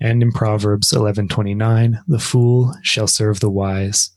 And 0.00 0.22
in 0.22 0.32
Proverbs 0.32 0.92
11:29, 0.92 1.98
the 2.06 2.18
fool 2.18 2.74
shall 2.82 3.08
serve 3.08 3.40
the 3.40 3.50
wise. 3.50 4.10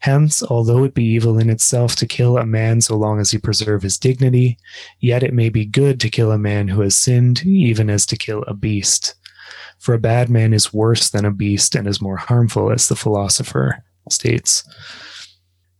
Hence, 0.00 0.42
although 0.42 0.84
it 0.84 0.94
be 0.94 1.04
evil 1.04 1.38
in 1.38 1.50
itself 1.50 1.96
to 1.96 2.06
kill 2.06 2.38
a 2.38 2.46
man 2.46 2.80
so 2.80 2.96
long 2.96 3.20
as 3.20 3.30
he 3.30 3.38
preserve 3.38 3.82
his 3.82 3.98
dignity, 3.98 4.58
yet 5.00 5.22
it 5.22 5.34
may 5.34 5.48
be 5.48 5.64
good 5.64 6.00
to 6.00 6.10
kill 6.10 6.32
a 6.32 6.38
man 6.38 6.68
who 6.68 6.80
has 6.80 6.96
sinned, 6.96 7.44
even 7.44 7.90
as 7.90 8.06
to 8.06 8.16
kill 8.16 8.42
a 8.42 8.54
beast. 8.54 9.14
For 9.78 9.94
a 9.94 9.98
bad 9.98 10.30
man 10.30 10.52
is 10.52 10.72
worse 10.72 11.10
than 11.10 11.24
a 11.24 11.30
beast 11.30 11.74
and 11.74 11.86
is 11.86 12.00
more 12.00 12.16
harmful, 12.16 12.70
as 12.70 12.88
the 12.88 12.96
philosopher 12.96 13.82
states. 14.10 14.64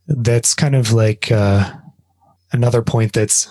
That's 0.07 0.53
kind 0.53 0.75
of 0.75 0.91
like 0.91 1.31
uh, 1.31 1.71
another 2.51 2.81
point 2.81 3.13
that's 3.13 3.47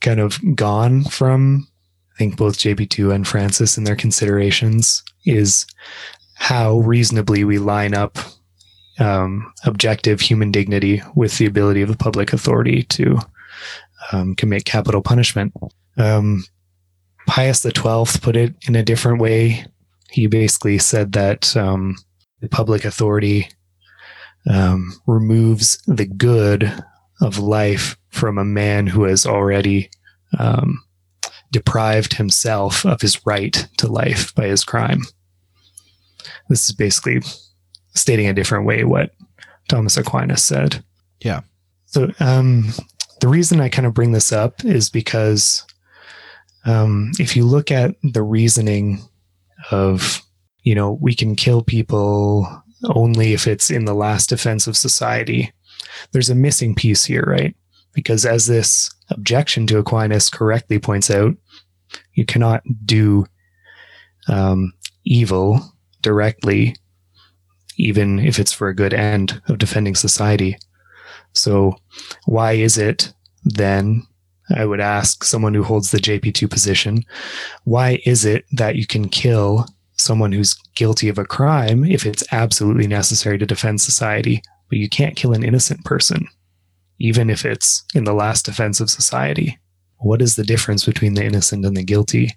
kind 0.00 0.20
of 0.20 0.38
gone 0.54 1.04
from 1.04 1.66
I 2.14 2.16
think 2.16 2.36
both 2.36 2.58
JP2 2.58 3.12
and 3.12 3.26
Francis 3.26 3.76
in 3.76 3.84
their 3.84 3.96
considerations 3.96 5.02
is 5.26 5.66
how 6.34 6.78
reasonably 6.78 7.42
we 7.42 7.58
line 7.58 7.94
up 7.94 8.18
um, 8.98 9.52
objective 9.64 10.20
human 10.20 10.50
dignity 10.50 11.02
with 11.14 11.38
the 11.38 11.46
ability 11.46 11.82
of 11.82 11.88
the 11.88 11.96
public 11.96 12.32
authority 12.32 12.84
to 12.84 13.18
um, 14.12 14.34
commit 14.34 14.64
capital 14.64 15.02
punishment. 15.02 15.52
Um, 15.96 16.44
Pius 17.26 17.62
XII 17.62 18.20
put 18.20 18.36
it 18.36 18.54
in 18.66 18.76
a 18.76 18.82
different 18.82 19.20
way. 19.20 19.64
He 20.10 20.26
basically 20.26 20.78
said 20.78 21.12
that 21.12 21.56
um, 21.56 21.96
the 22.40 22.48
public 22.48 22.84
authority 22.84 23.48
um, 24.48 24.92
removes 25.06 25.78
the 25.86 26.06
good 26.06 26.70
of 27.20 27.38
life 27.38 27.96
from 28.10 28.38
a 28.38 28.44
man 28.44 28.86
who 28.86 29.04
has 29.04 29.24
already 29.24 29.90
um, 30.38 30.82
deprived 31.50 32.14
himself 32.14 32.84
of 32.84 33.00
his 33.00 33.24
right 33.26 33.66
to 33.78 33.86
life 33.86 34.34
by 34.34 34.46
his 34.46 34.64
crime. 34.64 35.02
This 36.48 36.68
is 36.68 36.74
basically 36.74 37.20
stating 37.94 38.26
a 38.26 38.34
different 38.34 38.66
way 38.66 38.84
what 38.84 39.10
Thomas 39.68 39.96
Aquinas 39.96 40.42
said. 40.42 40.84
Yeah. 41.20 41.40
So 41.86 42.10
um, 42.20 42.72
the 43.20 43.28
reason 43.28 43.60
I 43.60 43.68
kind 43.68 43.86
of 43.86 43.94
bring 43.94 44.12
this 44.12 44.32
up 44.32 44.64
is 44.64 44.90
because 44.90 45.64
um, 46.64 47.12
if 47.18 47.36
you 47.36 47.44
look 47.44 47.70
at 47.70 47.94
the 48.02 48.22
reasoning 48.22 49.00
of, 49.70 50.22
you 50.62 50.74
know, 50.74 50.98
we 51.00 51.14
can 51.14 51.36
kill 51.36 51.62
people 51.62 52.62
only 52.90 53.32
if 53.32 53.46
it's 53.46 53.70
in 53.70 53.84
the 53.84 53.94
last 53.94 54.28
defense 54.28 54.66
of 54.66 54.76
society, 54.76 55.52
there's 56.12 56.30
a 56.30 56.34
missing 56.34 56.74
piece 56.74 57.04
here, 57.04 57.24
right? 57.26 57.54
Because 57.92 58.26
as 58.26 58.46
this 58.46 58.90
objection 59.10 59.66
to 59.68 59.78
Aquinas 59.78 60.28
correctly 60.28 60.78
points 60.78 61.10
out, 61.10 61.34
you 62.14 62.24
cannot 62.24 62.62
do 62.84 63.26
um, 64.28 64.72
evil 65.04 65.60
directly, 66.02 66.76
even 67.76 68.18
if 68.18 68.38
it's 68.38 68.52
for 68.52 68.68
a 68.68 68.74
good 68.74 68.94
end 68.94 69.40
of 69.48 69.58
defending 69.58 69.94
society. 69.94 70.56
So, 71.32 71.76
why 72.26 72.52
is 72.52 72.78
it 72.78 73.12
then? 73.44 74.06
I 74.54 74.66
would 74.66 74.80
ask 74.80 75.24
someone 75.24 75.54
who 75.54 75.62
holds 75.62 75.90
the 75.90 75.98
JP2 75.98 76.50
position, 76.50 77.02
why 77.64 78.00
is 78.04 78.26
it 78.26 78.44
that 78.52 78.76
you 78.76 78.86
can 78.86 79.08
kill 79.08 79.66
someone 79.96 80.32
who's 80.32 80.54
guilty 80.74 81.08
of 81.08 81.18
a 81.18 81.24
crime 81.24 81.84
if 81.84 82.04
it's 82.04 82.24
absolutely 82.32 82.86
necessary 82.86 83.38
to 83.38 83.46
defend 83.46 83.80
society, 83.80 84.42
but 84.68 84.78
you 84.78 84.88
can't 84.88 85.16
kill 85.16 85.32
an 85.32 85.44
innocent 85.44 85.84
person, 85.84 86.26
even 86.98 87.30
if 87.30 87.44
it's 87.44 87.84
in 87.94 88.04
the 88.04 88.12
last 88.12 88.44
defense 88.44 88.80
of 88.80 88.90
society? 88.90 89.58
What 89.98 90.20
is 90.20 90.36
the 90.36 90.44
difference 90.44 90.84
between 90.84 91.14
the 91.14 91.24
innocent 91.24 91.64
and 91.64 91.76
the 91.76 91.84
guilty? 91.84 92.30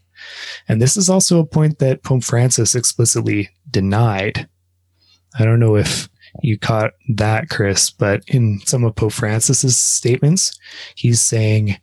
And 0.70 0.82
this 0.82 0.96
is 0.96 1.10
also 1.10 1.40
a 1.40 1.46
point 1.46 1.80
that 1.80 2.04
Pope 2.04 2.24
Francis 2.24 2.76
explicitly 2.76 3.50
denied. 3.70 4.48
I 5.40 5.46
don't 5.46 5.60
know 5.60 5.76
if 5.76 6.10
you 6.42 6.58
caught 6.58 6.94
that, 7.10 7.50
Chris, 7.50 7.90
but 7.90 8.24
in 8.28 8.60
some 8.66 8.84
of 8.84 8.96
Pope 8.96 9.14
Francis's 9.14 9.78
statements, 9.78 10.58
he's 10.96 11.22
saying 11.22 11.78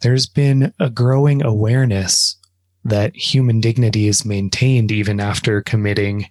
there's 0.00 0.26
been 0.26 0.72
a 0.80 0.90
growing 0.90 1.42
awareness 1.42 2.36
that 2.84 3.14
human 3.14 3.60
dignity 3.60 4.08
is 4.08 4.24
maintained 4.24 4.90
even 4.90 5.20
after 5.20 5.62
committing 5.62 6.26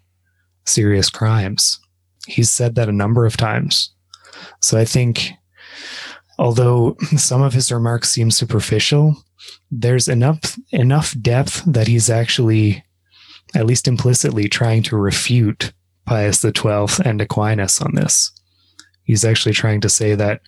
serious 0.65 1.09
crimes. 1.09 1.79
He's 2.27 2.49
said 2.49 2.75
that 2.75 2.89
a 2.89 2.93
number 2.93 3.25
of 3.25 3.37
times. 3.37 3.93
So 4.61 4.77
I 4.77 4.85
think, 4.85 5.31
although 6.37 6.95
some 7.17 7.41
of 7.41 7.53
his 7.53 7.71
remarks 7.71 8.09
seem 8.09 8.31
superficial, 8.31 9.15
there's 9.71 10.07
enough 10.07 10.57
enough 10.71 11.15
depth 11.21 11.63
that 11.65 11.87
he's 11.87 12.09
actually, 12.09 12.83
at 13.55 13.65
least 13.65 13.87
implicitly, 13.87 14.49
trying 14.49 14.83
to 14.83 14.97
refute 14.97 15.73
Pius 16.09 16.41
XII 16.41 17.03
and 17.05 17.21
Aquinas 17.21 17.79
on 17.81 17.93
this. 17.93 18.31
He's 19.03 19.23
actually 19.23 19.53
trying 19.53 19.79
to 19.81 19.89
say 19.89 20.15
that 20.15 20.41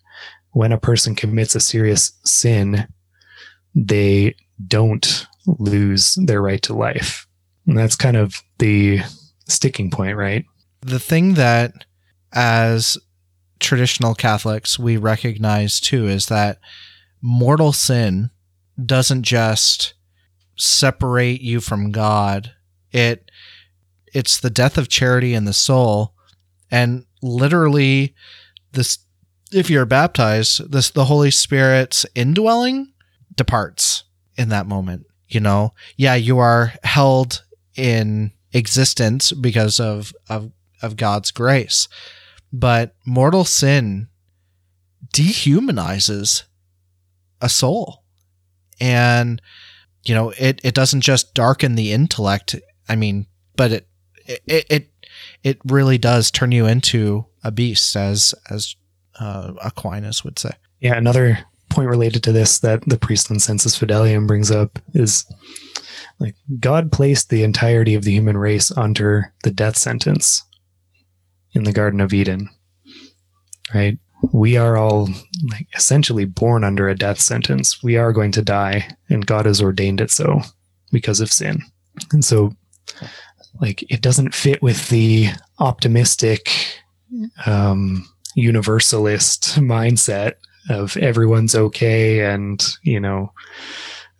when 0.53 0.71
a 0.71 0.79
person 0.79 1.13
commits 1.13 1.53
a 1.53 1.59
serious 1.59 2.13
sin, 2.25 2.87
they 3.75 4.35
don't 4.67 5.27
lose 5.45 6.17
their 6.19 6.41
right 6.41 6.63
to 6.63 6.73
life. 6.73 7.27
And 7.67 7.77
that's 7.77 7.95
kind 7.95 8.17
of 8.17 8.41
the 8.57 9.01
sticking 9.47 9.91
point, 9.91 10.17
right? 10.17 10.45
The 10.81 10.99
thing 10.99 11.35
that, 11.35 11.85
as 12.33 12.97
traditional 13.59 14.15
Catholics, 14.15 14.79
we 14.79 14.97
recognize 14.97 15.79
too 15.79 16.07
is 16.07 16.25
that 16.25 16.57
mortal 17.21 17.71
sin 17.71 18.31
doesn't 18.83 19.21
just 19.21 19.93
separate 20.57 21.41
you 21.41 21.61
from 21.61 21.91
God. 21.91 22.51
It 22.91 23.29
it's 24.13 24.39
the 24.39 24.49
death 24.49 24.77
of 24.77 24.89
charity 24.89 25.33
in 25.33 25.45
the 25.45 25.53
soul 25.53 26.13
and 26.69 27.05
literally 27.21 28.15
this 28.71 28.99
if 29.51 29.69
you're 29.69 29.85
baptized, 29.85 30.71
this 30.71 30.89
the 30.89 31.05
Holy 31.05 31.31
Spirit's 31.31 32.05
indwelling 32.15 32.93
departs 33.35 34.05
in 34.37 34.49
that 34.49 34.65
moment. 34.65 35.05
You 35.27 35.41
know, 35.41 35.73
yeah, 35.97 36.15
you 36.15 36.37
are 36.39 36.73
held 36.83 37.43
in 37.75 38.31
existence 38.53 39.31
because 39.31 39.79
of 39.79 40.13
of 40.29 40.51
of 40.81 40.95
God's 40.95 41.31
grace, 41.31 41.87
but 42.51 42.95
mortal 43.05 43.43
sin 43.43 44.07
dehumanizes 45.13 46.43
a 47.41 47.49
soul, 47.49 48.03
and 48.79 49.41
you 50.03 50.15
know 50.15 50.31
it 50.37 50.61
it 50.63 50.73
doesn't 50.73 51.01
just 51.01 51.33
darken 51.33 51.75
the 51.75 51.91
intellect. 51.91 52.55
I 52.87 52.95
mean, 52.95 53.27
but 53.55 53.71
it 53.71 53.87
it 54.25 54.65
it 54.69 54.89
it 55.43 55.59
really 55.65 55.97
does 55.97 56.31
turn 56.31 56.51
you 56.51 56.65
into 56.65 57.25
a 57.43 57.51
beast, 57.51 57.95
as 57.95 58.33
as 58.49 58.75
uh, 59.19 59.53
Aquinas 59.63 60.23
would 60.23 60.39
say. 60.39 60.51
Yeah, 60.79 60.95
another 60.95 61.39
point 61.69 61.89
related 61.89 62.23
to 62.23 62.31
this 62.31 62.59
that 62.59 62.81
the 62.87 62.97
Priestland 62.97 63.41
Sensus 63.41 63.77
Fidelium 63.77 64.27
brings 64.27 64.51
up 64.51 64.79
is 64.93 65.25
like 66.19 66.35
God 66.59 66.91
placed 66.91 67.29
the 67.29 67.43
entirety 67.43 67.95
of 67.95 68.03
the 68.03 68.11
human 68.11 68.37
race 68.37 68.71
under 68.71 69.33
the 69.43 69.51
death 69.51 69.77
sentence 69.77 70.43
in 71.53 71.63
the 71.63 71.73
Garden 71.73 72.01
of 72.01 72.13
Eden. 72.13 72.49
Right? 73.73 73.97
We 74.33 74.55
are 74.57 74.77
all 74.77 75.09
like 75.49 75.67
essentially 75.75 76.25
born 76.25 76.63
under 76.63 76.87
a 76.87 76.95
death 76.95 77.19
sentence. 77.19 77.81
We 77.81 77.97
are 77.97 78.13
going 78.13 78.31
to 78.33 78.43
die, 78.43 78.95
and 79.09 79.25
God 79.25 79.45
has 79.45 79.61
ordained 79.61 79.99
it 79.99 80.11
so 80.11 80.41
because 80.91 81.21
of 81.21 81.31
sin. 81.31 81.61
And 82.11 82.23
so, 82.23 82.53
like, 83.61 83.83
it 83.89 84.01
doesn't 84.01 84.35
fit 84.35 84.61
with 84.61 84.89
the 84.89 85.29
optimistic, 85.59 86.49
um, 87.45 88.07
universalist 88.35 89.59
mindset 89.59 90.33
of 90.69 90.95
everyone's 90.97 91.53
okay 91.55 92.23
and 92.23 92.65
you 92.83 92.99
know 92.99 93.33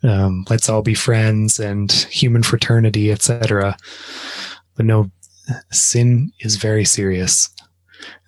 um, 0.02 0.44
let's 0.50 0.68
all 0.68 0.82
be 0.82 0.92
friends 0.92 1.58
and 1.58 1.90
human 2.10 2.42
fraternity 2.42 3.10
etc 3.10 3.74
but 4.76 4.84
no 4.84 5.10
sin 5.70 6.30
is 6.40 6.56
very 6.56 6.84
serious 6.84 7.48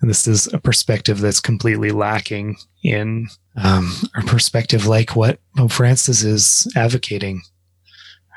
and 0.01 0.09
this 0.09 0.27
is 0.27 0.51
a 0.53 0.59
perspective 0.59 1.19
that's 1.19 1.39
completely 1.39 1.91
lacking 1.91 2.57
in 2.83 3.27
um, 3.57 3.95
a 4.15 4.21
perspective 4.21 4.85
like 4.85 5.15
what 5.15 5.39
Pope 5.55 5.71
Francis 5.71 6.23
is 6.23 6.71
advocating, 6.75 7.41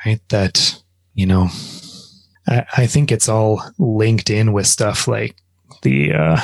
right? 0.04 0.20
That, 0.28 0.80
you 1.14 1.26
know, 1.26 1.48
I, 2.48 2.64
I 2.76 2.86
think 2.86 3.12
it's 3.12 3.28
all 3.28 3.62
linked 3.78 4.30
in 4.30 4.52
with 4.52 4.66
stuff 4.66 5.06
like 5.06 5.36
the, 5.82 6.12
uh, 6.12 6.40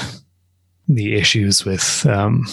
the 0.89 1.15
issues 1.15 1.65
with 1.65 2.07
um, 2.07 2.47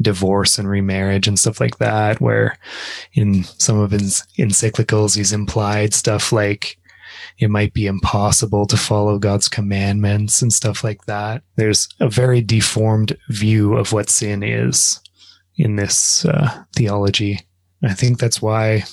divorce 0.00 0.58
and 0.58 0.68
remarriage 0.68 1.26
and 1.28 1.38
stuff 1.38 1.60
like 1.60 1.78
that, 1.78 2.20
where 2.20 2.58
in 3.14 3.44
some 3.44 3.78
of 3.78 3.90
his 3.90 4.24
encyclicals, 4.38 5.16
he's 5.16 5.32
implied 5.32 5.94
stuff 5.94 6.32
like 6.32 6.76
it 7.38 7.50
might 7.50 7.72
be 7.72 7.86
impossible 7.86 8.66
to 8.66 8.76
follow 8.76 9.18
God's 9.18 9.48
commandments 9.48 10.42
and 10.42 10.52
stuff 10.52 10.84
like 10.84 11.04
that. 11.06 11.42
There's 11.56 11.88
a 12.00 12.08
very 12.08 12.40
deformed 12.40 13.16
view 13.28 13.74
of 13.74 13.92
what 13.92 14.10
sin 14.10 14.42
is 14.42 15.00
in 15.56 15.76
this 15.76 16.24
uh, 16.24 16.64
theology. 16.74 17.40
I 17.82 17.94
think 17.94 18.18
that's 18.18 18.40
why 18.42 18.84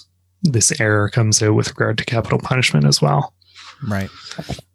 this 0.43 0.79
error 0.79 1.09
comes 1.09 1.41
out 1.41 1.53
with 1.53 1.69
regard 1.69 1.97
to 1.99 2.05
capital 2.05 2.39
punishment 2.39 2.85
as 2.85 3.01
well. 3.01 3.33
Right. 3.87 4.09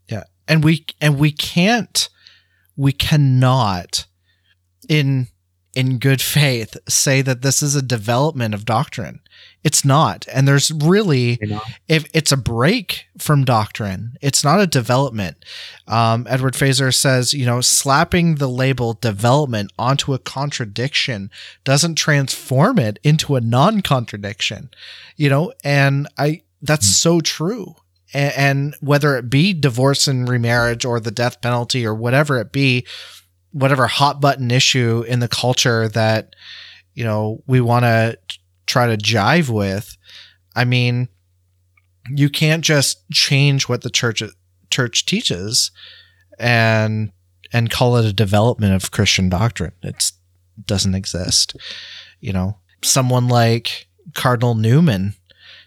Yeah. 0.08 0.24
And 0.48 0.62
we 0.62 0.86
and 1.00 1.18
we 1.18 1.32
can't 1.32 2.08
we 2.76 2.92
cannot 2.92 4.06
in 4.88 5.28
in 5.74 5.98
good 5.98 6.22
faith 6.22 6.74
say 6.88 7.20
that 7.20 7.42
this 7.42 7.62
is 7.62 7.74
a 7.74 7.82
development 7.82 8.54
of 8.54 8.64
doctrine 8.64 9.20
it's 9.62 9.84
not 9.84 10.24
and 10.32 10.48
there's 10.48 10.72
really 10.72 11.38
if 11.86 12.08
it's 12.14 12.32
a 12.32 12.36
break 12.36 13.04
from 13.18 13.44
doctrine 13.44 14.16
it's 14.22 14.42
not 14.42 14.58
a 14.58 14.66
development 14.66 15.36
um, 15.86 16.26
edward 16.30 16.54
feser 16.54 16.94
says 16.94 17.34
you 17.34 17.44
know 17.44 17.60
slapping 17.60 18.36
the 18.36 18.48
label 18.48 18.94
development 18.94 19.70
onto 19.78 20.14
a 20.14 20.18
contradiction 20.18 21.30
doesn't 21.64 21.96
transform 21.96 22.78
it 22.78 22.98
into 23.02 23.36
a 23.36 23.40
non-contradiction 23.40 24.70
you 25.16 25.28
know 25.28 25.52
and 25.62 26.08
i 26.16 26.40
that's 26.62 26.88
mm. 26.88 26.94
so 26.94 27.20
true 27.20 27.76
and, 28.12 28.32
and 28.36 28.76
whether 28.80 29.16
it 29.16 29.30
be 29.30 29.52
divorce 29.52 30.08
and 30.08 30.28
remarriage 30.28 30.84
or 30.84 31.00
the 31.00 31.10
death 31.10 31.40
penalty 31.40 31.86
or 31.86 31.94
whatever 31.94 32.38
it 32.40 32.52
be, 32.52 32.86
whatever 33.52 33.86
hot 33.86 34.20
button 34.20 34.50
issue 34.50 35.04
in 35.06 35.20
the 35.20 35.28
culture 35.28 35.88
that, 35.88 36.34
you 36.94 37.04
know, 37.04 37.42
we 37.46 37.60
want 37.60 37.84
to 37.84 38.18
try 38.66 38.86
to 38.86 38.96
jive 38.96 39.48
with. 39.48 39.96
I 40.54 40.64
mean, 40.64 41.08
you 42.10 42.28
can't 42.28 42.64
just 42.64 43.08
change 43.10 43.68
what 43.68 43.82
the 43.82 43.90
church 43.90 44.22
church 44.70 45.06
teaches 45.06 45.70
and 46.38 47.12
and 47.52 47.70
call 47.70 47.96
it 47.96 48.04
a 48.04 48.12
development 48.12 48.74
of 48.74 48.90
Christian 48.90 49.28
doctrine. 49.28 49.72
It 49.82 50.12
doesn't 50.64 50.94
exist. 50.94 51.56
You 52.20 52.32
know, 52.32 52.58
someone 52.82 53.28
like 53.28 53.86
Cardinal 54.14 54.54
Newman 54.54 55.14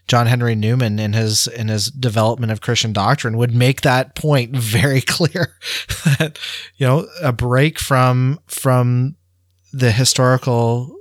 John 0.10 0.26
Henry 0.26 0.56
Newman 0.56 0.98
in 0.98 1.14
his 1.14 1.46
in 1.46 1.68
his 1.68 1.92
development 1.92 2.52
of 2.52 2.62
Christian 2.62 2.92
doctrine 2.92 3.38
would 3.38 3.54
make 3.54 3.82
that 3.82 4.16
point 4.16 4.56
very 4.56 5.02
clear 5.08 5.56
that 6.18 6.40
you 6.78 6.88
know 6.88 7.08
a 7.22 7.32
break 7.32 7.78
from 7.80 8.40
from 8.48 9.16
the 9.72 9.92
historical 9.92 10.96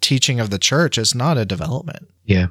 teaching 0.00 0.40
of 0.40 0.50
the 0.50 0.58
church 0.58 0.98
is 0.98 1.14
not 1.14 1.38
a 1.38 1.44
development. 1.44 2.08
Yeah. 2.24 2.46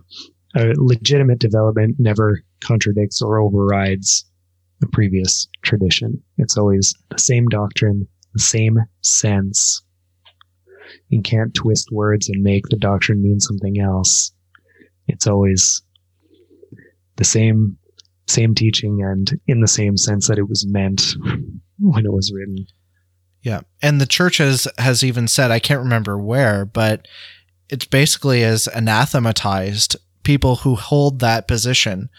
A 0.55 0.73
legitimate 0.77 1.39
development 1.39 1.97
never 1.99 2.41
contradicts 2.61 3.21
or 3.21 3.39
overrides 3.39 4.25
the 4.79 4.87
previous 4.87 5.47
tradition. 5.61 6.23
It's 6.37 6.57
always 6.57 6.95
the 7.09 7.19
same 7.19 7.47
doctrine, 7.47 8.07
the 8.33 8.39
same 8.39 8.79
sense. 9.01 9.81
You 11.09 11.21
can't 11.21 11.53
twist 11.53 11.89
words 11.91 12.29
and 12.29 12.43
make 12.43 12.67
the 12.69 12.77
doctrine 12.77 13.21
mean 13.21 13.41
something 13.41 13.79
else 13.79 14.31
it's 15.11 15.27
always 15.27 15.81
the 17.17 17.23
same 17.23 17.77
same 18.27 18.55
teaching 18.55 19.03
and 19.03 19.39
in 19.47 19.59
the 19.59 19.67
same 19.67 19.97
sense 19.97 20.27
that 20.27 20.39
it 20.39 20.47
was 20.47 20.65
meant 20.65 21.15
when 21.79 22.05
it 22.05 22.13
was 22.13 22.31
written. 22.33 22.65
Yeah. 23.41 23.61
And 23.81 23.99
the 23.99 24.05
church 24.05 24.37
has, 24.37 24.67
has 24.77 25.03
even 25.03 25.27
said, 25.27 25.51
I 25.51 25.59
can't 25.59 25.81
remember 25.81 26.17
where, 26.17 26.65
but 26.65 27.07
it's 27.69 27.85
basically 27.85 28.43
as 28.43 28.67
anathematized 28.67 29.95
people 30.23 30.57
who 30.57 30.75
hold 30.75 31.19
that 31.19 31.47
position 31.47 32.09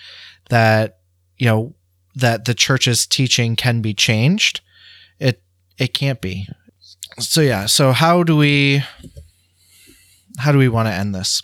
that, 0.51 0.99
you 1.38 1.47
know, 1.47 1.74
that 2.14 2.45
the 2.45 2.55
church's 2.55 3.07
teaching 3.07 3.57
can 3.57 3.80
be 3.80 3.95
changed. 3.95 4.61
It, 5.18 5.43
it 5.78 5.95
can't 5.95 6.20
be. 6.20 6.47
So 7.18 7.40
yeah. 7.40 7.66
So 7.66 7.93
how 7.93 8.22
do 8.22 8.36
we, 8.36 8.82
how 10.38 10.53
do 10.53 10.59
we 10.59 10.68
want 10.68 10.88
to 10.88 10.93
end 10.93 11.14
this? 11.14 11.43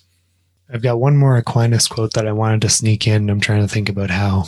I've 0.73 0.83
got 0.83 1.01
one 1.01 1.17
more 1.17 1.37
Aquinas 1.37 1.89
quote 1.89 2.13
that 2.15 2.27
I 2.27 2.33
wanted 2.33 2.63
to 2.63 2.69
sneak 2.69 3.07
in. 3.07 3.31
I'm 3.31 3.41
trying 3.41 3.63
to 3.63 3.69
think 3.69 3.89
about 3.89 4.11
how. 4.11 4.45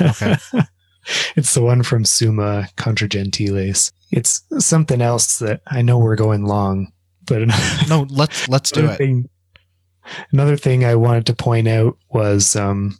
Okay. 0.00 0.36
it's 1.36 1.54
the 1.54 1.62
one 1.62 1.82
from 1.82 2.04
Summa 2.04 2.68
Contra 2.76 3.08
Gentiles. 3.08 3.92
It's 4.12 4.42
something 4.58 5.00
else 5.00 5.38
that 5.40 5.62
I 5.66 5.82
know 5.82 5.98
we're 5.98 6.16
going 6.16 6.44
long, 6.44 6.92
but 7.26 7.42
no, 7.88 8.06
let's 8.10 8.48
let's 8.48 8.70
do 8.70 8.86
it. 8.86 8.98
Thing, 8.98 9.28
another 10.32 10.56
thing 10.56 10.84
I 10.84 10.94
wanted 10.94 11.26
to 11.26 11.34
point 11.34 11.68
out 11.68 11.96
was 12.10 12.54
um, 12.54 12.98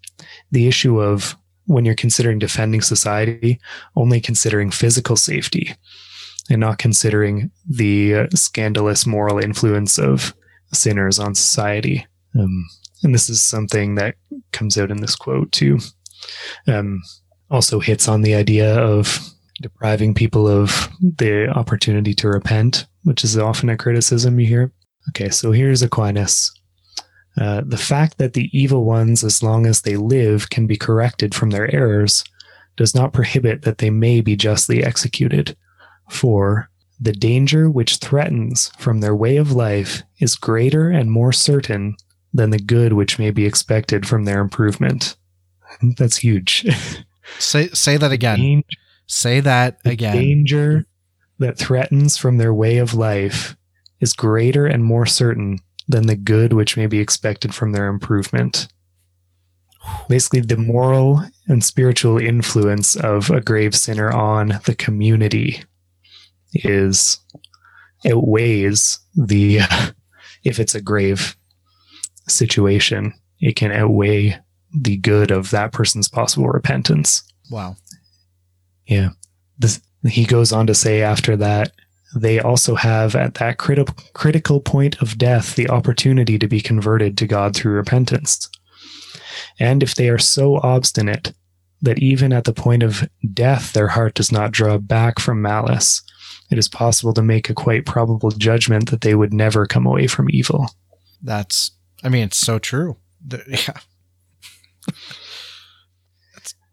the 0.50 0.66
issue 0.66 1.00
of 1.00 1.36
when 1.66 1.84
you're 1.84 1.94
considering 1.94 2.38
defending 2.40 2.80
society, 2.80 3.60
only 3.94 4.20
considering 4.20 4.72
physical 4.72 5.16
safety 5.16 5.72
and 6.50 6.60
not 6.60 6.78
considering 6.78 7.50
the 7.68 8.14
uh, 8.14 8.26
scandalous 8.34 9.06
moral 9.06 9.38
influence 9.38 9.98
of 9.98 10.34
sinners 10.72 11.18
on 11.18 11.34
society. 11.34 12.06
Um, 12.38 12.66
and 13.02 13.14
this 13.14 13.28
is 13.28 13.42
something 13.42 13.94
that 13.96 14.14
comes 14.52 14.78
out 14.78 14.90
in 14.90 15.00
this 15.00 15.16
quote 15.16 15.50
too. 15.52 15.78
Um, 16.66 17.02
also 17.50 17.80
hits 17.80 18.08
on 18.08 18.22
the 18.22 18.34
idea 18.34 18.78
of 18.78 19.18
depriving 19.60 20.14
people 20.14 20.48
of 20.48 20.88
the 21.00 21.48
opportunity 21.48 22.14
to 22.14 22.28
repent, 22.28 22.86
which 23.04 23.24
is 23.24 23.36
often 23.36 23.68
a 23.68 23.76
criticism 23.76 24.38
you 24.38 24.46
hear. 24.46 24.72
Okay, 25.10 25.30
so 25.30 25.50
here's 25.52 25.82
Aquinas. 25.82 26.52
Uh, 27.40 27.62
the 27.64 27.78
fact 27.78 28.18
that 28.18 28.34
the 28.34 28.50
evil 28.52 28.84
ones, 28.84 29.24
as 29.24 29.42
long 29.42 29.66
as 29.66 29.82
they 29.82 29.96
live, 29.96 30.50
can 30.50 30.66
be 30.66 30.76
corrected 30.76 31.34
from 31.34 31.50
their 31.50 31.72
errors 31.74 32.24
does 32.76 32.94
not 32.94 33.12
prohibit 33.12 33.62
that 33.62 33.78
they 33.78 33.90
may 33.90 34.20
be 34.20 34.36
justly 34.36 34.84
executed. 34.84 35.56
For 36.08 36.70
the 37.00 37.12
danger 37.12 37.70
which 37.70 37.96
threatens 37.96 38.70
from 38.78 39.00
their 39.00 39.14
way 39.14 39.36
of 39.36 39.52
life 39.52 40.02
is 40.18 40.34
greater 40.34 40.90
and 40.90 41.10
more 41.10 41.32
certain 41.32 41.96
than 42.32 42.50
the 42.50 42.58
good 42.58 42.92
which 42.92 43.18
may 43.18 43.30
be 43.30 43.44
expected 43.46 44.06
from 44.06 44.24
their 44.24 44.40
improvement. 44.40 45.16
That's 45.96 46.18
huge. 46.18 46.66
Say 47.38 47.68
say 47.68 47.96
that 47.96 48.10
again. 48.12 48.38
Danger- 48.38 48.66
Say 49.06 49.40
that 49.40 49.82
the 49.84 49.90
again. 49.90 50.16
danger 50.16 50.86
that 51.38 51.58
threatens 51.58 52.16
from 52.16 52.38
their 52.38 52.52
way 52.54 52.78
of 52.78 52.94
life 52.94 53.56
is 54.00 54.12
greater 54.12 54.66
and 54.66 54.84
more 54.84 55.06
certain 55.06 55.58
than 55.88 56.06
the 56.06 56.16
good 56.16 56.52
which 56.52 56.76
may 56.76 56.86
be 56.86 56.98
expected 57.00 57.54
from 57.54 57.72
their 57.72 57.86
improvement. 57.88 58.68
Basically, 60.08 60.40
the 60.40 60.56
moral 60.56 61.22
and 61.48 61.64
spiritual 61.64 62.18
influence 62.18 62.94
of 62.96 63.30
a 63.30 63.40
grave 63.40 63.74
sinner 63.74 64.10
on 64.12 64.60
the 64.66 64.74
community 64.74 65.62
is 66.54 67.18
outweighs 68.06 68.98
the 69.14 69.60
if 70.44 70.58
it's 70.60 70.74
a 70.74 70.80
grave 70.80 71.36
situation, 72.30 73.12
it 73.40 73.56
can 73.56 73.72
outweigh 73.72 74.38
the 74.72 74.96
good 74.98 75.30
of 75.30 75.50
that 75.50 75.72
person's 75.72 76.08
possible 76.08 76.48
repentance. 76.48 77.22
Wow. 77.50 77.76
Yeah. 78.86 79.10
This, 79.58 79.80
he 80.08 80.24
goes 80.24 80.52
on 80.52 80.66
to 80.66 80.74
say 80.74 81.02
after 81.02 81.36
that, 81.36 81.72
they 82.14 82.40
also 82.40 82.74
have 82.74 83.14
at 83.14 83.34
that 83.34 83.58
criti- 83.58 84.12
critical 84.14 84.60
point 84.60 85.00
of 85.00 85.18
death 85.18 85.54
the 85.54 85.68
opportunity 85.68 86.38
to 86.38 86.48
be 86.48 86.60
converted 86.60 87.16
to 87.18 87.26
God 87.26 87.54
through 87.54 87.74
repentance. 87.74 88.48
And 89.58 89.82
if 89.82 89.94
they 89.94 90.08
are 90.08 90.18
so 90.18 90.56
obstinate 90.56 91.32
that 91.82 91.98
even 91.98 92.32
at 92.32 92.44
the 92.44 92.52
point 92.52 92.82
of 92.82 93.08
death 93.32 93.72
their 93.72 93.88
heart 93.88 94.14
does 94.14 94.32
not 94.32 94.52
draw 94.52 94.78
back 94.78 95.18
from 95.18 95.40
malice, 95.40 96.02
it 96.50 96.58
is 96.58 96.68
possible 96.68 97.14
to 97.14 97.22
make 97.22 97.48
a 97.48 97.54
quite 97.54 97.86
probable 97.86 98.30
judgment 98.30 98.90
that 98.90 99.02
they 99.02 99.14
would 99.14 99.32
never 99.32 99.66
come 99.66 99.86
away 99.86 100.06
from 100.06 100.28
evil. 100.30 100.68
That's 101.22 101.70
I 102.02 102.08
mean 102.08 102.24
it's 102.24 102.38
so 102.38 102.58
true. 102.58 102.96
Yeah. 103.48 103.80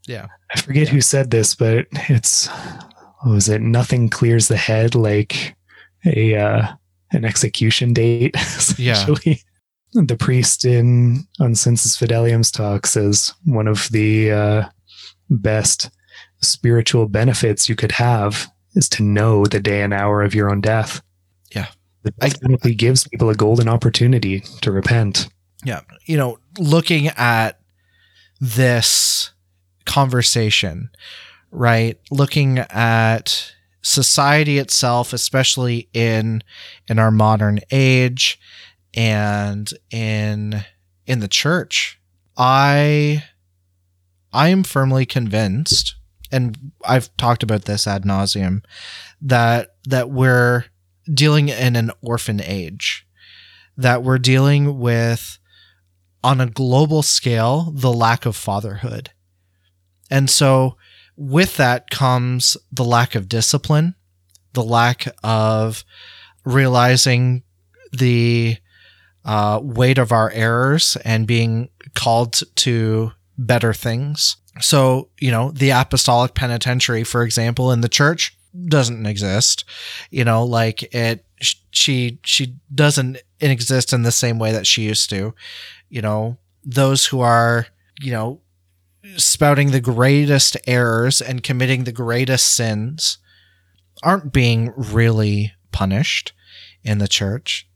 Yeah. 0.08 0.28
I 0.56 0.62
forget 0.62 0.88
who 0.88 1.02
said 1.02 1.30
this, 1.32 1.54
but 1.54 1.86
it's 1.92 2.48
what 2.48 3.34
was 3.34 3.50
it? 3.50 3.62
Nothing 3.62 4.10
clears 4.10 4.48
the 4.48 4.56
head 4.56 4.96
like 4.96 5.56
a 6.06 6.36
uh, 6.36 6.68
an 7.12 7.26
execution 7.26 7.94
date. 7.94 8.36
Essentially, 8.38 9.42
the 9.94 10.16
priest 10.18 10.66
in 10.66 11.28
on 11.40 11.56
Sensus 11.56 11.98
Fidelium's 11.98 12.52
talk 12.52 12.88
says 12.88 13.34
one 13.46 13.68
of 13.68 13.90
the 13.92 14.32
uh, 14.32 14.70
best 15.30 15.90
spiritual 16.42 17.08
benefits 17.08 17.68
you 17.68 17.76
could 17.76 17.92
have 17.92 18.48
is 18.76 18.88
to 18.90 19.04
know 19.04 19.46
the 19.46 19.60
day 19.60 19.82
and 19.82 19.94
hour 19.94 20.22
of 20.22 20.36
your 20.36 20.50
own 20.50 20.62
death. 20.62 21.02
The 22.20 22.26
I- 22.26 22.40
penalty 22.42 22.76
gives 22.76 23.08
people 23.08 23.30
a 23.30 23.36
golden 23.36 23.68
opportunity 23.68 24.42
to 24.62 24.72
repent. 24.72 25.28
Yeah. 25.64 25.82
You 26.06 26.18
know, 26.18 26.40
looking 26.58 27.08
at 27.08 27.60
this 28.40 29.32
conversation, 29.86 30.90
right? 31.52 32.00
Looking 32.12 32.60
at 32.60 33.54
society 33.82 34.58
itself, 34.58 35.14
especially 35.14 35.90
in 35.94 36.44
in 36.88 37.00
our 37.00 37.12
modern 37.12 37.60
age 37.72 38.40
and 38.94 39.70
in 39.92 40.64
in 41.06 41.20
the 41.20 41.28
church, 41.28 42.00
I 42.36 43.24
I 44.34 44.50
am 44.50 44.64
firmly 44.64 45.06
convinced, 45.06 45.96
and 46.32 46.72
I've 46.86 47.16
talked 47.18 47.44
about 47.44 47.66
this 47.66 47.88
ad 47.88 48.04
nauseum, 48.04 48.64
that 49.22 49.76
that 49.86 50.10
we're 50.10 50.66
dealing 51.14 51.50
in 51.50 51.76
an 51.76 51.92
orphan 52.02 52.42
age, 52.42 53.08
that 53.76 54.04
we're 54.04 54.18
dealing 54.18 54.80
with 54.80 55.40
on 56.24 56.42
a 56.42 56.48
global 56.48 57.02
scale 57.02 57.72
the 57.74 57.94
lack 57.94 58.26
of 58.26 58.36
fatherhood. 58.36 59.12
And 60.10 60.30
so 60.30 60.78
with 61.16 61.58
that 61.58 61.90
comes 61.90 62.58
the 62.72 62.84
lack 62.86 63.16
of 63.16 63.28
discipline, 63.28 63.96
the 64.54 64.64
lack 64.64 65.08
of 65.24 65.84
realizing 66.46 67.44
the 67.92 68.58
uh, 69.26 69.60
weight 69.62 69.98
of 69.98 70.12
our 70.12 70.32
errors 70.32 70.96
and 71.04 71.28
being 71.28 71.70
called 71.96 72.42
to 72.56 73.12
better 73.38 73.74
things. 73.74 74.38
So, 74.62 75.10
you 75.20 75.32
know, 75.32 75.52
the 75.52 75.72
apostolic 75.72 76.34
penitentiary, 76.34 77.04
for 77.04 77.24
example, 77.24 77.72
in 77.72 77.82
the 77.82 77.90
church 77.90 78.37
doesn't 78.66 79.06
exist. 79.06 79.66
You 80.10 80.26
know, 80.26 80.44
like 80.44 80.94
it, 80.94 81.26
she, 81.72 82.20
she 82.24 82.56
doesn't 82.74 83.18
exist 83.40 83.94
in 83.94 84.04
the 84.04 84.12
same 84.12 84.40
way 84.40 84.52
that 84.52 84.68
she 84.68 84.84
used 84.84 85.10
to. 85.12 85.34
You 85.90 86.02
know, 86.02 86.38
those 86.64 87.08
who 87.08 87.22
are, 87.22 87.68
you 88.02 88.12
know, 88.12 88.42
spouting 89.16 89.72
the 89.72 89.82
greatest 89.82 90.58
errors 90.68 91.22
and 91.22 91.44
committing 91.44 91.84
the 91.84 91.92
greatest 91.92 92.54
sins 92.54 93.20
aren't 94.04 94.34
being 94.34 94.74
really 94.76 95.54
punished 95.72 96.34
in 96.84 96.98
the 96.98 97.08
church. 97.08 97.68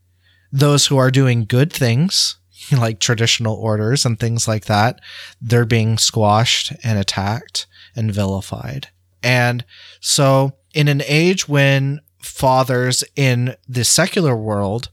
Those 0.50 0.86
who 0.86 0.96
are 0.98 1.10
doing 1.10 1.44
good 1.44 1.72
things, 1.72 2.36
like 2.72 3.00
traditional 3.00 3.54
orders 3.54 4.04
and 4.04 4.18
things 4.18 4.46
like 4.46 4.66
that, 4.66 5.00
they're 5.40 5.64
being 5.64 5.98
squashed 5.98 6.72
and 6.84 6.98
attacked 6.98 7.66
and 7.96 8.12
vilified. 8.12 8.88
And 9.22 9.64
so, 10.00 10.56
in 10.74 10.88
an 10.88 11.02
age 11.06 11.48
when 11.48 12.00
fathers 12.20 13.04
in 13.16 13.56
the 13.68 13.84
secular 13.84 14.36
world 14.36 14.90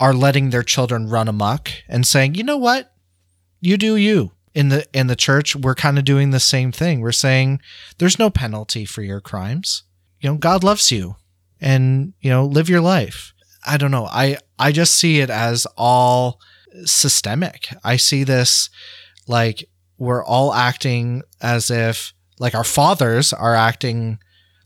are 0.00 0.14
letting 0.14 0.50
their 0.50 0.62
children 0.62 1.08
run 1.08 1.28
amok 1.28 1.70
and 1.88 2.06
saying, 2.06 2.34
you 2.34 2.42
know 2.42 2.56
what? 2.56 2.92
You 3.60 3.76
do 3.76 3.96
you. 3.96 4.32
In 4.54 4.68
the 4.68 4.86
in 4.92 5.08
the 5.08 5.16
church, 5.16 5.56
we're 5.56 5.74
kind 5.74 5.98
of 5.98 6.04
doing 6.04 6.30
the 6.30 6.40
same 6.40 6.70
thing. 6.70 7.00
We're 7.00 7.10
saying 7.12 7.60
there's 7.98 8.20
no 8.20 8.30
penalty 8.30 8.84
for 8.84 9.02
your 9.02 9.20
crimes. 9.20 9.82
You 10.20 10.30
know, 10.30 10.36
God 10.36 10.62
loves 10.62 10.92
you 10.92 11.16
and, 11.60 12.12
you 12.20 12.30
know, 12.30 12.44
live 12.44 12.68
your 12.68 12.80
life. 12.80 13.32
I 13.66 13.78
don't 13.78 13.90
know. 13.90 14.06
I 14.06 14.38
I 14.58 14.70
just 14.70 14.94
see 14.94 15.20
it 15.20 15.30
as 15.30 15.66
all 15.76 16.40
systemic. 16.84 17.68
I 17.82 17.96
see 17.96 18.22
this 18.22 18.70
like 19.26 19.68
we're 19.98 20.24
all 20.24 20.54
acting 20.54 21.22
as 21.40 21.70
if 21.70 22.12
like 22.38 22.54
our 22.54 22.64
fathers 22.64 23.32
are 23.32 23.54
acting 23.54 24.18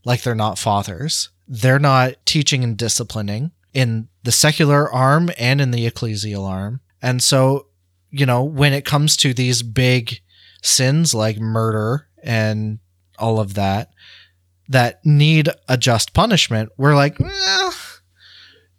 like 0.09 0.23
they're 0.23 0.33
not 0.33 0.57
fathers. 0.57 1.29
They're 1.47 1.77
not 1.77 2.15
teaching 2.25 2.63
and 2.63 2.75
disciplining 2.75 3.51
in 3.75 4.07
the 4.23 4.31
secular 4.31 4.91
arm 4.91 5.29
and 5.37 5.61
in 5.61 5.69
the 5.69 5.87
ecclesial 5.87 6.49
arm. 6.49 6.81
And 6.99 7.21
so, 7.21 7.67
you 8.09 8.25
know, 8.25 8.43
when 8.43 8.73
it 8.73 8.85
comes 8.85 9.15
to 9.17 9.35
these 9.35 9.61
big 9.61 10.19
sins 10.63 11.13
like 11.13 11.37
murder 11.37 12.07
and 12.23 12.79
all 13.19 13.39
of 13.39 13.53
that 13.53 13.91
that 14.67 15.05
need 15.05 15.47
a 15.67 15.77
just 15.77 16.15
punishment, 16.15 16.71
we're 16.75 16.95
like, 16.95 17.21
eh, 17.21 17.71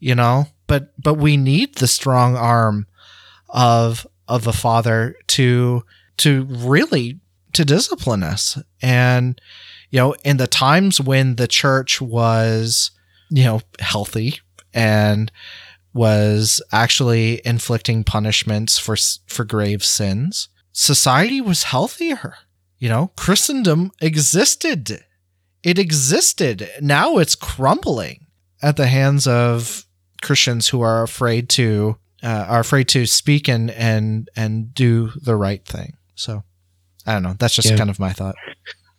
you 0.00 0.16
know, 0.16 0.46
but 0.66 1.00
but 1.00 1.14
we 1.14 1.36
need 1.36 1.76
the 1.76 1.86
strong 1.86 2.34
arm 2.34 2.88
of 3.48 4.04
of 4.26 4.48
a 4.48 4.52
father 4.52 5.14
to 5.28 5.84
to 6.16 6.42
really 6.50 7.20
to 7.52 7.64
discipline 7.64 8.24
us 8.24 8.58
and 8.82 9.40
you 9.90 9.98
know 9.98 10.14
in 10.24 10.36
the 10.36 10.46
times 10.46 11.00
when 11.00 11.36
the 11.36 11.48
church 11.48 12.00
was 12.00 12.90
you 13.30 13.44
know 13.44 13.60
healthy 13.80 14.40
and 14.72 15.30
was 15.92 16.62
actually 16.72 17.40
inflicting 17.44 18.04
punishments 18.04 18.78
for 18.78 18.96
for 19.26 19.44
grave 19.44 19.84
sins 19.84 20.48
society 20.72 21.40
was 21.40 21.64
healthier. 21.64 22.34
You 22.78 22.88
know 22.88 23.10
christendom 23.16 23.90
existed. 24.00 25.04
It 25.62 25.78
existed. 25.78 26.70
Now 26.80 27.18
it's 27.18 27.34
crumbling 27.34 28.26
at 28.62 28.76
the 28.78 28.86
hands 28.86 29.26
of 29.26 29.84
christians 30.22 30.68
who 30.68 30.80
are 30.80 31.02
afraid 31.02 31.48
to 31.50 31.96
uh, 32.22 32.46
are 32.48 32.60
afraid 32.60 32.88
to 32.88 33.04
speak 33.06 33.48
and 33.48 33.70
and 33.72 34.28
and 34.36 34.72
do 34.74 35.10
the 35.22 35.34
right 35.36 35.64
thing. 35.64 35.94
So 36.14 36.44
i 37.06 37.12
don't 37.14 37.22
know. 37.22 37.34
That's 37.38 37.54
just 37.54 37.68
Yeah. 37.70 37.76
kind 37.76 37.90
of 37.90 37.98
my 37.98 38.12
thought 38.12 38.36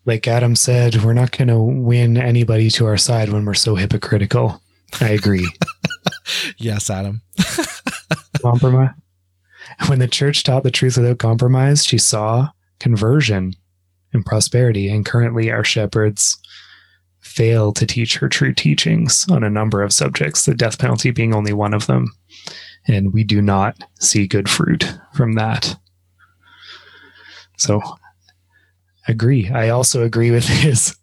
Like 0.06 0.28
Adam 0.28 0.56
said, 0.56 1.04
we're 1.04 1.14
not 1.14 1.32
going 1.32 1.48
to 1.50 1.60
win 1.60 2.18
anybody 2.18 2.70
to 2.72 2.86
our 2.88 2.98
side 2.98 3.30
when 3.30 3.46
we're 3.46 3.54
so 3.54 3.76
hypocritical. 3.76 4.62
I 5.00 5.10
agree. 5.10 5.48
yes 6.58 6.90
adam 6.90 7.22
compromise. 8.42 8.92
When 9.88 10.00
the 10.00 10.08
church 10.08 10.44
taught 10.44 10.64
the 10.64 10.72
truth 10.72 10.98
without 10.98 11.20
compromise, 11.20 11.84
she 11.86 11.98
saw 11.98 12.50
conversion 12.80 13.54
and 14.14 14.26
prosperity. 14.26 14.90
And 14.90 15.06
currently, 15.06 15.52
our 15.52 15.64
shepherds 15.64 16.38
fail 17.20 17.72
to 17.74 17.86
teach 17.86 18.18
her 18.18 18.28
true 18.28 18.54
teachings 18.54 19.26
on 19.30 19.44
a 19.44 19.50
number 19.50 19.82
of 19.82 19.94
subjects, 19.94 20.46
the 20.46 20.56
death 20.56 20.80
penalty 20.80 21.12
being 21.12 21.34
only 21.34 21.54
one 21.54 21.74
of 21.74 21.88
them. 21.88 22.14
and 22.88 23.14
we 23.14 23.24
do 23.24 23.42
not 23.42 23.78
see 24.00 24.26
good 24.28 24.50
fruit 24.50 24.92
from 25.14 25.34
that. 25.34 25.76
So, 27.58 27.80
agree. 29.08 29.50
I 29.50 29.70
also 29.70 30.04
agree 30.04 30.32
with 30.32 30.46
his 30.48 30.96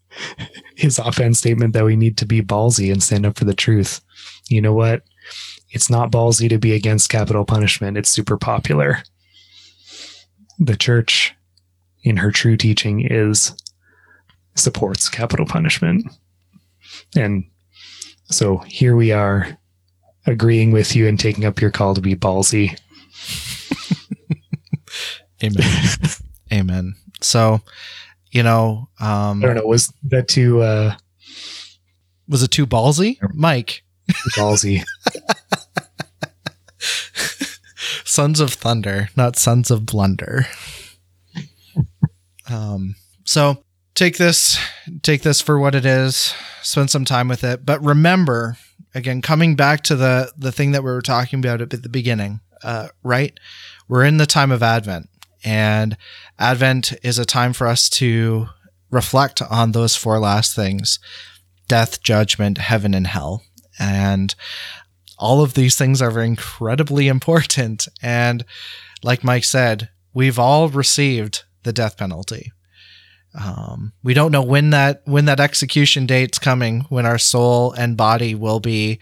his 0.74 0.98
offense 0.98 1.38
statement 1.38 1.74
that 1.74 1.84
we 1.84 1.96
need 1.96 2.16
to 2.18 2.26
be 2.26 2.40
ballsy 2.40 2.90
and 2.92 3.02
stand 3.02 3.26
up 3.26 3.38
for 3.38 3.44
the 3.44 3.54
truth. 3.54 4.00
You 4.48 4.60
know 4.60 4.72
what? 4.72 5.02
It's 5.70 5.90
not 5.90 6.10
ballsy 6.10 6.48
to 6.48 6.58
be 6.58 6.72
against 6.72 7.10
capital 7.10 7.44
punishment. 7.44 7.98
It's 7.98 8.08
super 8.08 8.38
popular. 8.38 9.02
The 10.58 10.76
church, 10.76 11.34
in 12.02 12.16
her 12.16 12.32
true 12.32 12.56
teaching, 12.56 13.00
is 13.00 13.54
supports 14.54 15.08
capital 15.08 15.46
punishment. 15.46 16.06
And 17.14 17.44
so 18.30 18.58
here 18.58 18.96
we 18.96 19.12
are 19.12 19.58
agreeing 20.26 20.72
with 20.72 20.94
you 20.96 21.06
and 21.08 21.18
taking 21.18 21.44
up 21.44 21.60
your 21.60 21.70
call 21.70 21.94
to 21.94 22.00
be 22.00 22.14
ballsy. 22.14 22.78
Amen. 25.42 25.88
Amen. 26.52 26.94
So, 27.20 27.60
you 28.30 28.42
know, 28.42 28.88
um, 29.00 29.42
I 29.42 29.46
don't 29.46 29.56
know, 29.56 29.66
was 29.66 29.92
that 30.04 30.28
too 30.28 30.60
uh, 30.60 30.94
was 32.28 32.42
it 32.42 32.50
too 32.50 32.66
ballsy, 32.66 33.18
Mike? 33.34 33.82
ballsy? 34.36 34.82
Sons 38.04 38.40
of 38.40 38.52
Thunder, 38.52 39.08
not 39.16 39.36
Sons 39.36 39.70
of 39.70 39.86
Blunder. 39.86 40.46
um, 42.50 42.94
so 43.24 43.62
take 43.94 44.16
this, 44.16 44.58
take 45.02 45.22
this 45.22 45.40
for 45.40 45.58
what 45.58 45.74
it 45.74 45.84
is. 45.84 46.34
Spend 46.62 46.90
some 46.90 47.04
time 47.04 47.28
with 47.28 47.44
it, 47.44 47.64
but 47.64 47.82
remember, 47.82 48.56
again, 48.94 49.22
coming 49.22 49.56
back 49.56 49.82
to 49.84 49.96
the 49.96 50.32
the 50.36 50.52
thing 50.52 50.72
that 50.72 50.82
we 50.82 50.90
were 50.90 51.02
talking 51.02 51.38
about 51.38 51.60
at 51.60 51.70
the 51.70 51.88
beginning, 51.88 52.40
uh, 52.62 52.88
right? 53.02 53.38
We're 53.88 54.04
in 54.04 54.18
the 54.18 54.26
time 54.26 54.50
of 54.50 54.62
Advent, 54.62 55.08
and 55.44 55.96
Advent 56.38 56.92
is 57.02 57.18
a 57.18 57.24
time 57.24 57.52
for 57.52 57.66
us 57.66 57.88
to 57.90 58.48
reflect 58.90 59.42
on 59.42 59.72
those 59.72 59.96
four 59.96 60.18
last 60.18 60.54
things: 60.54 60.98
death, 61.68 62.02
judgment, 62.02 62.58
heaven, 62.58 62.94
and 62.94 63.06
hell. 63.06 63.42
And 63.78 64.34
all 65.18 65.42
of 65.42 65.54
these 65.54 65.76
things 65.76 66.00
are 66.02 66.20
incredibly 66.20 67.08
important. 67.16 67.88
And 68.02 68.44
like 69.02 69.24
Mike 69.24 69.44
said, 69.44 69.90
we've 70.12 70.38
all 70.38 70.68
received 70.68 71.44
the 71.62 71.72
death 71.72 71.96
penalty. 71.96 72.52
Um, 73.38 73.92
we 74.02 74.14
don't 74.14 74.32
know 74.32 74.42
when 74.42 74.70
that 74.70 75.02
when 75.04 75.26
that 75.26 75.40
execution 75.40 76.06
date's 76.06 76.38
coming, 76.38 76.80
when 76.88 77.06
our 77.06 77.18
soul 77.18 77.72
and 77.72 77.96
body 77.96 78.34
will 78.34 78.58
be 78.58 78.98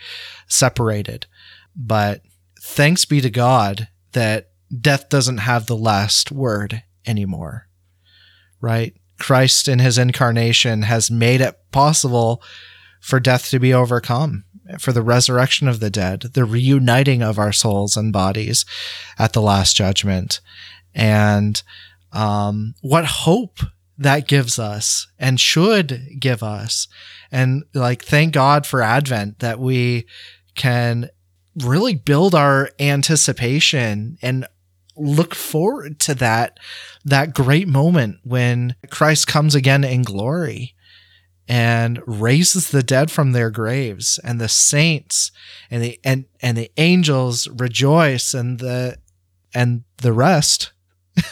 separated. 0.49 1.27
But 1.75 2.23
thanks 2.61 3.05
be 3.05 3.21
to 3.21 3.31
God 3.31 3.89
that 4.13 4.51
death 4.81 5.09
doesn't 5.09 5.39
have 5.39 5.67
the 5.67 5.77
last 5.77 6.33
word 6.33 6.83
anymore. 7.07 7.69
Right? 8.61 8.95
Christ 9.19 9.69
in 9.69 9.79
his 9.79 9.99
incarnation 9.99 10.83
has 10.83 11.11
made 11.11 11.41
it 11.41 11.59
possible 11.73 12.43
for 13.01 13.21
death 13.21 13.51
to 13.51 13.59
be 13.59 13.73
overcome 13.73 14.45
for 14.79 14.93
the 14.93 15.03
resurrection 15.03 15.69
of 15.69 15.81
the 15.81 15.91
dead, 15.91 16.23
the 16.35 16.45
reuniting 16.45 17.23
of 17.23 17.39
our 17.39 17.53
souls 17.53 17.97
and 17.97 18.13
bodies 18.13 18.65
at 19.19 19.33
the 19.33 19.43
last 19.43 19.77
judgment. 19.77 20.41
And 20.95 21.63
um, 22.13 22.75
what 22.81 23.05
hope 23.05 23.61
that 23.99 24.29
gives 24.29 24.59
us 24.59 25.07
and 25.19 25.41
should 25.41 26.19
give 26.19 26.43
us. 26.43 26.89
And 27.33 27.65
like, 27.75 28.05
thank 28.05 28.35
God 28.35 28.67
for 28.67 28.83
Advent 28.83 29.39
that 29.39 29.59
we 29.59 30.07
can 30.55 31.11
really 31.57 31.95
build 31.95 32.35
our 32.35 32.71
anticipation 32.79 34.19
and 34.21 34.47
look 34.97 35.35
forward 35.35 35.99
to 36.01 36.15
that 36.15 36.59
that 37.05 37.35
great 37.35 37.69
moment 37.69 38.19
when 38.25 38.75
Christ 38.91 39.27
comes 39.27 39.55
again 39.55 39.85
in 39.85 40.03
glory 40.03 40.75
and 41.49 42.03
raises 42.07 42.71
the 42.71 42.83
dead 42.83 43.11
from 43.11 43.33
their 43.33 43.51
graves 43.51 44.19
and 44.25 44.41
the 44.41 44.49
saints 44.49 45.31
and 45.71 45.83
the 45.83 46.01
and 46.03 46.25
and 46.41 46.57
the 46.57 46.71
angels 46.77 47.49
rejoice 47.49 48.35
and 48.35 48.59
the 48.59 48.97
and 49.55 49.85
the 49.99 50.13
rest 50.13 50.73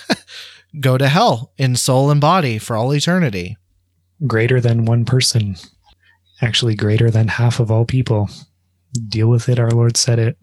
go 0.80 0.96
to 0.96 1.08
hell 1.08 1.52
in 1.58 1.76
soul 1.76 2.10
and 2.10 2.20
body 2.20 2.58
for 2.58 2.76
all 2.76 2.94
eternity. 2.94 3.56
Greater 4.26 4.60
than 4.60 4.84
one 4.84 5.04
person. 5.04 5.56
Actually 6.40 6.74
greater 6.74 7.10
than 7.10 7.28
half 7.28 7.60
of 7.60 7.70
all 7.70 7.84
people. 7.84 8.28
Deal 9.08 9.28
with 9.28 9.48
it 9.48 9.58
our 9.58 9.70
lord 9.70 9.96
said 9.96 10.18
it. 10.18 10.38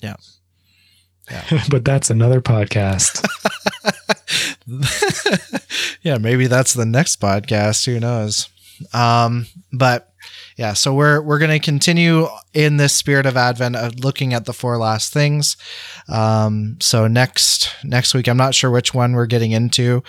Yeah 0.00 0.16
but 1.70 1.84
that's 1.84 2.10
another 2.10 2.40
podcast. 2.40 3.24
Yeah 6.02 6.18
maybe 6.18 6.46
that's 6.46 6.74
the 6.74 6.84
next 6.84 7.20
podcast. 7.20 7.86
Who 7.86 7.98
knows? 7.98 8.48
Um, 8.92 9.46
but 9.72 10.12
yeah, 10.56 10.72
so 10.72 10.94
we're 10.94 11.20
we're 11.20 11.38
going 11.38 11.50
to 11.50 11.64
continue 11.64 12.28
in 12.52 12.76
this 12.76 12.92
spirit 12.92 13.26
of 13.26 13.36
Advent 13.36 13.76
of 13.76 14.04
looking 14.04 14.34
at 14.34 14.44
the 14.44 14.52
four 14.52 14.76
last 14.78 15.12
things. 15.12 15.56
Um, 16.08 16.76
so 16.80 17.06
next 17.08 17.74
next 17.82 18.14
week, 18.14 18.28
I'm 18.28 18.36
not 18.36 18.54
sure 18.54 18.70
which 18.70 18.94
one 18.94 19.12
we're 19.14 19.26
getting 19.26 19.52
into, 19.52 20.02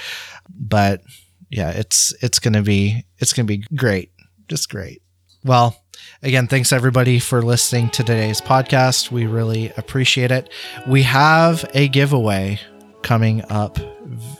but 0.49 1.01
yeah, 1.49 1.71
it's 1.71 2.13
it's 2.21 2.39
going 2.39 2.53
to 2.53 2.61
be 2.61 3.05
it's 3.17 3.33
going 3.33 3.47
to 3.47 3.57
be 3.57 3.65
great, 3.75 4.11
just 4.47 4.69
great. 4.69 5.01
Well, 5.43 5.81
again, 6.21 6.47
thanks 6.47 6.71
everybody 6.71 7.19
for 7.19 7.41
listening 7.41 7.89
to 7.91 8.03
today's 8.03 8.41
podcast. 8.41 9.11
We 9.11 9.25
really 9.25 9.71
appreciate 9.77 10.31
it. 10.31 10.49
We 10.87 11.03
have 11.03 11.69
a 11.73 11.87
giveaway 11.87 12.59
coming 13.03 13.43
up 13.49 13.77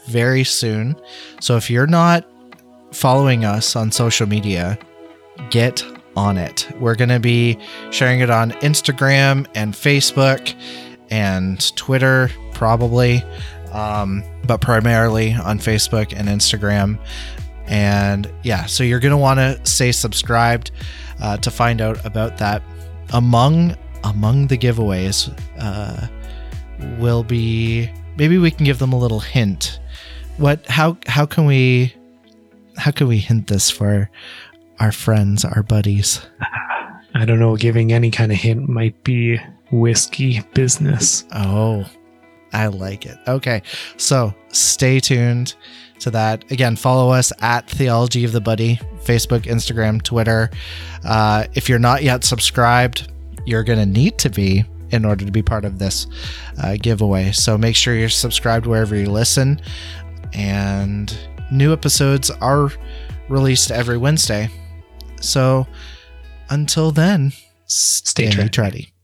very 0.07 0.43
soon. 0.43 0.95
So 1.39 1.57
if 1.57 1.69
you're 1.69 1.87
not 1.87 2.25
following 2.91 3.45
us 3.45 3.75
on 3.75 3.91
social 3.91 4.27
media, 4.27 4.77
get 5.49 5.83
on 6.15 6.37
it. 6.37 6.67
We're 6.79 6.95
going 6.95 7.09
to 7.09 7.19
be 7.19 7.59
sharing 7.91 8.21
it 8.21 8.29
on 8.29 8.51
Instagram 8.53 9.47
and 9.53 9.73
Facebook 9.73 10.53
and 11.09 11.75
Twitter, 11.75 12.29
probably, 12.53 13.23
um, 13.71 14.23
but 14.45 14.61
primarily 14.61 15.33
on 15.33 15.59
Facebook 15.59 16.13
and 16.17 16.27
Instagram. 16.27 16.99
And 17.67 18.31
yeah, 18.43 18.65
so 18.65 18.83
you're 18.83 18.99
going 18.99 19.11
to 19.11 19.17
want 19.17 19.39
to 19.39 19.59
stay 19.65 19.91
subscribed 19.91 20.71
uh, 21.22 21.38
to 21.38 21.51
find 21.51 21.82
out 21.82 22.03
about 22.05 22.38
that. 22.38 22.61
Among 23.13 23.76
among 24.03 24.47
the 24.47 24.57
giveaways, 24.57 25.32
uh, 25.59 26.07
will 26.99 27.24
be 27.24 27.89
maybe 28.18 28.38
we 28.38 28.51
can 28.51 28.66
give 28.66 28.80
them 28.80 28.93
a 28.93 28.97
little 28.97 29.20
hint. 29.20 29.80
What? 30.38 30.66
How? 30.68 30.97
How 31.07 31.26
can 31.26 31.45
we? 31.45 31.93
how 32.78 32.91
can 32.91 33.07
we 33.07 33.18
hint 33.18 33.47
this 33.47 33.70
for 33.70 34.09
our 34.80 34.91
friends, 34.91 35.45
our 35.45 35.63
buddies? 35.63 36.22
I 37.16 37.26
don't 37.26 37.39
know. 37.39 37.55
Giving 37.55 37.93
any 37.93 38.11
kind 38.11 38.32
of 38.32 38.38
hint 38.38 38.68
might 38.68 39.01
be 39.03 39.39
whiskey 39.72 40.41
business. 40.53 41.24
Oh, 41.34 41.86
I 42.51 42.68
like 42.68 43.05
it. 43.05 43.18
Okay. 43.28 43.61
So 43.97 44.34
stay 44.49 44.99
tuned 44.99 45.55
to 45.99 46.11
that. 46.11 46.49
Again, 46.51 46.75
follow 46.75 47.11
us 47.11 47.31
at 47.41 47.69
Theology 47.69 48.23
of 48.23 48.31
the 48.31 48.41
Buddy, 48.41 48.79
Facebook, 49.03 49.41
Instagram, 49.43 50.01
Twitter. 50.01 50.49
Uh, 51.03 51.45
if 51.53 51.69
you're 51.69 51.79
not 51.79 52.03
yet 52.03 52.23
subscribed, 52.23 53.11
you're 53.45 53.63
going 53.63 53.79
to 53.79 53.85
need 53.85 54.17
to 54.19 54.29
be 54.29 54.65
in 54.91 55.05
order 55.05 55.25
to 55.25 55.31
be 55.31 55.41
part 55.41 55.65
of 55.65 55.79
this 55.79 56.07
uh, 56.61 56.77
giveaway. 56.81 57.31
So 57.31 57.57
make 57.57 57.75
sure 57.75 57.95
you're 57.95 58.09
subscribed 58.09 58.65
wherever 58.65 58.95
you 58.95 59.09
listen. 59.09 59.61
And 60.33 61.15
new 61.51 61.73
episodes 61.73 62.29
are 62.29 62.71
released 63.29 63.71
every 63.71 63.97
Wednesday. 63.97 64.49
So 65.21 65.67
until 66.49 66.91
then, 66.91 67.33
stay, 67.65 68.29
stay 68.29 68.47
trendy. 68.49 68.94